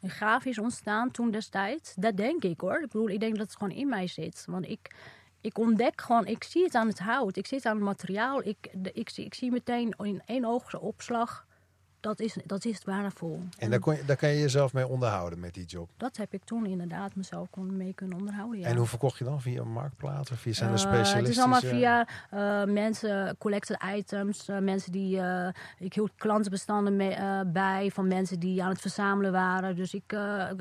een 0.00 0.40
is 0.44 0.58
ontstaan 0.58 1.10
toen 1.10 1.30
destijds. 1.30 1.94
Dat 1.94 2.16
denk 2.16 2.42
ik 2.42 2.60
hoor. 2.60 2.82
Ik 2.82 2.88
bedoel, 2.88 3.08
ik 3.08 3.20
denk 3.20 3.36
dat 3.36 3.46
het 3.46 3.56
gewoon 3.56 3.76
in 3.76 3.88
mij 3.88 4.06
zit. 4.06 4.44
Want 4.46 4.68
ik, 4.68 4.94
ik 5.40 5.58
ontdek 5.58 6.00
gewoon, 6.00 6.26
ik 6.26 6.44
zie 6.44 6.64
het 6.64 6.74
aan 6.74 6.86
het 6.86 6.98
hout. 6.98 7.36
Ik 7.36 7.46
zie 7.46 7.56
het 7.56 7.66
aan 7.66 7.76
het 7.76 7.84
materiaal. 7.84 8.46
Ik, 8.46 8.74
ik, 8.92 9.08
zie, 9.08 9.24
ik 9.24 9.34
zie 9.34 9.50
meteen 9.50 9.94
in 9.98 10.22
één 10.24 10.44
oogopslag. 10.44 11.46
Dat 12.08 12.20
is, 12.20 12.36
dat 12.44 12.64
is 12.64 12.84
waardevol. 12.84 13.40
En 13.58 13.70
daar, 13.70 13.78
kon 13.78 13.94
je, 13.94 14.04
daar 14.04 14.16
kan 14.16 14.28
je 14.28 14.38
jezelf 14.40 14.72
mee 14.72 14.86
onderhouden 14.86 15.40
met 15.40 15.54
die 15.54 15.64
job. 15.64 15.88
Dat 15.96 16.16
heb 16.16 16.32
ik 16.32 16.44
toen 16.44 16.66
inderdaad 16.66 17.14
mezelf 17.14 17.50
kon 17.50 17.76
mee 17.76 17.92
kunnen 17.92 18.18
onderhouden. 18.18 18.58
Ja. 18.60 18.66
En 18.66 18.76
hoe 18.76 18.86
verkocht 18.86 19.18
je 19.18 19.24
dan? 19.24 19.40
Via 19.40 19.60
een 19.60 19.72
marktplaats? 19.72 20.30
Of 20.30 20.38
via 20.38 20.52
zijn 20.52 20.68
er 20.68 20.74
Eh, 20.74 20.80
specialisten? 20.80 21.18
het 21.18 21.28
is 21.28 21.38
allemaal 21.38 21.60
via 21.60 22.06
eh, 22.30 22.64
mensen, 22.72 23.36
collected 23.38 23.78
items. 23.94 24.48
eh, 24.48 24.58
mensen 24.58 24.92
die. 24.92 25.20
ik 25.78 25.94
hield 25.94 26.10
klantenbestanden 26.16 26.96
mee, 26.96 27.16
bij 27.46 27.90
van 27.90 28.08
mensen 28.08 28.38
die 28.40 28.62
aan 28.62 28.70
het 28.70 28.80
verzamelen 28.80 29.32
waren. 29.32 29.76
Dus 29.76 29.94
ik, 29.94 30.12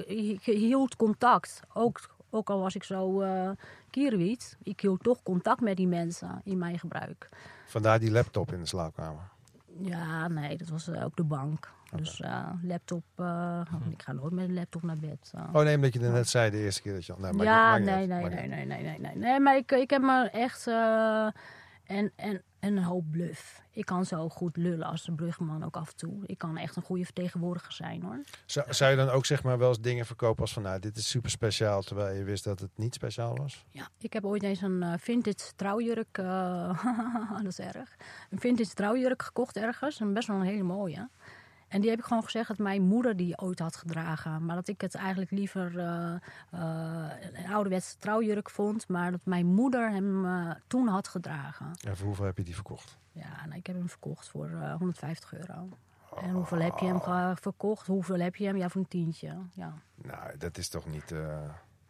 ik 0.05 0.43
hield 0.43 0.95
contact. 0.95 1.59
Ook, 1.73 1.99
ook 2.29 2.49
al 2.49 2.59
was 2.59 2.75
ik 2.75 2.83
zo 2.83 3.21
eh 3.21 3.49
kierenwiet. 3.89 4.57
Ik 4.63 4.79
hield 4.81 5.03
toch 5.03 5.23
contact 5.23 5.61
met 5.61 5.77
die 5.77 5.87
mensen 5.87 6.41
in 6.43 6.57
mijn 6.57 6.79
gebruik. 6.79 7.29
Vandaar 7.65 7.99
die 7.99 8.11
laptop 8.11 8.51
in 8.53 8.59
de 8.59 8.65
slaapkamer. 8.67 9.21
Ja, 9.79 10.27
nee, 10.27 10.57
dat 10.57 10.69
was 10.69 10.87
eh, 10.87 11.03
ook 11.05 11.15
de 11.15 11.23
bank. 11.23 11.71
Dus 11.95 12.19
eh, 12.21 12.49
laptop. 12.61 13.03
eh, 13.15 13.61
Ik 13.89 14.01
ga 14.01 14.11
nooit 14.11 14.33
met 14.33 14.47
een 14.47 14.53
laptop 14.53 14.83
naar 14.83 14.97
bed. 14.97 15.31
Oh 15.53 15.61
nee, 15.63 15.75
omdat 15.75 15.93
je 15.93 15.99
net 15.99 16.29
zei 16.29 16.51
de 16.51 16.57
eerste 16.57 16.81
keer 16.81 16.93
dat 16.93 17.05
je... 17.05 17.13
Nee, 17.17 17.33
ja, 17.43 17.77
nee, 17.77 18.07
nee, 18.07 18.07
nee, 18.07 18.47
nee, 18.47 18.65
nee, 18.65 18.81
nee, 18.83 18.99
nee, 18.99 19.15
nee. 19.15 19.39
Maar 19.39 19.57
ik, 19.57 19.71
ik 19.71 19.89
heb 19.89 20.01
me 20.01 20.29
echt... 20.29 20.67
en, 21.87 22.11
en, 22.15 22.41
en 22.59 22.77
een 22.77 22.83
hoop 22.83 23.11
bluff. 23.11 23.61
Ik 23.71 23.85
kan 23.85 24.05
zo 24.05 24.29
goed 24.29 24.57
lullen 24.57 24.87
als 24.87 25.05
de 25.05 25.11
brugman 25.11 25.63
ook 25.63 25.75
af 25.75 25.89
en 25.89 25.95
toe. 25.95 26.23
Ik 26.25 26.37
kan 26.37 26.57
echt 26.57 26.75
een 26.75 26.81
goede 26.81 27.03
vertegenwoordiger 27.03 27.73
zijn, 27.73 28.03
hoor. 28.03 28.19
zou 28.69 28.91
je 28.91 28.97
dan 28.97 29.09
ook 29.09 29.25
zeg 29.25 29.43
maar 29.43 29.57
wel 29.57 29.67
eens 29.67 29.79
dingen 29.79 30.05
verkopen 30.05 30.41
als 30.41 30.53
van... 30.53 30.63
Nou, 30.63 30.79
dit 30.79 30.97
is 30.97 31.09
super 31.09 31.29
speciaal, 31.29 31.81
terwijl 31.81 32.15
je 32.15 32.23
wist 32.23 32.43
dat 32.43 32.59
het 32.59 32.71
niet 32.75 32.93
speciaal 32.93 33.35
was? 33.37 33.65
Ja, 33.69 33.89
ik 33.99 34.13
heb 34.13 34.25
ooit 34.25 34.43
eens 34.43 34.61
een 34.61 34.83
eh, 34.83 34.93
vintage 34.99 35.53
trouwjurk... 35.55 36.17
eh, 36.17 36.83
dat 37.43 37.45
is 37.45 37.59
erg. 37.59 37.95
Een 38.29 38.39
vintage 38.39 38.73
trouwjurk 38.73 39.21
gekocht 39.21 39.57
ergens. 39.57 39.99
En 39.99 40.13
best 40.13 40.27
wel 40.27 40.37
een 40.37 40.45
hele 40.45 40.63
mooie. 40.63 41.09
En 41.67 41.81
die 41.81 41.89
heb 41.89 41.99
ik 41.99 42.05
gewoon 42.05 42.23
gezegd 42.23 42.47
dat 42.47 42.57
mijn 42.57 42.81
moeder 42.81 43.15
die 43.15 43.37
ooit 43.39 43.59
had 43.59 43.75
gedragen. 43.75 44.45
Maar 44.45 44.55
dat 44.55 44.67
ik 44.67 44.81
het 44.81 44.95
eigenlijk 44.95 45.31
liever 45.31 45.79
eh, 45.79 46.13
eh, 46.13 47.09
een 47.33 47.51
ouderwetse 47.51 47.97
trouwjurk 47.97 48.49
vond. 48.49 48.87
Maar 48.87 49.11
dat 49.11 49.25
mijn 49.25 49.45
moeder 49.45 49.91
hem 49.91 50.25
eh, 50.25 50.51
toen 50.67 50.87
had 50.87 51.07
gedragen. 51.07 51.71
En 51.87 51.97
voor 51.97 52.05
hoeveel 52.05 52.25
heb 52.25 52.37
je 52.37 52.43
die 52.43 52.55
verkocht? 52.55 52.97
Ja, 53.11 53.45
nou, 53.45 53.57
ik 53.57 53.67
heb 53.67 53.75
hem 53.75 53.89
verkocht 53.89 54.27
voor 54.27 54.49
eh, 54.49 54.75
150 54.75 55.33
euro. 55.33 55.69
En 56.21 56.29
hoeveel 56.29 56.59
heb 56.59 56.77
je 56.77 56.85
hem 56.85 57.35
verkocht? 57.35 57.87
Hoeveel 57.87 58.19
heb 58.19 58.35
je 58.35 58.45
hem? 58.45 58.57
Ja, 58.57 58.69
voor 58.69 58.81
een 58.81 58.87
tientje. 58.87 59.37
Ja, 59.53 59.73
Nou, 59.95 60.37
dat 60.37 60.57
is 60.57 60.69
toch 60.69 60.85
niet... 60.85 61.13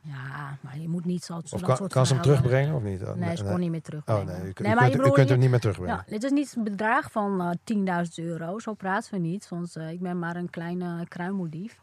ja 0.07 0.57
maar 0.61 0.77
je 0.79 0.87
moet 0.89 1.05
niet 1.05 1.23
zo 1.23 1.33
dat 1.33 1.53
Of 1.53 1.61
kan, 1.61 1.77
soort 1.77 1.93
kan 1.93 2.05
ze 2.05 2.13
hem 2.13 2.21
terugbrengen 2.21 2.75
of 2.75 2.83
niet? 2.83 3.15
Nee, 3.15 3.35
ze 3.35 3.43
kon 3.43 3.59
niet 3.59 3.71
meer 3.71 3.81
terugbrengen. 3.81 4.21
Oh 4.21 4.27
nee, 4.27 4.35
je, 4.37 4.41
Nee, 4.43 4.53
kunt, 4.91 5.05
u 5.07 5.11
kunt 5.11 5.29
hem 5.29 5.39
niet 5.39 5.49
meer 5.49 5.59
terugbrengen. 5.59 5.95
Ja, 5.95 6.03
dit 6.11 6.23
is 6.23 6.31
niet 6.31 6.53
een 6.57 6.63
bedrag 6.63 7.11
van 7.11 7.41
eh 7.41 8.03
10.000 8.05 8.13
euro. 8.15 8.59
Zo 8.59 8.73
praten 8.73 9.11
we 9.13 9.17
niet. 9.19 9.49
Want 9.49 9.75
eh, 9.75 9.91
ik 9.91 9.99
ben 9.99 10.19
maar 10.19 10.35
een 10.35 10.49
kleine 10.49 11.07
kruimeldief. 11.07 11.79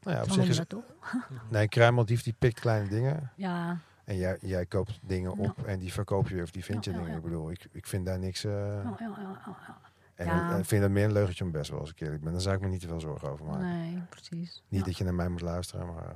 nou 0.00 0.16
ja, 0.16 0.22
op 0.22 0.28
Zo 0.28 0.34
zich 0.34 0.48
is, 0.48 0.56
dat 0.56 0.68
toch? 0.68 0.84
nee, 1.50 1.62
een 1.62 1.68
kruimeldief 1.68 2.22
die 2.22 2.34
pikt 2.38 2.60
kleine 2.60 2.88
dingen. 2.88 3.30
Ja, 3.36 3.78
En 4.04 4.16
jij, 4.16 4.36
jij 4.40 4.66
koopt 4.66 4.98
dingen 5.02 5.32
op 5.36 5.62
en 5.66 5.78
die 5.78 5.92
verkoop 5.92 6.28
je 6.28 6.34
weer 6.34 6.42
of 6.42 6.50
die 6.50 6.64
vind 6.64 6.84
je 6.84 6.90
Ja, 6.90 6.96
dingen. 6.96 7.10
ja. 7.12 7.16
Ik 7.16 7.22
bedoel, 7.22 7.50
ik, 7.50 7.66
ik 7.72 7.86
vind 7.86 8.06
daar 8.06 8.18
niks... 8.18 8.44
eh, 8.44 8.52
ja, 8.52 8.82
ja, 8.82 8.96
ja, 8.98 9.16
ja, 9.20 9.56
ja. 9.66 9.78
en 10.14 10.26
Ja. 10.26 10.56
ik 10.56 10.64
vind 10.64 10.82
dat 10.82 10.90
meer 10.90 11.04
een 11.04 11.12
leugentje 11.12 11.44
om 11.44 11.50
best 11.50 11.70
wel 11.70 11.80
als 11.80 11.90
ik 11.90 12.00
eerlijk 12.00 12.22
ben. 12.22 12.32
Daar 12.32 12.40
zou 12.40 12.54
ik 12.56 12.60
me 12.60 12.68
niet 12.68 12.80
te 12.80 12.86
veel 12.86 13.00
zorgen 13.00 13.30
over 13.30 13.44
maken. 13.44 13.66
Nee, 13.66 14.02
precies. 14.08 14.62
Niet 14.68 14.80
Ja. 14.80 14.86
dat 14.86 14.96
je 14.98 15.04
naar 15.04 15.14
mij 15.14 15.28
moet 15.28 15.40
luisteren, 15.40 15.86
maar... 15.86 16.14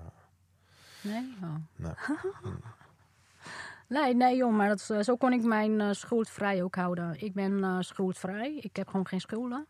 eh, 1.05 1.11
Nee? 1.13 1.35
Oh. 1.43 1.55
Nee. 1.77 1.93
nee, 4.03 4.15
nee 4.15 4.37
joh, 4.37 4.53
maar 4.53 4.69
dat, 4.69 4.91
eh, 4.91 5.01
zo 5.01 5.17
kon 5.17 5.33
ik 5.33 5.43
mijn 5.43 5.81
eh, 5.81 5.93
schuld 5.93 6.29
vrij 6.31 6.63
ook 6.63 6.75
houden. 6.75 7.15
Ik 7.21 7.35
ben 7.35 7.65
eh 7.65 7.77
schuldvrij. 7.81 8.55
Ik 8.61 8.77
heb 8.77 8.89
gewoon 8.89 9.07
geen 9.07 9.21
schulden. 9.21 9.67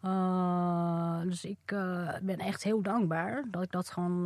Eh, 0.00 1.20
dus 1.22 1.44
ik 1.44 1.58
eh, 1.64 2.08
ben 2.22 2.38
echt 2.38 2.62
heel 2.62 2.82
dankbaar 2.82 3.44
dat 3.50 3.62
ik 3.62 3.70
dat 3.70 3.90
gewoon... 3.90 4.24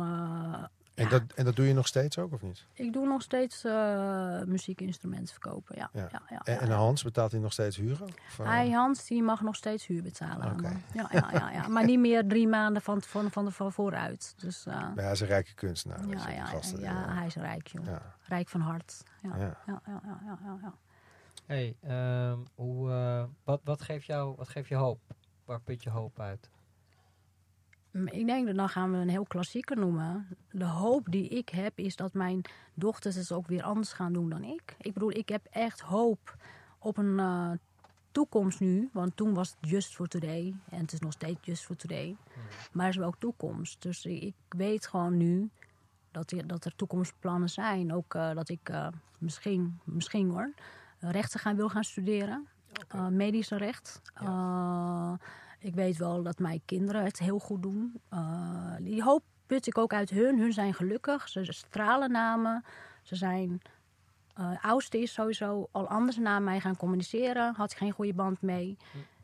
eh, 1.01 1.11
En, 1.13 1.19
ja. 1.19 1.19
dat, 1.19 1.37
en 1.37 1.45
dat 1.45 1.55
doe 1.55 1.67
je 1.67 1.73
nog 1.73 1.87
steeds 1.87 2.17
ook, 2.17 2.33
of 2.33 2.41
niet? 2.41 2.65
Ik 2.73 2.93
doe 2.93 3.07
nog 3.07 3.21
steeds 3.21 3.63
eh, 3.63 4.41
muziekinstrumenten 4.41 5.33
verkopen, 5.33 5.75
ja. 5.77 5.89
Ja. 5.93 6.09
ja. 6.11 6.21
ja, 6.29 6.41
En, 6.43 6.53
ja, 6.53 6.59
en 6.59 6.67
ja. 6.67 6.73
Hans, 6.73 7.03
betaalt 7.03 7.31
hij 7.31 7.39
nog 7.41 7.53
steeds 7.53 7.77
huren? 7.77 8.07
Of, 8.07 8.39
eh, 8.39 8.45
Hij, 8.45 8.69
Hans, 8.71 9.07
die 9.07 9.23
mag 9.23 9.41
nog 9.41 9.55
steeds 9.55 9.85
huur 9.87 10.01
betalen. 10.03 10.61
me. 10.61 10.69
Ja, 10.93 11.09
ja, 11.11 11.29
ja, 11.33 11.51
ja. 11.51 11.67
Maar 11.67 11.85
niet 11.85 11.99
meer 11.99 12.27
drie 12.27 12.47
maanden 12.47 12.81
van, 12.81 13.01
van, 13.01 13.31
van, 13.31 13.51
van 13.51 13.71
vooruit. 13.71 14.33
Dus 14.37 14.65
uh, 14.67 14.73
maar 14.73 15.03
hij 15.03 15.11
is 15.11 15.19
een 15.19 15.27
rijke 15.27 15.53
kunstenaar. 15.53 16.07
ja, 16.07 16.29
ja, 16.29 16.45
gasten, 16.45 16.79
ja, 16.79 17.07
eh, 17.07 17.17
hij 17.17 17.25
is 17.25 17.35
rijk, 17.35 17.67
joh. 17.67 17.85
ja, 17.85 18.01
Rijk 18.27 18.49
van 18.49 18.61
hart. 18.61 19.03
Ja, 19.21 19.35
ja, 19.37 19.41
ja. 19.41 19.57
ja, 19.65 19.81
ja, 19.85 20.01
ja, 20.25 20.39
ja, 20.43 20.57
ja. 20.61 20.73
Hey, 21.45 21.75
ehm, 21.81 22.37
hoe, 22.55 22.91
eh, 22.91 23.23
wat, 23.43 23.61
wat, 23.63 23.81
geeft 23.81 24.05
jou, 24.05 24.35
wat 24.35 24.49
geeft 24.49 24.67
je 24.67 24.75
hoop? 24.75 24.99
Waar 25.45 25.61
put 25.61 25.83
je 25.83 25.89
hoop 25.89 26.19
uit? 26.19 26.49
Ik 28.05 28.25
denk 28.25 28.45
dat 28.47 28.55
dan 28.55 28.69
gaan 28.69 28.91
we 28.91 28.97
een 28.97 29.09
heel 29.09 29.25
klassieker 29.25 29.77
noemen. 29.77 30.27
De 30.51 30.65
hoop 30.65 31.07
die 31.11 31.27
ik 31.27 31.49
heb 31.49 31.77
is 31.79 31.95
dat 31.95 32.13
mijn 32.13 32.41
dochters 32.73 33.15
het 33.15 33.31
ook 33.31 33.47
weer 33.47 33.63
anders 33.63 33.93
gaan 33.93 34.13
doen 34.13 34.29
dan 34.29 34.43
ik. 34.43 34.75
Ik 34.79 34.93
bedoel, 34.93 35.11
ik 35.11 35.29
heb 35.29 35.45
echt 35.49 35.79
hoop 35.81 36.35
op 36.79 36.97
een 36.97 37.19
eh, 37.19 37.51
toekomst 38.11 38.59
nu. 38.59 38.89
Want 38.93 39.15
toen 39.15 39.33
was 39.33 39.55
het 39.59 39.69
just 39.69 39.95
for 39.95 40.07
today. 40.07 40.53
En 40.69 40.79
het 40.79 40.91
is 40.93 40.99
nog 40.99 41.11
steeds 41.13 41.39
just 41.41 41.63
for 41.65 41.75
today. 41.75 42.15
Maar 42.71 42.83
er 42.85 42.91
is 42.91 42.97
wel 42.97 43.07
ook 43.07 43.19
toekomst. 43.19 43.81
Dus 43.81 44.05
ik 44.05 44.35
weet 44.49 44.87
gewoon 44.87 45.17
nu 45.17 45.49
dat, 46.11 46.31
er- 46.31 46.47
dat 46.47 46.65
er 46.65 46.75
toekomstplannen 46.75 47.49
zijn. 47.49 47.93
Ook 47.93 48.13
eh, 48.15 48.33
dat 48.33 48.49
ik 48.49 48.69
eh, 48.69 48.87
misschien, 49.17 49.79
misschien 49.83 50.29
hoor, 50.29 50.53
rechten 50.99 51.39
gaan, 51.39 51.55
wil 51.55 51.69
gaan 51.69 51.83
studeren. 51.83 52.47
Eh, 52.87 53.07
medische 53.07 53.57
recht. 53.57 54.01
Ik 55.61 55.75
weet 55.75 55.97
wel 55.97 56.23
dat 56.23 56.39
mijn 56.39 56.61
kinderen 56.65 57.03
het 57.03 57.19
heel 57.19 57.39
goed 57.39 57.61
doen. 57.61 58.01
Eh, 58.09 58.75
die 58.79 59.03
hoop 59.03 59.23
put 59.45 59.67
ik 59.67 59.77
ook 59.77 59.93
uit 59.93 60.09
hun. 60.09 60.39
Hun 60.39 60.53
zijn 60.53 60.73
gelukkig. 60.73 61.29
Ze 61.29 61.43
stralen 61.43 62.11
naar 62.11 62.39
me. 62.39 62.61
Ze 63.01 63.15
zijn... 63.15 63.61
eh 64.33 64.65
oudste 64.65 64.97
is 65.01 65.13
sowieso 65.13 65.67
al 65.71 65.87
anders 65.87 66.17
naar 66.17 66.41
mij 66.41 66.59
gaan 66.59 66.77
communiceren. 66.77 67.53
Had 67.55 67.71
ik 67.71 67.77
geen 67.77 67.91
goede 67.91 68.13
band 68.13 68.41
mee. 68.41 68.77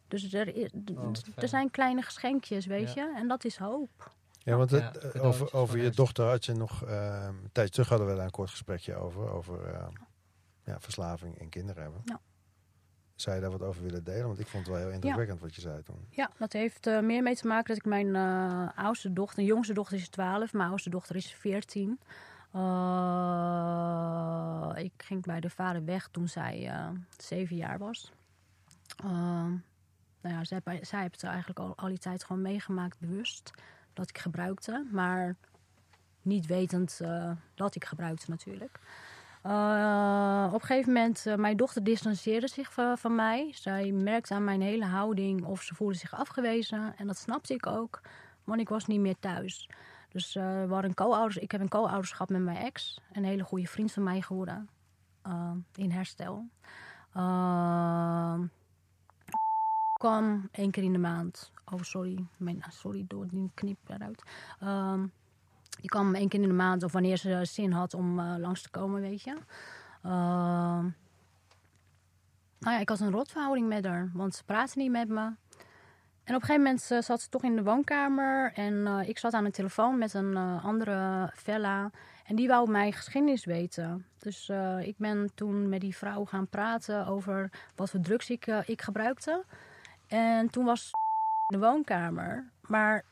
Dus 0.08 0.34
er, 0.34 0.56
is- 0.56 0.70
Oh, 0.96 1.12
er 1.36 1.48
zijn 1.48 1.72
kleine 1.72 2.02
geschenkjes, 2.02 2.66
weet 2.66 2.94
Ja. 2.94 3.04
je. 3.06 3.14
En 3.16 3.28
dat 3.28 3.44
is 3.46 3.58
hoop. 3.58 4.12
Ja, 4.40 4.56
want 4.56 4.70
het, 4.72 4.82
Ja, 5.02 5.10
eh, 5.10 5.24
over, 5.24 5.54
over 5.54 5.78
je 5.78 5.90
dochter 5.90 6.26
had 6.26 6.46
je 6.46 6.54
nog... 6.54 6.84
eh, 6.84 7.26
een 7.28 7.50
tijdje 7.52 7.72
terug 7.74 7.90
hadden 7.90 8.08
we 8.08 8.16
daar 8.16 8.26
een 8.26 8.32
kort 8.32 8.50
gesprekje 8.50 8.96
over. 8.96 9.30
Over 9.30 9.66
eh, 9.74 9.88
ja, 10.64 10.80
verslaving 10.80 11.40
en 11.40 11.50
kinderen 11.50 11.84
hebben. 11.84 12.02
Ja. 12.06 12.20
Zou 13.18 13.36
je 13.36 13.42
daar 13.42 13.52
wat 13.52 13.62
over 13.62 13.84
willen 13.84 14.04
delen? 14.04 14.28
Want 14.28 14.40
ik 14.40 14.48
vond 14.48 14.66
het 14.66 14.76
wel 14.76 14.84
heel 14.84 14.94
indrukwekkend 14.94 15.40
wat 15.40 15.56
je 15.56 15.62
zei 15.62 15.84
toen. 15.84 16.08
Ja, 16.10 16.30
dat 16.38 16.54
heeft 16.54 16.88
eh, 16.88 17.00
meer 17.00 17.24
mee 17.24 17.36
te 17.36 17.48
maken 17.48 17.68
dat 17.68 17.78
ik 17.78 17.86
mijn 17.86 18.16
eh, 18.16 18.68
oudste 18.76 19.14
dochter, 19.14 19.44
jongste 19.44 19.74
dochter 19.74 19.98
is 19.98 20.10
12, 20.10 20.54
mijn 20.54 20.70
oudste 20.70 20.90
dochter 20.90 21.16
is 21.16 21.34
14. 21.34 22.00
Eh, 22.52 22.62
ik 24.84 24.92
ging 24.98 25.26
bij 25.26 25.40
de 25.40 25.50
vader 25.50 25.86
weg 25.86 26.08
toen 26.12 26.28
zij 26.28 26.72
zeven 27.18 27.56
jaar 27.56 27.78
was. 27.78 28.12
Nou 30.22 30.36
ja, 30.36 30.44
zij, 30.44 30.62
zij 30.82 31.02
heeft 31.02 31.22
het 31.22 31.24
eigenlijk 31.24 31.60
al, 31.60 31.74
al 31.76 31.88
die 31.88 31.98
tijd 31.98 32.24
gewoon 32.24 32.42
meegemaakt, 32.42 33.00
bewust, 33.00 33.52
dat 33.94 34.10
ik 34.10 34.18
gebruikte. 34.18 34.86
Maar 34.92 35.36
niet 36.22 36.46
wetend 36.46 37.02
dat 37.56 37.76
ik 37.76 37.86
gebruikte 37.86 38.30
natuurlijk. 38.30 38.80
Eh, 39.48 40.48
op 40.48 40.62
een 40.62 40.68
gegeven 40.68 40.94
moment, 40.94 41.26
uh, 41.28 41.36
mijn 41.36 41.58
dochter 41.58 41.84
distanceerde 41.84 42.48
zich 42.48 42.74
van, 42.74 42.98
van, 42.98 43.16
mij. 43.16 43.52
Zij 43.54 43.92
merkte 43.92 44.34
aan 44.34 44.44
mijn 44.44 44.62
hele 44.62 44.86
houding 44.86 45.46
of 45.46 45.62
ze 45.62 45.76
voelde 45.76 45.94
zich 45.94 46.14
afgewezen. 46.14 46.94
En 46.98 47.08
dat 47.08 47.18
snapte 47.18 47.54
ik 47.54 47.66
ook, 47.66 48.02
want 48.44 48.60
ik 48.60 48.70
was 48.70 48.86
niet 48.86 49.00
meer 49.00 49.20
thuis. 49.20 49.70
Dus 50.10 50.36
uh, 50.36 50.44
we 50.44 50.94
co-ouders. 50.94 51.38
Ik 51.38 51.52
heb 51.52 51.62
een 51.62 51.70
co-ouderschap 51.70 52.30
met 52.30 52.42
mijn 52.42 52.58
ex. 52.58 53.02
Een 53.12 53.24
hele 53.24 53.44
goede 53.44 53.68
vriend 53.68 53.92
van 53.92 54.04
mij 54.04 54.22
geworden. 54.22 54.70
in 55.76 55.92
herstel. 55.92 56.48
kwam 59.94 60.50
één 60.52 60.72
keer 60.72 60.84
in 60.84 60.94
de 60.94 60.98
maand. 60.98 61.52
Oh, 61.66 61.82
sorry. 61.82 62.26
Mijn, 62.38 62.64
sorry, 62.70 63.06
door 63.08 63.28
die 63.28 63.52
knip 63.54 63.78
eruit. 63.88 64.24
Die 65.78 65.90
kwam 65.90 66.16
één 66.16 66.28
keer 66.28 66.42
in 66.42 66.48
de 66.48 66.54
maand 66.54 66.84
of 66.84 66.92
wanneer 66.92 67.18
ze 67.18 67.46
zin 67.46 67.72
had 67.72 67.94
om 67.94 68.20
uh, 68.20 68.36
langs 68.38 68.62
te 68.62 68.70
komen, 68.70 69.02
weet 69.02 69.24
je. 69.24 69.32
Uh, 70.06 70.12
nou 72.60 72.76
ja, 72.76 72.80
ik 72.80 72.90
had 72.90 73.00
een 73.00 73.12
rotverhouding 73.12 73.68
met 73.68 73.86
haar, 73.86 74.12
want 74.14 74.36
ze 74.36 74.44
praatte 74.44 74.78
niet 74.78 74.92
met 74.92 75.08
me. 75.08 75.22
En 76.24 76.36
op 76.36 76.42
een 76.42 76.48
gegeven 76.48 76.62
moment 76.62 76.90
uh, 76.92 77.02
zat 77.02 77.22
ze 77.22 77.30
toch 77.30 77.44
in 77.44 77.56
de 77.56 77.64
woonkamer 77.64 78.54
en 78.54 78.88
ik 79.08 79.18
zat 79.18 79.34
aan 79.34 79.44
de 79.44 79.52
telefoon 79.52 79.98
met 79.98 80.14
een 80.14 80.38
andere 80.62 81.32
fella. 81.36 81.92
En 82.26 82.36
die 82.36 82.48
wou 82.48 82.70
mijn 82.70 82.94
geschiedenis 82.94 83.46
weten. 83.46 84.06
Dus 84.18 84.52
ik 84.80 84.98
ben 84.98 85.30
toen 85.36 85.70
met 85.70 85.82
die 85.82 85.96
vrouw 85.96 86.26
gaan 86.26 86.48
praten 86.48 87.06
over 87.06 87.52
wat 87.76 87.90
voor 87.90 88.00
drugs 88.00 88.30
ik, 88.30 88.48
ik 88.48 88.82
gebruikte. 88.82 89.44
En 90.08 90.50
toen 90.50 90.66
was 90.66 90.92
in 91.48 91.60
de 91.60 91.66
woonkamer. 91.66 92.52
Maar 92.62 93.04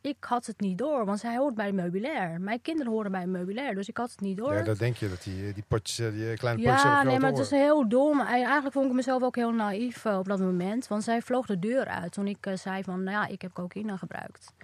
ik 0.00 0.16
had 0.20 0.46
het 0.46 0.60
niet 0.60 0.78
door, 0.78 1.04
want 1.04 1.18
zij 1.18 1.36
hoort 1.36 1.54
bij 1.54 1.72
meubilair. 1.72 2.40
Mijn 2.40 2.62
kinderen 2.62 2.92
horen 2.92 3.10
bij 3.10 3.26
meubilair, 3.26 3.74
dus 3.74 3.88
ik 3.88 3.96
had 3.96 4.10
het 4.10 4.20
niet 4.20 4.36
door. 4.36 4.54
Ja, 4.54 4.62
dat 4.62 4.78
denk 4.78 4.96
je, 4.96 5.08
dat 5.08 5.22
die, 5.22 5.52
die 5.52 5.64
potjes, 5.68 6.14
die 6.14 6.36
kleine 6.36 6.62
ja, 6.62 6.72
potjes 6.72 6.90
Ja, 6.90 7.02
nee, 7.02 7.18
maar 7.18 7.30
het 7.30 7.38
is 7.38 7.50
heel 7.50 7.88
dom. 7.88 8.20
Eigenlijk 8.20 8.74
vond 8.74 8.86
ik 8.86 8.92
mezelf 8.92 9.22
ook 9.22 9.36
heel 9.36 9.52
naïef 9.52 10.06
op 10.06 10.26
dat 10.28 10.40
moment. 10.40 10.88
Want 10.88 11.02
zij 11.02 11.22
vloog 11.22 11.46
de 11.46 11.58
deur 11.58 11.86
uit 11.86 12.12
toen 12.12 12.26
ik 12.26 12.50
zei 12.54 12.82
van, 12.82 13.02
nou 13.02 13.16
ja, 13.16 13.26
ik 13.26 13.42
heb 13.42 13.52
cocaïne 13.52 13.98
gebruikt. 13.98 14.54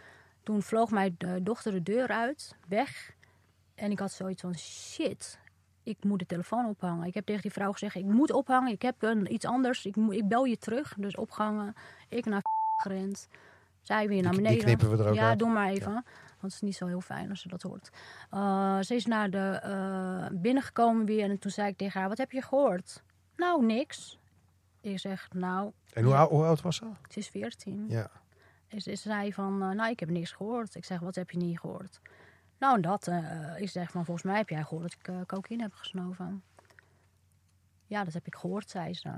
Toen 0.43 0.63
vloog 0.63 0.91
mijn 0.91 1.17
dochter 1.43 1.73
de 1.73 1.83
deur 1.83 2.09
uit, 2.09 2.57
weg. 2.69 3.15
En 3.75 3.91
ik 3.91 3.99
had 3.99 4.13
zoiets 4.13 4.41
van, 4.41 4.59
shit, 4.59 5.39
ik 5.83 5.97
moet 6.01 6.19
de 6.19 6.27
telefoon 6.27 6.67
ophangen. 6.67 7.07
Ik 7.07 7.15
heb 7.15 7.27
tegen 7.27 7.43
die 7.43 7.53
vrouw 7.53 7.73
gezegd, 7.73 7.95
ik 7.95 8.05
moet 8.05 8.33
ophangen. 8.33 8.73
Ik 8.73 8.83
heb 8.83 9.03
een, 9.03 9.33
iets 9.33 9.45
anders, 9.45 9.87
ik, 9.87 9.97
ik 9.97 10.29
bel 10.29 10.45
je 10.45 10.59
terug. 10.59 10.95
Dus 10.99 11.17
opgehangen, 11.17 11.75
ik 12.09 12.25
naar 12.25 12.43
gerend. 12.83 13.29
Zij 13.87 14.09
weer 14.09 14.23
naar 14.23 14.35
beneden. 14.35 14.53
Die 14.53 14.65
knippen 14.65 14.91
we 14.91 15.03
er 15.03 15.09
ook 15.09 15.15
ja, 15.15 15.29
uit. 15.29 15.39
doe 15.39 15.49
maar 15.49 15.69
even. 15.69 15.93
Ja. 15.93 16.03
Want 16.41 16.53
het 16.53 16.53
is 16.53 16.61
niet 16.61 16.77
zo 16.77 16.87
heel 16.87 17.01
fijn 17.01 17.31
als 17.31 17.41
ze 17.41 17.49
dat 17.49 17.63
hoort. 17.63 17.91
Uh, 18.35 18.81
ze 18.81 18.95
is 18.95 19.07
naar 19.07 19.31
de 19.31 19.63
uh, 19.65 20.39
binnengekomen 20.41 21.07
weer. 21.07 21.31
En 21.31 21.39
toen 21.39 21.51
zei 21.51 21.69
ik 21.69 21.77
tegen 21.77 22.01
haar, 22.01 22.09
wat 22.09 22.19
heb 22.19 22.33
je 22.33 22.43
gehoord? 22.43 23.03
Nou, 23.37 23.65
niks. 23.65 24.19
Ik 24.81 24.99
zeg, 24.99 25.29
nou... 25.35 25.73
En 25.93 26.05
hoe, 26.05 26.15
oud, 26.15 26.31
hoe 26.31 26.45
oud 26.45 26.63
was 26.63 26.77
ze? 26.77 26.87
Ze 27.09 27.19
is 27.19 27.29
14. 27.29 27.85
Ja. 27.89 28.11
En 28.69 28.81
ze 28.81 28.97
zei 28.97 29.33
van, 29.33 29.63
uh, 29.63 29.71
nou, 29.71 29.91
ik 29.91 30.01
heb 30.01 30.11
niks 30.11 30.33
gehoord. 30.33 30.75
Ik 30.75 30.85
zeg, 30.85 31.01
wat 31.01 31.15
heb 31.15 31.31
je 31.31 31.39
niet 31.39 31.61
gehoord? 31.61 32.01
Nou, 32.59 32.81
dat. 32.81 33.11
ik 33.57 33.69
zeg 33.69 33.91
van, 33.91 34.05
volgens 34.05 34.27
mij 34.27 34.37
heb 34.37 34.49
jij 34.49 34.63
gehoord 34.63 34.97
dat 35.03 35.17
ik 35.19 35.27
cocaïne 35.27 35.63
heb 35.63 35.73
gesnoven. 35.73 36.43
Ja, 37.87 38.05
dat 38.05 38.13
heb 38.13 38.27
ik 38.27 38.35
gehoord, 38.35 38.71
zei 38.71 38.95
ze. 38.95 39.11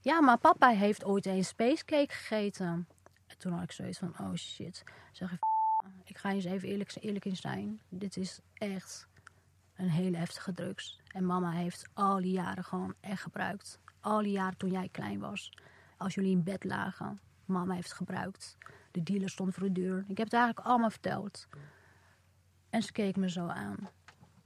Ja, 0.00 0.20
maar 0.20 0.38
papa 0.38 0.68
heeft 0.68 1.04
ooit 1.04 1.26
een 1.26 1.44
spacecake 1.44 2.14
gegeten 2.14 2.86
toen 3.42 3.52
had 3.52 3.62
ik 3.62 3.72
zoiets 3.72 3.98
van, 3.98 4.14
oh 4.20 4.34
shit. 4.34 4.84
Zeg 5.12 5.32
ik, 5.32 5.38
ik 6.04 6.18
ga 6.18 6.30
eens 6.30 6.44
even 6.44 6.68
eerlijk, 6.68 6.96
eerlijk 7.00 7.24
in 7.24 7.36
zijn. 7.36 7.80
Dit 7.88 8.16
is 8.16 8.40
echt 8.54 9.08
een 9.74 9.88
hele 9.88 10.16
heftige 10.16 10.52
drugs. 10.52 11.00
En 11.08 11.26
mama 11.26 11.50
heeft 11.50 11.88
al 11.92 12.20
die 12.20 12.32
jaren 12.32 12.64
gewoon 12.64 12.94
echt 13.00 13.22
gebruikt. 13.22 13.80
Al 14.00 14.22
die 14.22 14.32
jaren 14.32 14.56
toen 14.56 14.70
jij 14.70 14.88
klein 14.88 15.18
was. 15.18 15.52
Als 15.96 16.14
jullie 16.14 16.30
in 16.30 16.42
bed 16.42 16.64
lagen. 16.64 17.20
Mama 17.44 17.74
heeft 17.74 17.92
gebruikt. 17.92 18.56
De 18.90 19.02
dealer 19.02 19.30
stond 19.30 19.54
voor 19.54 19.66
de 19.66 19.80
deur. 19.80 20.04
Ik 20.08 20.18
heb 20.18 20.26
het 20.26 20.34
eigenlijk 20.34 20.66
allemaal 20.66 20.90
verteld. 20.90 21.48
En 22.70 22.82
ze 22.82 22.92
keek 22.92 23.16
me 23.16 23.30
zo 23.30 23.46
aan. 23.46 23.88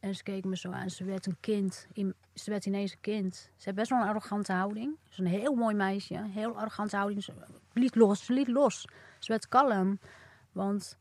En 0.06 0.14
ze 0.14 0.22
keek 0.22 0.44
me 0.44 0.56
zo 0.56 0.70
aan. 0.70 0.90
Ze 0.90 1.04
werd 1.04 1.26
een 1.26 1.36
kind. 1.40 1.86
Ze 2.34 2.50
werd 2.50 2.66
ineens 2.66 2.92
een 2.92 3.00
kind. 3.00 3.34
Ze 3.34 3.62
heeft 3.64 3.76
best 3.76 3.90
wel 3.90 4.00
een 4.00 4.08
arrogante 4.08 4.52
houding. 4.52 4.96
Ze 5.02 5.10
is 5.10 5.18
een 5.18 5.40
heel 5.40 5.54
mooi 5.54 5.74
meisje. 5.74 6.24
Heel 6.28 6.56
arrogante 6.56 6.96
houding. 6.96 7.22
Ze 7.22 7.32
liet 7.72 7.94
los. 7.94 8.24
Ze 8.24 8.32
liet 8.32 8.48
los. 8.48 8.88
Ze 9.18 9.32
werd 9.32 9.48
kalm. 9.48 9.98
Want 10.52 10.98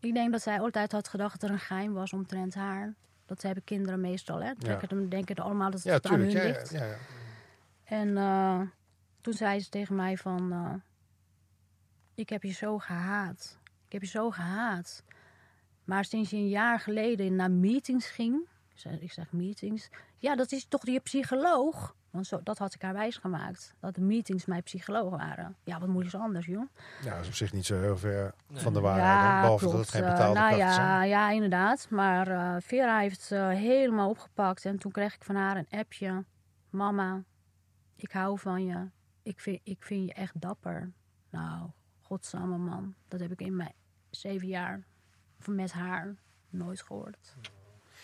ik 0.00 0.14
denk 0.14 0.32
dat 0.32 0.42
zij 0.42 0.60
altijd 0.60 0.92
had 0.92 1.08
gedacht 1.08 1.40
dat 1.40 1.48
er 1.48 1.54
een 1.54 1.60
geheim 1.60 1.92
was 1.92 2.12
omtrent 2.12 2.54
haar. 2.54 2.94
Dat 3.26 3.42
hebben 3.42 3.64
kinderen 3.64 4.00
meestal. 4.00 4.42
Hè? 4.42 4.52
Denken, 4.58 5.00
ja. 5.00 5.08
denken 5.08 5.36
er 5.36 5.58
dat 5.58 5.72
het 5.72 5.82
ja, 5.82 6.10
aan 6.10 6.20
hun 6.20 6.30
ja, 6.30 6.42
ligt. 6.42 6.70
Ja, 6.70 6.84
ja, 6.84 6.96
en 7.84 8.08
uh, 8.08 8.60
toen 9.20 9.32
zei 9.32 9.60
ze 9.60 9.68
tegen 9.68 9.96
mij 9.96 10.16
van... 10.16 10.52
Uh, 10.52 10.74
ik 12.14 12.28
heb 12.28 12.42
je 12.42 12.52
zo 12.52 12.78
gehaat. 12.78 13.58
Ik 13.86 13.92
heb 13.92 14.02
je 14.02 14.08
zo 14.08 14.30
gehaat. 14.30 15.04
Maar 15.88 16.04
sinds 16.04 16.30
je 16.30 16.36
een 16.36 16.48
jaar 16.48 16.80
geleden 16.80 17.36
naar 17.36 17.50
meetings 17.50 18.06
ging... 18.06 18.48
Ik 19.00 19.12
zeg 19.12 19.32
meetings. 19.32 19.88
Ja, 20.18 20.36
dat 20.36 20.52
is 20.52 20.64
toch 20.64 20.86
je 20.86 21.00
psycholoog? 21.00 21.94
Want 22.10 22.26
zo, 22.26 22.40
dat 22.42 22.58
had 22.58 22.74
ik 22.74 22.82
haar 22.82 22.92
wijsgemaakt. 22.92 23.74
Dat 23.80 23.94
de 23.94 24.00
meetings 24.00 24.44
mijn 24.44 24.62
psycholoog 24.62 25.10
waren. 25.10 25.56
Ja, 25.64 25.78
wat 25.78 25.88
moet 25.88 26.10
je 26.10 26.18
anders, 26.18 26.46
joh? 26.46 26.68
Ja, 27.02 27.10
dat 27.10 27.20
is 27.20 27.28
op 27.28 27.34
zich 27.34 27.52
niet 27.52 27.66
zo 27.66 27.80
heel 27.80 27.96
ver 27.96 28.34
nee. 28.48 28.60
van 28.60 28.72
de 28.72 28.80
waarheid. 28.80 29.06
Ja, 29.06 29.40
behalve 29.40 29.64
klopt. 29.64 29.76
dat 29.76 29.86
het 29.86 29.94
geen 29.94 30.10
betaalde 30.10 30.38
uh, 30.38 30.46
nou, 30.46 30.56
ja, 30.56 30.72
zijn. 30.72 31.08
Ja, 31.08 31.30
inderdaad. 31.30 31.86
Maar 31.90 32.28
uh, 32.28 32.56
Vera 32.60 32.98
heeft 32.98 33.30
uh, 33.32 33.48
helemaal 33.48 34.08
opgepakt. 34.08 34.64
En 34.64 34.78
toen 34.78 34.92
kreeg 34.92 35.14
ik 35.14 35.24
van 35.24 35.34
haar 35.34 35.56
een 35.56 35.78
appje. 35.78 36.24
Mama, 36.70 37.22
ik 37.96 38.12
hou 38.12 38.38
van 38.38 38.64
je. 38.64 38.88
Ik 39.22 39.40
vind, 39.40 39.60
ik 39.62 39.82
vind 39.82 40.06
je 40.06 40.14
echt 40.14 40.40
dapper. 40.40 40.92
Nou, 41.30 41.70
godsamme 42.00 42.58
man. 42.58 42.94
Dat 43.08 43.20
heb 43.20 43.32
ik 43.32 43.40
in 43.40 43.56
mijn 43.56 43.74
zeven 44.10 44.48
jaar 44.48 44.86
met 45.46 45.72
haar 45.72 46.14
nooit 46.50 46.82
gehoord. 46.82 47.34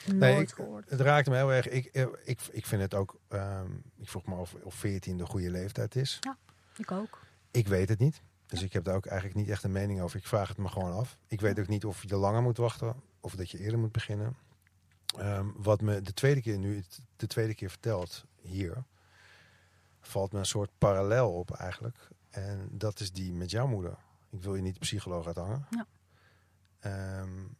Nooit 0.06 0.18
Nee, 0.18 0.40
ik, 0.40 0.50
gehoord. 0.50 0.90
het 0.90 1.00
raakte 1.00 1.30
me 1.30 1.36
heel 1.36 1.52
erg. 1.52 1.68
Ik, 1.68 1.84
eh, 1.86 2.06
ik, 2.24 2.40
ik 2.52 2.66
vind 2.66 2.82
het 2.82 2.94
ook. 2.94 3.20
Um, 3.28 3.82
ik 3.96 4.08
vroeg 4.08 4.26
me 4.26 4.34
of, 4.34 4.54
of 4.62 4.74
14 4.74 5.16
de 5.16 5.26
goede 5.26 5.50
leeftijd 5.50 5.96
is. 5.96 6.18
Ja, 6.20 6.36
ik 6.76 6.90
ook. 6.90 7.20
Ik 7.50 7.68
weet 7.68 7.88
het 7.88 7.98
niet. 7.98 8.22
Dus 8.46 8.62
ik 8.62 8.72
heb 8.72 8.84
daar 8.84 8.94
ook 8.94 9.06
eigenlijk 9.06 9.38
niet 9.38 9.48
echt 9.48 9.62
een 9.62 9.72
mening 9.72 10.00
over. 10.00 10.18
Ik 10.18 10.26
vraag 10.26 10.48
het 10.48 10.56
me 10.56 10.68
gewoon 10.68 10.92
af. 10.92 11.18
Ik 11.26 11.40
weet 11.40 11.60
ook 11.60 11.68
niet 11.68 11.84
of 11.84 12.02
je 12.02 12.16
langer 12.16 12.42
moet 12.42 12.56
wachten 12.56 12.94
of 13.20 13.34
dat 13.34 13.50
je 13.50 13.58
eerder 13.58 13.78
moet 13.78 13.92
beginnen. 13.92 14.36
Um, 15.18 15.54
wat 15.56 15.80
me 15.80 16.00
de 16.00 16.14
tweede 16.14 16.40
keer 16.40 16.58
nu, 16.58 16.84
de 17.16 17.26
tweede 17.26 17.54
keer 17.54 17.70
vertelt 17.70 18.24
hier, 18.40 18.84
valt 20.00 20.32
me 20.32 20.38
een 20.38 20.46
soort 20.46 20.70
parallel 20.78 21.32
op 21.32 21.50
eigenlijk. 21.50 22.08
En 22.30 22.68
dat 22.70 23.00
is 23.00 23.12
die 23.12 23.32
met 23.32 23.50
jouw 23.50 23.66
moeder. 23.66 23.96
Ik 24.30 24.42
wil 24.42 24.54
je 24.54 24.62
niet 24.62 24.74
de 24.74 24.80
psycholoog 24.80 25.26
uithangen. 25.26 25.66
Ja. 25.70 25.86
Um, 26.86 27.56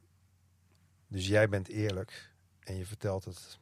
dus 1.06 1.26
jij 1.26 1.48
bent 1.48 1.68
eerlijk 1.68 2.32
en 2.60 2.76
je 2.76 2.86
vertelt 2.86 3.24
het 3.24 3.58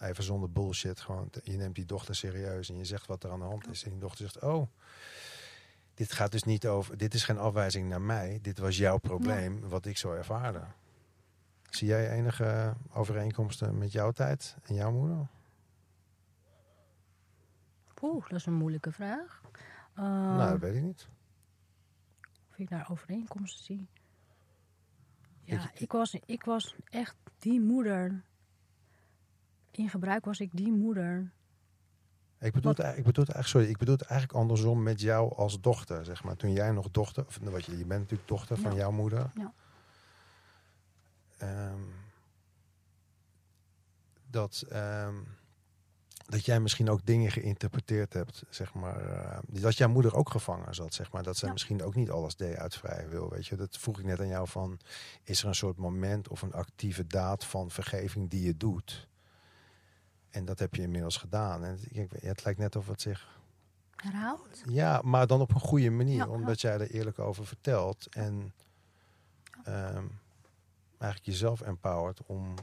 even 0.00 0.24
zonder 0.24 0.50
bullshit. 0.50 1.00
Gewoon, 1.00 1.30
je 1.42 1.56
neemt 1.56 1.74
die 1.74 1.84
dochter 1.84 2.14
serieus 2.14 2.68
en 2.68 2.76
je 2.76 2.84
zegt 2.84 3.06
wat 3.06 3.24
er 3.24 3.30
aan 3.30 3.38
de 3.38 3.44
hand 3.44 3.68
is. 3.68 3.84
En 3.84 3.90
die 3.90 3.98
dochter 3.98 4.30
zegt, 4.30 4.44
oh, 4.44 4.66
dit 5.94 6.12
gaat 6.12 6.32
dus 6.32 6.42
niet 6.42 6.66
over, 6.66 6.96
dit 6.96 7.14
is 7.14 7.24
geen 7.24 7.38
afwijzing 7.38 7.88
naar 7.88 8.00
mij. 8.00 8.38
Dit 8.42 8.58
was 8.58 8.76
jouw 8.76 8.98
probleem, 8.98 9.60
ja. 9.60 9.66
wat 9.66 9.86
ik 9.86 9.96
zo 9.96 10.12
ervaarde. 10.12 10.62
Zie 11.70 11.88
jij 11.88 12.10
enige 12.10 12.74
overeenkomsten 12.92 13.78
met 13.78 13.92
jouw 13.92 14.10
tijd 14.10 14.56
en 14.62 14.74
jouw 14.74 14.92
moeder? 14.92 15.28
Oeh, 18.02 18.28
dat 18.28 18.38
is 18.38 18.46
een 18.46 18.54
moeilijke 18.54 18.92
vraag. 18.92 19.42
Uh, 19.98 20.04
nou, 20.04 20.50
dat 20.50 20.60
weet 20.60 20.74
ik 20.74 20.82
niet. 20.82 21.08
Of 22.50 22.58
ik 22.58 22.68
daar 22.68 22.88
overeenkomsten 22.90 23.64
zie. 23.64 23.88
Ja, 25.46 25.70
ik 25.74 25.92
was, 25.92 26.16
ik 26.26 26.44
was 26.44 26.74
echt 26.84 27.16
die 27.38 27.60
moeder. 27.60 28.22
In 29.70 29.88
gebruik 29.88 30.24
was 30.24 30.40
ik 30.40 30.50
die 30.52 30.72
moeder. 30.72 31.30
Ik 32.38 32.52
bedoel, 32.52 32.74
het, 32.74 32.78
ik, 32.98 33.04
bedoel 33.04 33.24
het 33.24 33.34
eigenlijk, 33.34 33.46
sorry, 33.46 33.68
ik 33.68 33.76
bedoel 33.76 33.94
het 33.94 34.04
eigenlijk 34.04 34.40
andersom 34.40 34.82
met 34.82 35.00
jou 35.00 35.34
als 35.34 35.60
dochter, 35.60 36.04
zeg 36.04 36.24
maar. 36.24 36.36
Toen 36.36 36.52
jij 36.52 36.70
nog 36.70 36.90
dochter, 36.90 37.26
of 37.26 37.38
wat 37.42 37.64
je, 37.64 37.78
je 37.78 37.84
bent 37.84 38.00
natuurlijk 38.00 38.28
dochter 38.28 38.56
van 38.58 38.70
Ja. 38.70 38.76
jouw 38.76 38.90
moeder. 38.90 39.30
Ja. 39.34 39.52
Ehm, 41.38 41.80
dat, 44.30 44.64
ehm, 44.68 45.14
dat 46.26 46.44
jij 46.44 46.60
misschien 46.60 46.90
ook 46.90 47.06
dingen 47.06 47.30
geïnterpreteerd 47.30 48.12
hebt, 48.12 48.42
zeg 48.50 48.74
maar. 48.74 49.00
eh, 49.10 49.38
dat 49.46 49.76
jouw 49.76 49.88
moeder 49.88 50.14
ook 50.14 50.30
gevangen 50.30 50.74
zat, 50.74 50.94
zeg 50.94 51.12
maar. 51.12 51.22
Dat 51.22 51.36
zij 51.36 51.46
Ja. 51.46 51.52
misschien 51.52 51.82
ook 51.82 51.94
niet 51.94 52.10
alles 52.10 52.36
deed 52.36 52.56
uit 52.56 52.74
vrije 52.76 53.08
wil, 53.08 53.30
weet 53.30 53.46
je. 53.46 53.56
Dat 53.56 53.76
vroeg 53.78 53.98
ik 53.98 54.04
net 54.04 54.20
aan 54.20 54.28
jou 54.28 54.48
van, 54.48 54.78
is 55.22 55.42
er 55.42 55.48
een 55.48 55.54
soort 55.54 55.76
moment 55.76 56.28
of 56.28 56.42
een 56.42 56.52
actieve 56.52 57.06
daad 57.06 57.44
van 57.44 57.70
vergeving 57.70 58.30
die 58.30 58.42
je 58.42 58.56
doet? 58.56 59.08
En 60.30 60.44
dat 60.44 60.58
heb 60.58 60.74
je 60.74 60.82
inmiddels 60.82 61.16
gedaan. 61.16 61.64
En 61.64 61.78
ik, 61.90 62.10
het 62.20 62.44
lijkt 62.44 62.58
net 62.58 62.76
of 62.76 62.86
het 62.86 63.00
zich 63.00 63.40
Herhaald? 63.96 64.62
ja, 64.68 65.00
maar 65.04 65.26
dan 65.26 65.40
op 65.40 65.54
een 65.54 65.60
goede 65.60 65.90
manier. 65.90 66.16
Ja, 66.16 66.28
omdat 66.28 66.60
jij 66.60 66.72
er 66.72 66.90
eerlijk 66.90 67.18
over 67.18 67.46
vertelt. 67.46 68.06
En 68.10 68.52
ehm, 69.64 70.04
eigenlijk 70.98 71.24
jezelf 71.24 71.60
empowert 71.60 72.20
om 72.26 72.54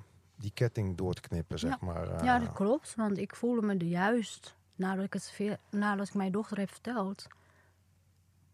die 0.43 0.51
ketting 0.53 0.97
door 0.97 1.13
te 1.13 1.21
knippen, 1.21 1.59
zeg 1.59 1.71
Ja. 1.71 1.77
maar. 1.85 2.07
eh. 2.07 2.23
Ja, 2.23 2.39
dat 2.39 2.51
klopt. 2.53 2.95
Want 2.95 3.17
ik 3.17 3.35
voelde 3.35 3.61
me 3.67 3.73
er 3.73 3.83
juist 3.83 4.55
nadat 4.75 5.03
ik 5.05 5.13
het 5.13 5.29
veel, 5.31 5.55
nadat 5.69 6.07
ik 6.07 6.13
mijn 6.13 6.31
dochter 6.31 6.57
heb 6.57 6.69
verteld. 6.71 7.27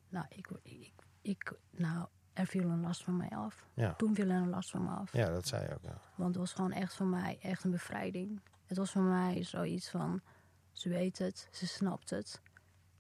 Nou, 0.10 0.26
ik, 0.30 0.48
ik, 0.64 0.94
ik, 1.22 1.54
nou, 1.72 2.08
er 2.34 2.46
viel 2.46 2.70
een 2.70 2.82
last 2.82 3.04
van 3.04 3.18
mij 3.18 3.30
af. 3.30 3.66
Ja. 3.74 3.94
Toen 3.94 4.16
viel 4.16 4.30
er 4.30 4.36
een 4.42 4.50
last 4.50 4.70
van 4.70 4.84
me 4.84 4.90
af. 4.90 5.14
ja, 5.14 5.30
dat 5.30 5.48
zei 5.48 5.64
je 5.68 5.74
ook. 5.74 5.84
Ja. 5.84 6.02
Want 6.16 6.30
het 6.30 6.38
was 6.38 6.54
gewoon 6.54 6.72
echt 6.72 6.96
voor 6.96 7.06
mij 7.06 7.38
echt 7.42 7.64
een 7.64 7.72
bevrijding. 7.72 8.42
Het 8.66 8.78
was 8.78 8.92
voor 8.92 9.02
mij 9.02 9.44
zoiets 9.44 9.90
van, 9.90 10.22
ze 10.72 10.90
weet 10.90 11.18
het, 11.18 11.48
ze 11.52 11.68
snapt 11.68 12.10
het. 12.10 12.42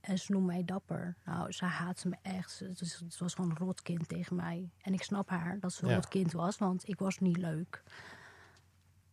En 0.01 0.19
ze 0.19 0.31
noemt 0.31 0.45
mij 0.45 0.65
dapper. 0.65 1.15
Nou, 1.25 1.51
ze 1.51 1.65
haat 1.65 2.05
me 2.05 2.15
echt. 2.21 2.51
Ze- 2.51 2.65
Het, 2.65 3.17
was 3.17 3.33
gewoon 3.33 3.49
een 3.49 3.57
rotkind 3.57 4.07
tegen 4.07 4.35
mij. 4.35 4.69
En 4.81 4.93
ik 4.93 5.03
snap 5.03 5.29
haar 5.29 5.59
dat 5.59 5.73
ze 5.73 5.83
een 5.83 5.89
Ja. 5.89 5.95
rotkind 5.95 6.31
was, 6.31 6.57
want 6.57 6.87
ik 6.87 6.99
was 6.99 7.17
niet 7.19 7.37
leuk. 7.37 7.83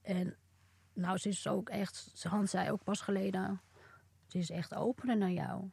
En 0.06 0.36
nou, 0.92 1.18
ze 1.18 1.28
is 1.28 1.46
ook 1.46 1.68
echt, 1.68 2.10
ze 2.14 2.28
Hans 2.28 2.50
zei 2.50 2.70
ook 2.70 2.84
pas 2.84 3.00
geleden, 3.00 3.60
ze 4.26 4.38
is 4.38 4.50
echt 4.50 4.74
opener 4.74 5.16
naar 5.16 5.30
jou. 5.30 5.70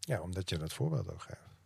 ja, 0.00 0.20
omdat 0.20 0.48
je 0.48 0.58
dat 0.58 0.72
voorbeeld 0.72 1.10
ook 1.12 1.22
geeft. 1.22 1.56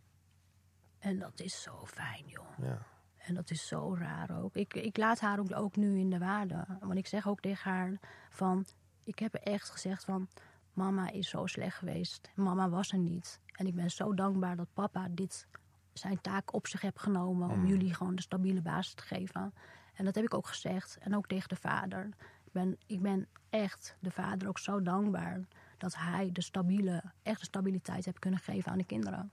En 0.99 1.19
dat 1.19 1.39
is 1.39 1.61
zo 1.61 1.85
fijn, 1.85 2.23
joh. 2.27 2.57
Ja. 2.61 2.85
En 3.17 3.33
dat 3.35 3.49
is 3.49 3.67
zo 3.67 3.95
raar 3.95 4.41
ook. 4.43 4.55
Ik, 4.55 4.73
ik 4.73 4.97
laat 4.97 5.19
haar 5.19 5.39
ook, 5.39 5.55
ook 5.55 5.75
nu 5.75 5.99
in 5.99 6.09
de 6.09 6.17
waarde. 6.17 6.65
Want 6.79 6.97
ik 6.97 7.07
zeg 7.07 7.27
ook 7.27 7.39
tegen 7.39 7.71
haar 7.71 7.99
van... 8.29 8.65
Ik 9.03 9.19
heb 9.19 9.33
echt 9.33 9.69
gezegd 9.69 10.03
van... 10.03 10.29
Mama 10.73 11.09
is 11.09 11.29
zo 11.29 11.45
slecht 11.45 11.77
geweest. 11.77 12.29
Mama 12.35 12.69
was 12.69 12.91
er 12.91 12.97
niet. 12.97 13.41
En 13.51 13.67
ik 13.67 13.75
ben 13.75 13.91
zo 13.91 14.13
dankbaar 14.13 14.55
dat 14.55 14.73
papa 14.73 15.07
dit 15.11 15.47
zijn 15.93 16.21
taak 16.21 16.53
op 16.53 16.67
zich 16.67 16.81
heeft 16.81 16.99
genomen... 16.99 17.49
om 17.49 17.59
Mm. 17.59 17.67
jullie 17.67 17.93
gewoon 17.93 18.15
de 18.15 18.21
stabiele 18.21 18.61
basis 18.61 18.93
te 18.93 19.03
geven. 19.03 19.53
En 19.97 20.05
dat 20.05 20.15
heb 20.15 20.23
ik 20.23 20.33
ook 20.33 20.47
gezegd. 20.47 20.97
En 21.01 21.15
ook 21.15 21.27
tegen 21.27 21.49
de 21.49 21.55
vader. 21.55 22.09
Ik 22.43 22.51
ben, 22.51 22.77
ik 22.85 23.01
ben 23.01 23.27
echt 23.49 23.95
de 23.99 24.11
vader 24.11 24.47
ook 24.47 24.59
zo 24.59 24.81
dankbaar... 24.81 25.41
dat 25.77 25.95
hij 25.95 26.29
de 26.31 26.41
stabiele, 26.41 27.03
echt 27.23 27.39
de 27.39 27.45
stabiliteit 27.45 28.05
heeft 28.05 28.19
kunnen 28.19 28.39
geven 28.39 28.71
aan 28.71 28.77
de 28.77 28.85
kinderen. 28.85 29.31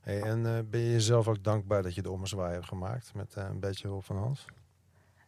Hey, 0.00 0.22
en 0.22 0.46
eh, 0.46 0.58
ben 0.70 0.80
je 0.80 0.90
jezelf 0.90 1.28
ook 1.28 1.44
dankbaar 1.44 1.82
dat 1.82 1.94
je 1.94 2.02
de 2.02 2.10
ommezwaai 2.10 2.52
hebt 2.52 2.66
gemaakt 2.66 3.14
met 3.14 3.34
eh, 3.34 3.44
een 3.44 3.60
beetje 3.60 3.88
hulp 3.88 4.04
van 4.04 4.16
Hans? 4.16 4.44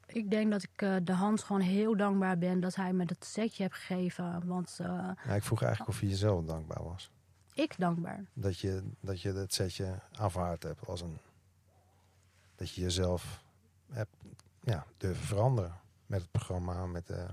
Ik 0.06 0.30
denk 0.30 0.50
dat 0.50 0.62
ik 0.62 0.82
eh, 0.82 0.96
de 1.02 1.12
Hans 1.12 1.42
gewoon 1.42 1.62
heel 1.62 1.96
dankbaar 1.96 2.38
ben 2.38 2.60
dat 2.60 2.74
hij 2.74 2.92
me 2.92 3.04
dat 3.04 3.24
setje 3.24 3.62
heeft 3.62 3.74
gegeven. 3.74 4.46
Want 4.46 4.78
Ja, 4.78 5.34
ik 5.34 5.42
vroeg 5.42 5.62
eigenlijk 5.62 5.90
of 5.94 6.00
je 6.00 6.08
jezelf 6.08 6.44
dankbaar 6.44 6.82
was. 6.84 7.10
ik 7.54 7.74
dankbaar. 7.78 8.24
Dat 8.32 8.58
je, 8.58 8.82
dat 9.00 9.20
je 9.20 9.32
dat 9.32 9.52
setje 9.52 9.98
aanvaard 10.12 10.62
hebt 10.62 10.86
als 10.86 11.00
een... 11.00 11.18
Dat 12.54 12.70
je 12.74 12.80
jezelf 12.80 13.42
hebt 13.90 14.16
ja, 14.62 14.86
durven 14.96 15.26
veranderen 15.26 15.80
met 16.06 16.20
het 16.20 16.30
programma, 16.30 16.86
met 16.86 17.06
de, 17.06 17.26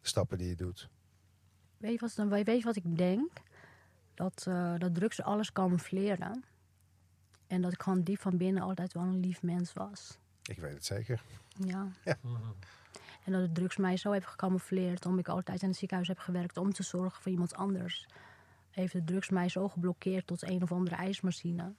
de 0.00 0.08
stappen 0.08 0.38
die 0.38 0.48
je 0.48 0.56
doet. 0.56 0.88
Weet 1.76 1.92
je 1.92 1.98
wat, 1.98 2.12
dan, 2.14 2.28
weet 2.28 2.46
je 2.46 2.62
wat 2.62 2.76
ik 2.76 2.96
denk? 2.96 3.30
Dat, 4.14 4.44
eh, 4.48 4.74
dat 4.78 4.94
drugs 4.94 5.22
alles 5.22 5.52
camoufleren. 5.52 6.44
En 7.46 7.62
dat 7.62 7.72
ik 7.72 7.82
gewoon 7.82 8.02
diep 8.02 8.20
van 8.20 8.36
binnen 8.36 8.62
altijd 8.62 8.92
wel 8.92 9.02
een 9.02 9.20
lief 9.20 9.42
mens 9.42 9.72
was. 9.72 10.18
Ik 10.42 10.58
weet 10.58 10.74
het 10.74 10.84
zeker. 10.84 11.22
Ja. 11.56 11.88
En 13.24 13.32
dat 13.32 13.40
de 13.40 13.52
drugs 13.52 13.76
mij 13.76 13.96
zo 13.96 14.12
heeft 14.12 14.26
gecamoufleerd. 14.26 15.06
Omdat 15.06 15.20
ik 15.20 15.28
altijd 15.28 15.62
in 15.62 15.68
het 15.68 15.76
ziekenhuis 15.76 16.08
heb 16.08 16.18
gewerkt 16.18 16.56
om 16.56 16.72
te 16.72 16.82
zorgen 16.82 17.22
voor 17.22 17.32
iemand 17.32 17.54
anders. 17.54 18.06
Heeft 18.70 18.92
de 18.92 19.04
drugs 19.04 19.28
mij 19.28 19.48
zo 19.48 19.68
geblokkeerd 19.68 20.26
tot 20.26 20.42
een 20.42 20.62
of 20.62 20.72
andere 20.72 20.96
ijsmachine. 20.96 21.72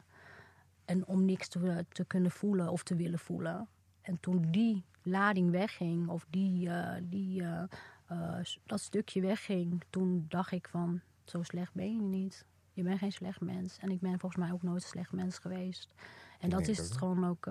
En 0.86 1.06
om 1.06 1.26
niks 1.26 1.48
te, 1.48 1.86
te 1.90 2.06
kunnen 2.06 2.32
voelen 2.32 2.70
of 2.70 2.84
te 2.84 2.96
willen 2.96 3.20
voelen. 3.20 3.68
En 4.04 4.20
toen 4.20 4.52
die 4.52 4.84
lading 5.04 5.52
wegging, 5.52 6.08
of 6.08 6.26
die, 6.30 6.70
eh, 6.70 7.02
die, 7.04 7.42
eh, 7.42 7.64
eh, 8.08 8.46
dat 8.66 8.80
stukje 8.80 9.22
wegging, 9.22 9.84
toen 9.90 10.26
dacht 10.28 10.52
ik 10.52 10.68
van, 10.68 11.02
zo 11.24 11.44
slecht 11.44 11.74
ben 11.74 11.96
je 11.96 12.02
niet. 12.02 12.46
Je 12.74 12.84
bent 12.84 13.00
geen 13.00 13.12
slecht 13.12 13.42
mens. 13.42 13.78
En 13.78 13.90
ik 13.90 14.00
ben 14.00 14.20
volgens 14.20 14.44
mij 14.44 14.52
ook 14.52 14.64
nooit 14.64 14.84
een 14.84 14.90
slecht 14.90 15.12
mens 15.12 15.38
geweest. 15.38 15.94
En 16.40 16.50
dat 16.50 16.68
is 16.68 16.78
het 16.78 16.98
gewoon 16.98 17.26
ook 17.26 17.44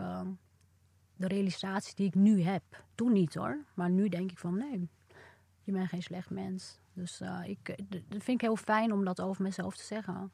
de 1.16 1.26
realisatie 1.26 1.94
die 1.94 2.06
ik 2.06 2.14
nu 2.14 2.42
heb. 2.42 2.62
Toen 2.94 3.12
niet 3.12 3.34
hoor. 3.34 3.64
Maar 3.74 3.90
nu 3.90 4.08
denk 4.08 4.30
ik 4.30 4.38
van 4.38 4.56
nee, 4.56 4.88
je 5.62 5.72
bent 5.72 5.88
geen 5.88 6.02
slecht 6.02 6.30
mens. 6.30 6.78
Dus 6.92 7.20
ik, 7.44 7.66
dat 7.88 8.22
vind 8.22 8.28
ik 8.28 8.40
heel 8.40 8.56
fijn 8.56 8.92
om 8.92 9.04
dat 9.04 9.20
over 9.20 9.42
mezelf 9.42 9.76
te 9.76 9.84
zeggen. 9.84 10.32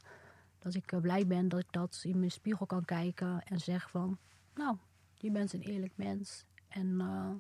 Dat 0.59 0.75
ik 0.75 1.01
blij 1.01 1.27
ben 1.27 1.49
dat 1.49 1.61
ik 1.61 1.73
dat 1.73 2.01
in 2.03 2.19
mijn 2.19 2.31
spiegel 2.31 2.67
kan 2.67 2.85
kijken 2.85 3.43
en 3.45 3.61
zeg 3.61 3.91
van... 3.91 4.19
Nou, 4.55 4.77
je 5.19 5.31
bent 5.31 5.53
een 5.53 5.63
eerlijk 5.63 5.93
mens. 5.97 6.47
En 6.69 7.01
eh, 7.01 7.31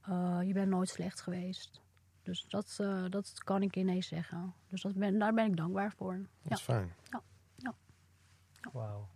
eh, 0.00 0.46
je 0.46 0.52
bent 0.52 0.68
nooit 0.70 0.88
slecht 0.88 1.20
geweest. 1.20 1.80
Dus 2.22 2.44
dat, 2.48 2.76
eh, 2.80 3.04
dat 3.08 3.38
kan 3.44 3.62
ik 3.62 3.76
ineens 3.76 4.06
zeggen. 4.06 4.54
Dus 4.68 4.82
dat 4.82 4.94
ben, 4.94 5.18
daar 5.18 5.34
ben 5.34 5.46
ik 5.46 5.56
dankbaar 5.56 5.92
voor. 5.92 6.12
Dat 6.16 6.26
Ja. 6.42 6.54
is 6.54 6.60
fijn. 6.62 6.92
Wauw. 8.72 9.08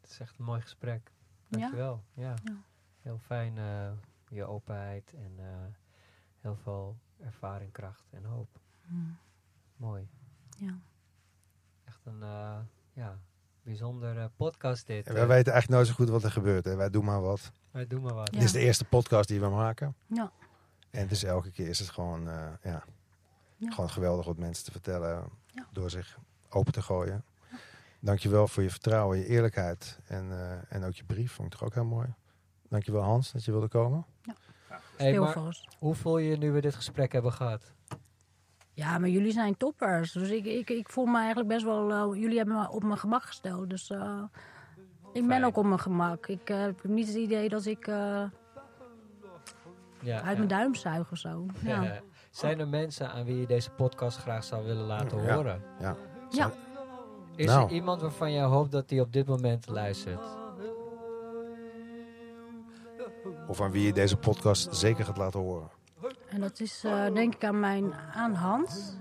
Het 0.00 0.10
is 0.10 0.20
echt 0.20 0.38
een 0.38 0.44
mooi 0.44 0.60
gesprek. 0.60 1.10
Ja? 1.48 1.58
Dankjewel. 1.58 2.04
Ja. 2.14 2.34
Ja. 2.44 2.56
Heel 3.00 3.18
fijn 3.18 3.58
eh, 3.58 3.92
je 4.28 4.44
openheid 4.44 5.12
en 5.14 5.32
eh, 5.38 5.64
heel 6.40 6.56
veel 6.56 6.96
ervaring, 7.20 7.72
kracht 7.72 8.12
en 8.12 8.24
hoop. 8.24 8.60
Hmm, 8.86 9.18
Mooi. 9.76 10.08
Ja. 10.58 10.78
Echt 11.84 12.06
een 12.06 12.22
eh, 12.22 12.58
ja, 12.92 13.18
bijzonder 13.62 14.18
eh, 14.18 14.24
podcast 14.36 14.86
dit. 14.86 15.06
En 15.06 15.12
wij 15.12 15.22
eh. 15.22 15.28
weten 15.28 15.52
eigenlijk 15.52 15.68
nooit 15.82 15.86
zo 15.86 15.94
goed 16.04 16.08
wat 16.12 16.24
er 16.24 16.30
gebeurt. 16.30 16.64
Hè. 16.64 16.76
Wij 16.76 16.90
doen 16.90 17.04
maar 17.04 17.20
wat. 17.20 17.52
Wij 17.70 17.86
doen 17.86 18.02
maar 18.02 18.14
wat. 18.14 18.28
Ja. 18.32 18.38
Dit 18.38 18.46
is 18.46 18.52
de 18.52 18.58
eerste 18.60 18.84
podcast 18.84 19.28
die 19.28 19.40
we 19.40 19.48
maken. 19.48 19.94
Ja. 20.06 20.32
En 20.90 21.00
het 21.00 21.10
is 21.10 21.24
elke 21.24 21.50
keer 21.50 21.68
is 21.68 21.78
het 21.78 21.90
gewoon, 21.90 22.28
eh, 22.28 22.48
ja, 22.62 22.84
Ja. 23.56 23.70
gewoon 23.70 23.90
geweldig 23.90 24.26
wat 24.26 24.36
mensen 24.38 24.64
te 24.64 24.70
vertellen. 24.70 25.24
Ja. 25.46 25.66
Door 25.72 25.90
zich 25.90 26.18
open 26.48 26.72
te 26.72 26.82
gooien. 26.82 27.24
Dankjewel 28.00 28.48
voor 28.48 28.62
je 28.62 28.70
vertrouwen, 28.70 29.18
je 29.18 29.26
eerlijkheid. 29.26 29.98
En, 30.06 30.32
eh, 30.32 30.74
en 30.76 30.84
ook 30.84 30.94
je 30.94 31.04
brief 31.04 31.32
vond 31.32 31.52
ik 31.52 31.58
toch 31.58 31.68
ook 31.68 31.74
heel 31.74 31.84
mooi. 31.84 32.14
Dankjewel 32.68 33.02
Hans 33.02 33.32
dat 33.32 33.44
je 33.44 33.50
wilde 33.50 33.68
komen. 33.68 34.06
Hey, 34.96 35.10
Heel 35.10 35.22
maar 35.22 35.32
vast. 35.32 35.76
hoe 35.78 35.94
voel 35.94 36.18
je 36.18 36.30
je 36.30 36.36
nu 36.36 36.52
we 36.52 36.60
dit 36.60 36.74
gesprek 36.74 37.12
hebben 37.12 37.32
gehad? 37.32 37.72
Ja, 38.74 38.98
maar 38.98 39.08
jullie 39.08 39.32
zijn 39.32 39.56
toppers. 39.56 40.12
Dus 40.12 40.30
ik, 40.30 40.44
ik, 40.44 40.70
ik 40.70 40.88
voel 40.88 41.04
me 41.06 41.18
eigenlijk 41.18 41.48
best 41.48 41.64
wel... 41.64 41.90
eh, 41.92 42.20
jullie 42.20 42.36
hebben 42.36 42.56
me 42.56 42.70
op 42.70 42.82
mijn 42.82 42.98
gemak 42.98 43.22
gesteld. 43.22 43.70
Dus 43.70 43.90
eh, 43.90 44.22
ik 45.12 45.26
ben 45.26 45.44
ook 45.44 45.56
op 45.56 45.64
mijn 45.64 45.78
gemak. 45.80 46.26
Ik 46.26 46.50
eh, 46.50 46.60
heb 46.60 46.84
niet 46.84 47.06
het 47.06 47.16
idee 47.16 47.48
dat 47.48 47.64
ik 47.66 47.86
eh, 47.86 47.94
Ja, 50.00 50.16
uit 50.16 50.30
ja. 50.30 50.36
mijn 50.36 50.48
duim 50.48 50.74
zuig 50.74 51.10
of 51.12 51.18
zo. 51.18 51.46
Ja. 51.64 52.00
Zijn 52.30 52.60
er 52.60 52.68
mensen 52.68 53.10
aan 53.12 53.24
wie 53.24 53.36
je 53.40 53.46
deze 53.46 53.70
podcast 53.70 54.18
graag 54.18 54.44
zou 54.44 54.64
willen 54.64 54.84
laten 54.84 55.22
Ja. 55.22 55.34
horen? 55.34 55.62
Ja. 55.80 55.96
Ja. 56.30 56.50
Is 57.36 57.46
Nou. 57.46 57.64
er 57.68 57.70
iemand 57.74 58.00
waarvan 58.00 58.32
jij 58.32 58.44
hoopt 58.44 58.72
dat 58.72 58.90
hij 58.90 59.00
op 59.00 59.12
dit 59.12 59.26
moment 59.26 59.68
luistert? 59.68 60.20
Of 63.48 63.60
aan 63.60 63.70
wie 63.70 63.86
je 63.86 63.92
deze 63.92 64.16
podcast 64.16 64.76
zeker 64.76 65.04
gaat 65.04 65.16
laten 65.16 65.40
horen. 65.40 65.68
En 66.34 66.40
dat 66.40 66.60
is 66.60 66.84
eh, 66.84 67.14
denk 67.14 67.34
ik 67.34 67.44
aan 67.44 67.60
mijn 67.60 67.92
aan 68.14 68.34
Hans. 68.34 68.96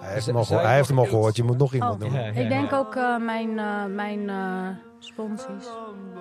Hij 0.00 0.12
heeft 0.12 0.34
al, 0.34 0.44
hij 0.60 0.74
heeft 0.74 0.88
hem 0.88 0.98
al 0.98 1.02
nog 1.04 1.12
gehoord, 1.12 1.36
je 1.36 1.42
moet 1.42 1.58
nog 1.58 1.72
iemand 1.74 1.94
Oh. 1.94 2.00
noemen. 2.00 2.20
Ja, 2.20 2.26
ja, 2.26 2.40
Ik 2.40 2.48
denk 2.48 2.72
ook 2.72 2.94
eh, 2.94 3.16
mijn, 3.18 3.58
eh, 3.58 3.84
mijn 3.84 4.28
eh 4.28 4.68
sponsies. 4.98 5.68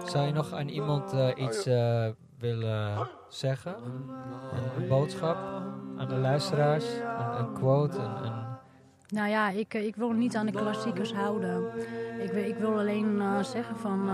Zou 0.05 0.25
je 0.25 0.33
nog 0.33 0.53
aan 0.53 0.67
iemand 0.67 1.13
iets 1.35 1.65
eh, 1.65 2.07
willen 2.39 3.07
zeggen? 3.29 3.75
Een, 4.53 4.81
een 4.81 4.87
boodschap 4.87 5.37
aan 5.97 6.07
de 6.07 6.15
luisteraars? 6.15 6.85
Een, 6.85 7.39
een 7.39 7.53
quote? 7.53 7.97
Een, 7.97 8.23
een- 8.25 8.49
Nou 9.07 9.29
ja, 9.29 9.49
ik, 9.49 9.73
ik 9.73 9.95
wil 9.95 10.11
niet 10.11 10.35
aan 10.35 10.45
de 10.45 10.51
klassiekers 10.51 11.13
houden. 11.13 11.63
Ik, 12.19 12.31
wil- 12.31 12.43
ik 12.43 12.55
wil 12.55 12.79
alleen 12.79 13.21
zeggen 13.41 13.77
van... 13.77 14.09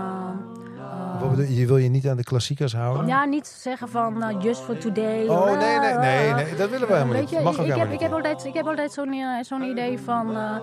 je, 1.48 1.66
wil 1.66 1.76
je 1.76 1.88
niet 1.88 2.08
aan 2.08 2.16
de 2.16 2.24
klassiekers 2.24 2.74
houden? 2.74 3.06
Ja, 3.06 3.24
niet 3.24 3.46
zeggen 3.46 3.88
van 3.88 4.22
eh, 4.22 4.42
just 4.42 4.60
for 4.60 4.78
today. 4.78 5.26
Oh, 5.28 5.44
nee, 5.44 5.56
nee, 5.56 5.90
Eh, 5.90 6.00
nee, 6.00 6.28
eh, 6.28 6.34
nee, 6.34 6.54
dat 6.54 6.70
willen 6.70 6.86
we 6.88 6.92
helemaal 6.94 7.12
Weet 7.14 7.20
niet. 7.20 7.30
je, 7.30 7.40
mag 7.40 7.58
ook 7.60 7.66
ik, 7.66 7.74
heb, 7.74 7.90
ik 7.92 8.00
heb 8.00 8.12
altijd, 8.12 8.44
ik 8.44 8.54
heb 8.54 8.66
altijd 8.66 8.92
zo'n 8.92 9.12
eh, 9.12 9.42
zo'n 9.44 9.62
idee 9.62 9.98
van... 9.98 10.36
eh, 10.36 10.56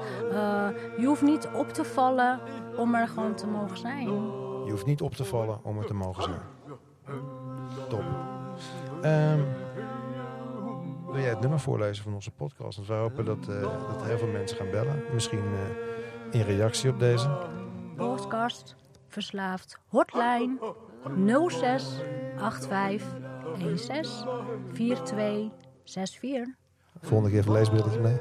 je 0.98 1.06
hoeft 1.06 1.22
niet 1.22 1.48
op 1.54 1.70
te 1.70 1.84
vallen 1.84 2.40
om 2.78 2.96
er 2.96 3.08
gewoon 3.08 3.36
te 3.36 3.48
mogen 3.48 3.78
zijn. 3.78 4.04
Je 4.66 4.72
hoeft 4.72 4.86
niet 4.86 5.02
op 5.02 5.14
te 5.14 5.26
vallen 5.26 5.60
om 5.64 5.78
er 5.78 5.86
te 5.86 5.94
mogen 5.94 6.24
zijn. 6.24 6.40
Top. 7.90 8.04
Ehm, 9.02 9.40
wil 11.12 11.20
jij 11.22 11.30
het 11.30 11.40
nummer 11.40 11.60
voorlezen 11.60 12.04
van 12.04 12.14
onze 12.14 12.32
podcast? 12.32 12.76
Want 12.76 12.88
we 12.88 12.94
hopen 12.94 13.26
dat, 13.26 13.46
dat 13.46 14.04
heel 14.04 14.18
veel 14.18 14.28
mensen 14.28 14.58
gaan 14.58 14.70
bellen. 14.72 15.04
Misschien 15.14 15.44
in 16.32 16.42
reactie 16.42 16.90
op 16.90 17.00
deze. 17.00 17.28
Podcast 17.96 18.76
verslaafd. 19.16 19.80
Hotline 19.88 20.58
06 21.50 21.86
85 22.38 23.08
16 23.76 24.28
42 24.74 25.52
64. 25.84 26.48
Volgende 27.02 27.30
keer 27.30 27.40
even 27.40 27.52
een 27.52 27.58
leesbeeldje 27.58 28.00
mee. 28.00 28.18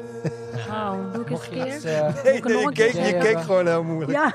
Oh, 0.69 1.13
doe 1.13 1.25
ik 1.25 1.31
eh, 1.31 1.39
je 1.55 2.65
een 2.65 2.73
keek, 2.73 2.93
keer 2.93 3.07
je 3.07 3.19
keek 3.19 3.41
gewoon 3.41 3.67
heel 3.67 3.83
moeilijk. 3.83 4.13
Ja, 4.13 4.35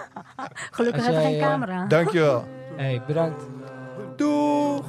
gelukkig 0.71 1.05
hebben 1.05 1.21
we 1.21 1.27
geen 1.27 1.39
eh, 1.39 1.47
camera. 1.47 1.85
Dankjewel. 1.85 2.43
hey, 2.75 3.03
bedankt. 3.07 3.43
Doeg! 4.15 4.85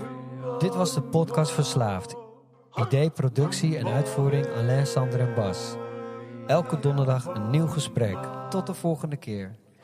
Dit 0.59 0.75
was 0.75 0.95
de 0.95 1.03
podcast 1.03 1.51
Verslaafd. 1.53 2.14
Idee, 2.75 3.11
productie 3.11 3.79
en 3.79 3.87
uitvoering 3.87 4.47
Alain, 4.47 4.87
Sander 4.87 5.21
en 5.21 5.35
Bas. 5.35 5.77
Elke 6.47 6.79
donderdag 6.79 7.27
een 7.27 7.51
nieuw 7.51 7.66
gesprek. 7.66 8.18
Tot 8.49 8.66
de 8.66 8.75
volgende 8.75 9.16
keer. 9.16 9.57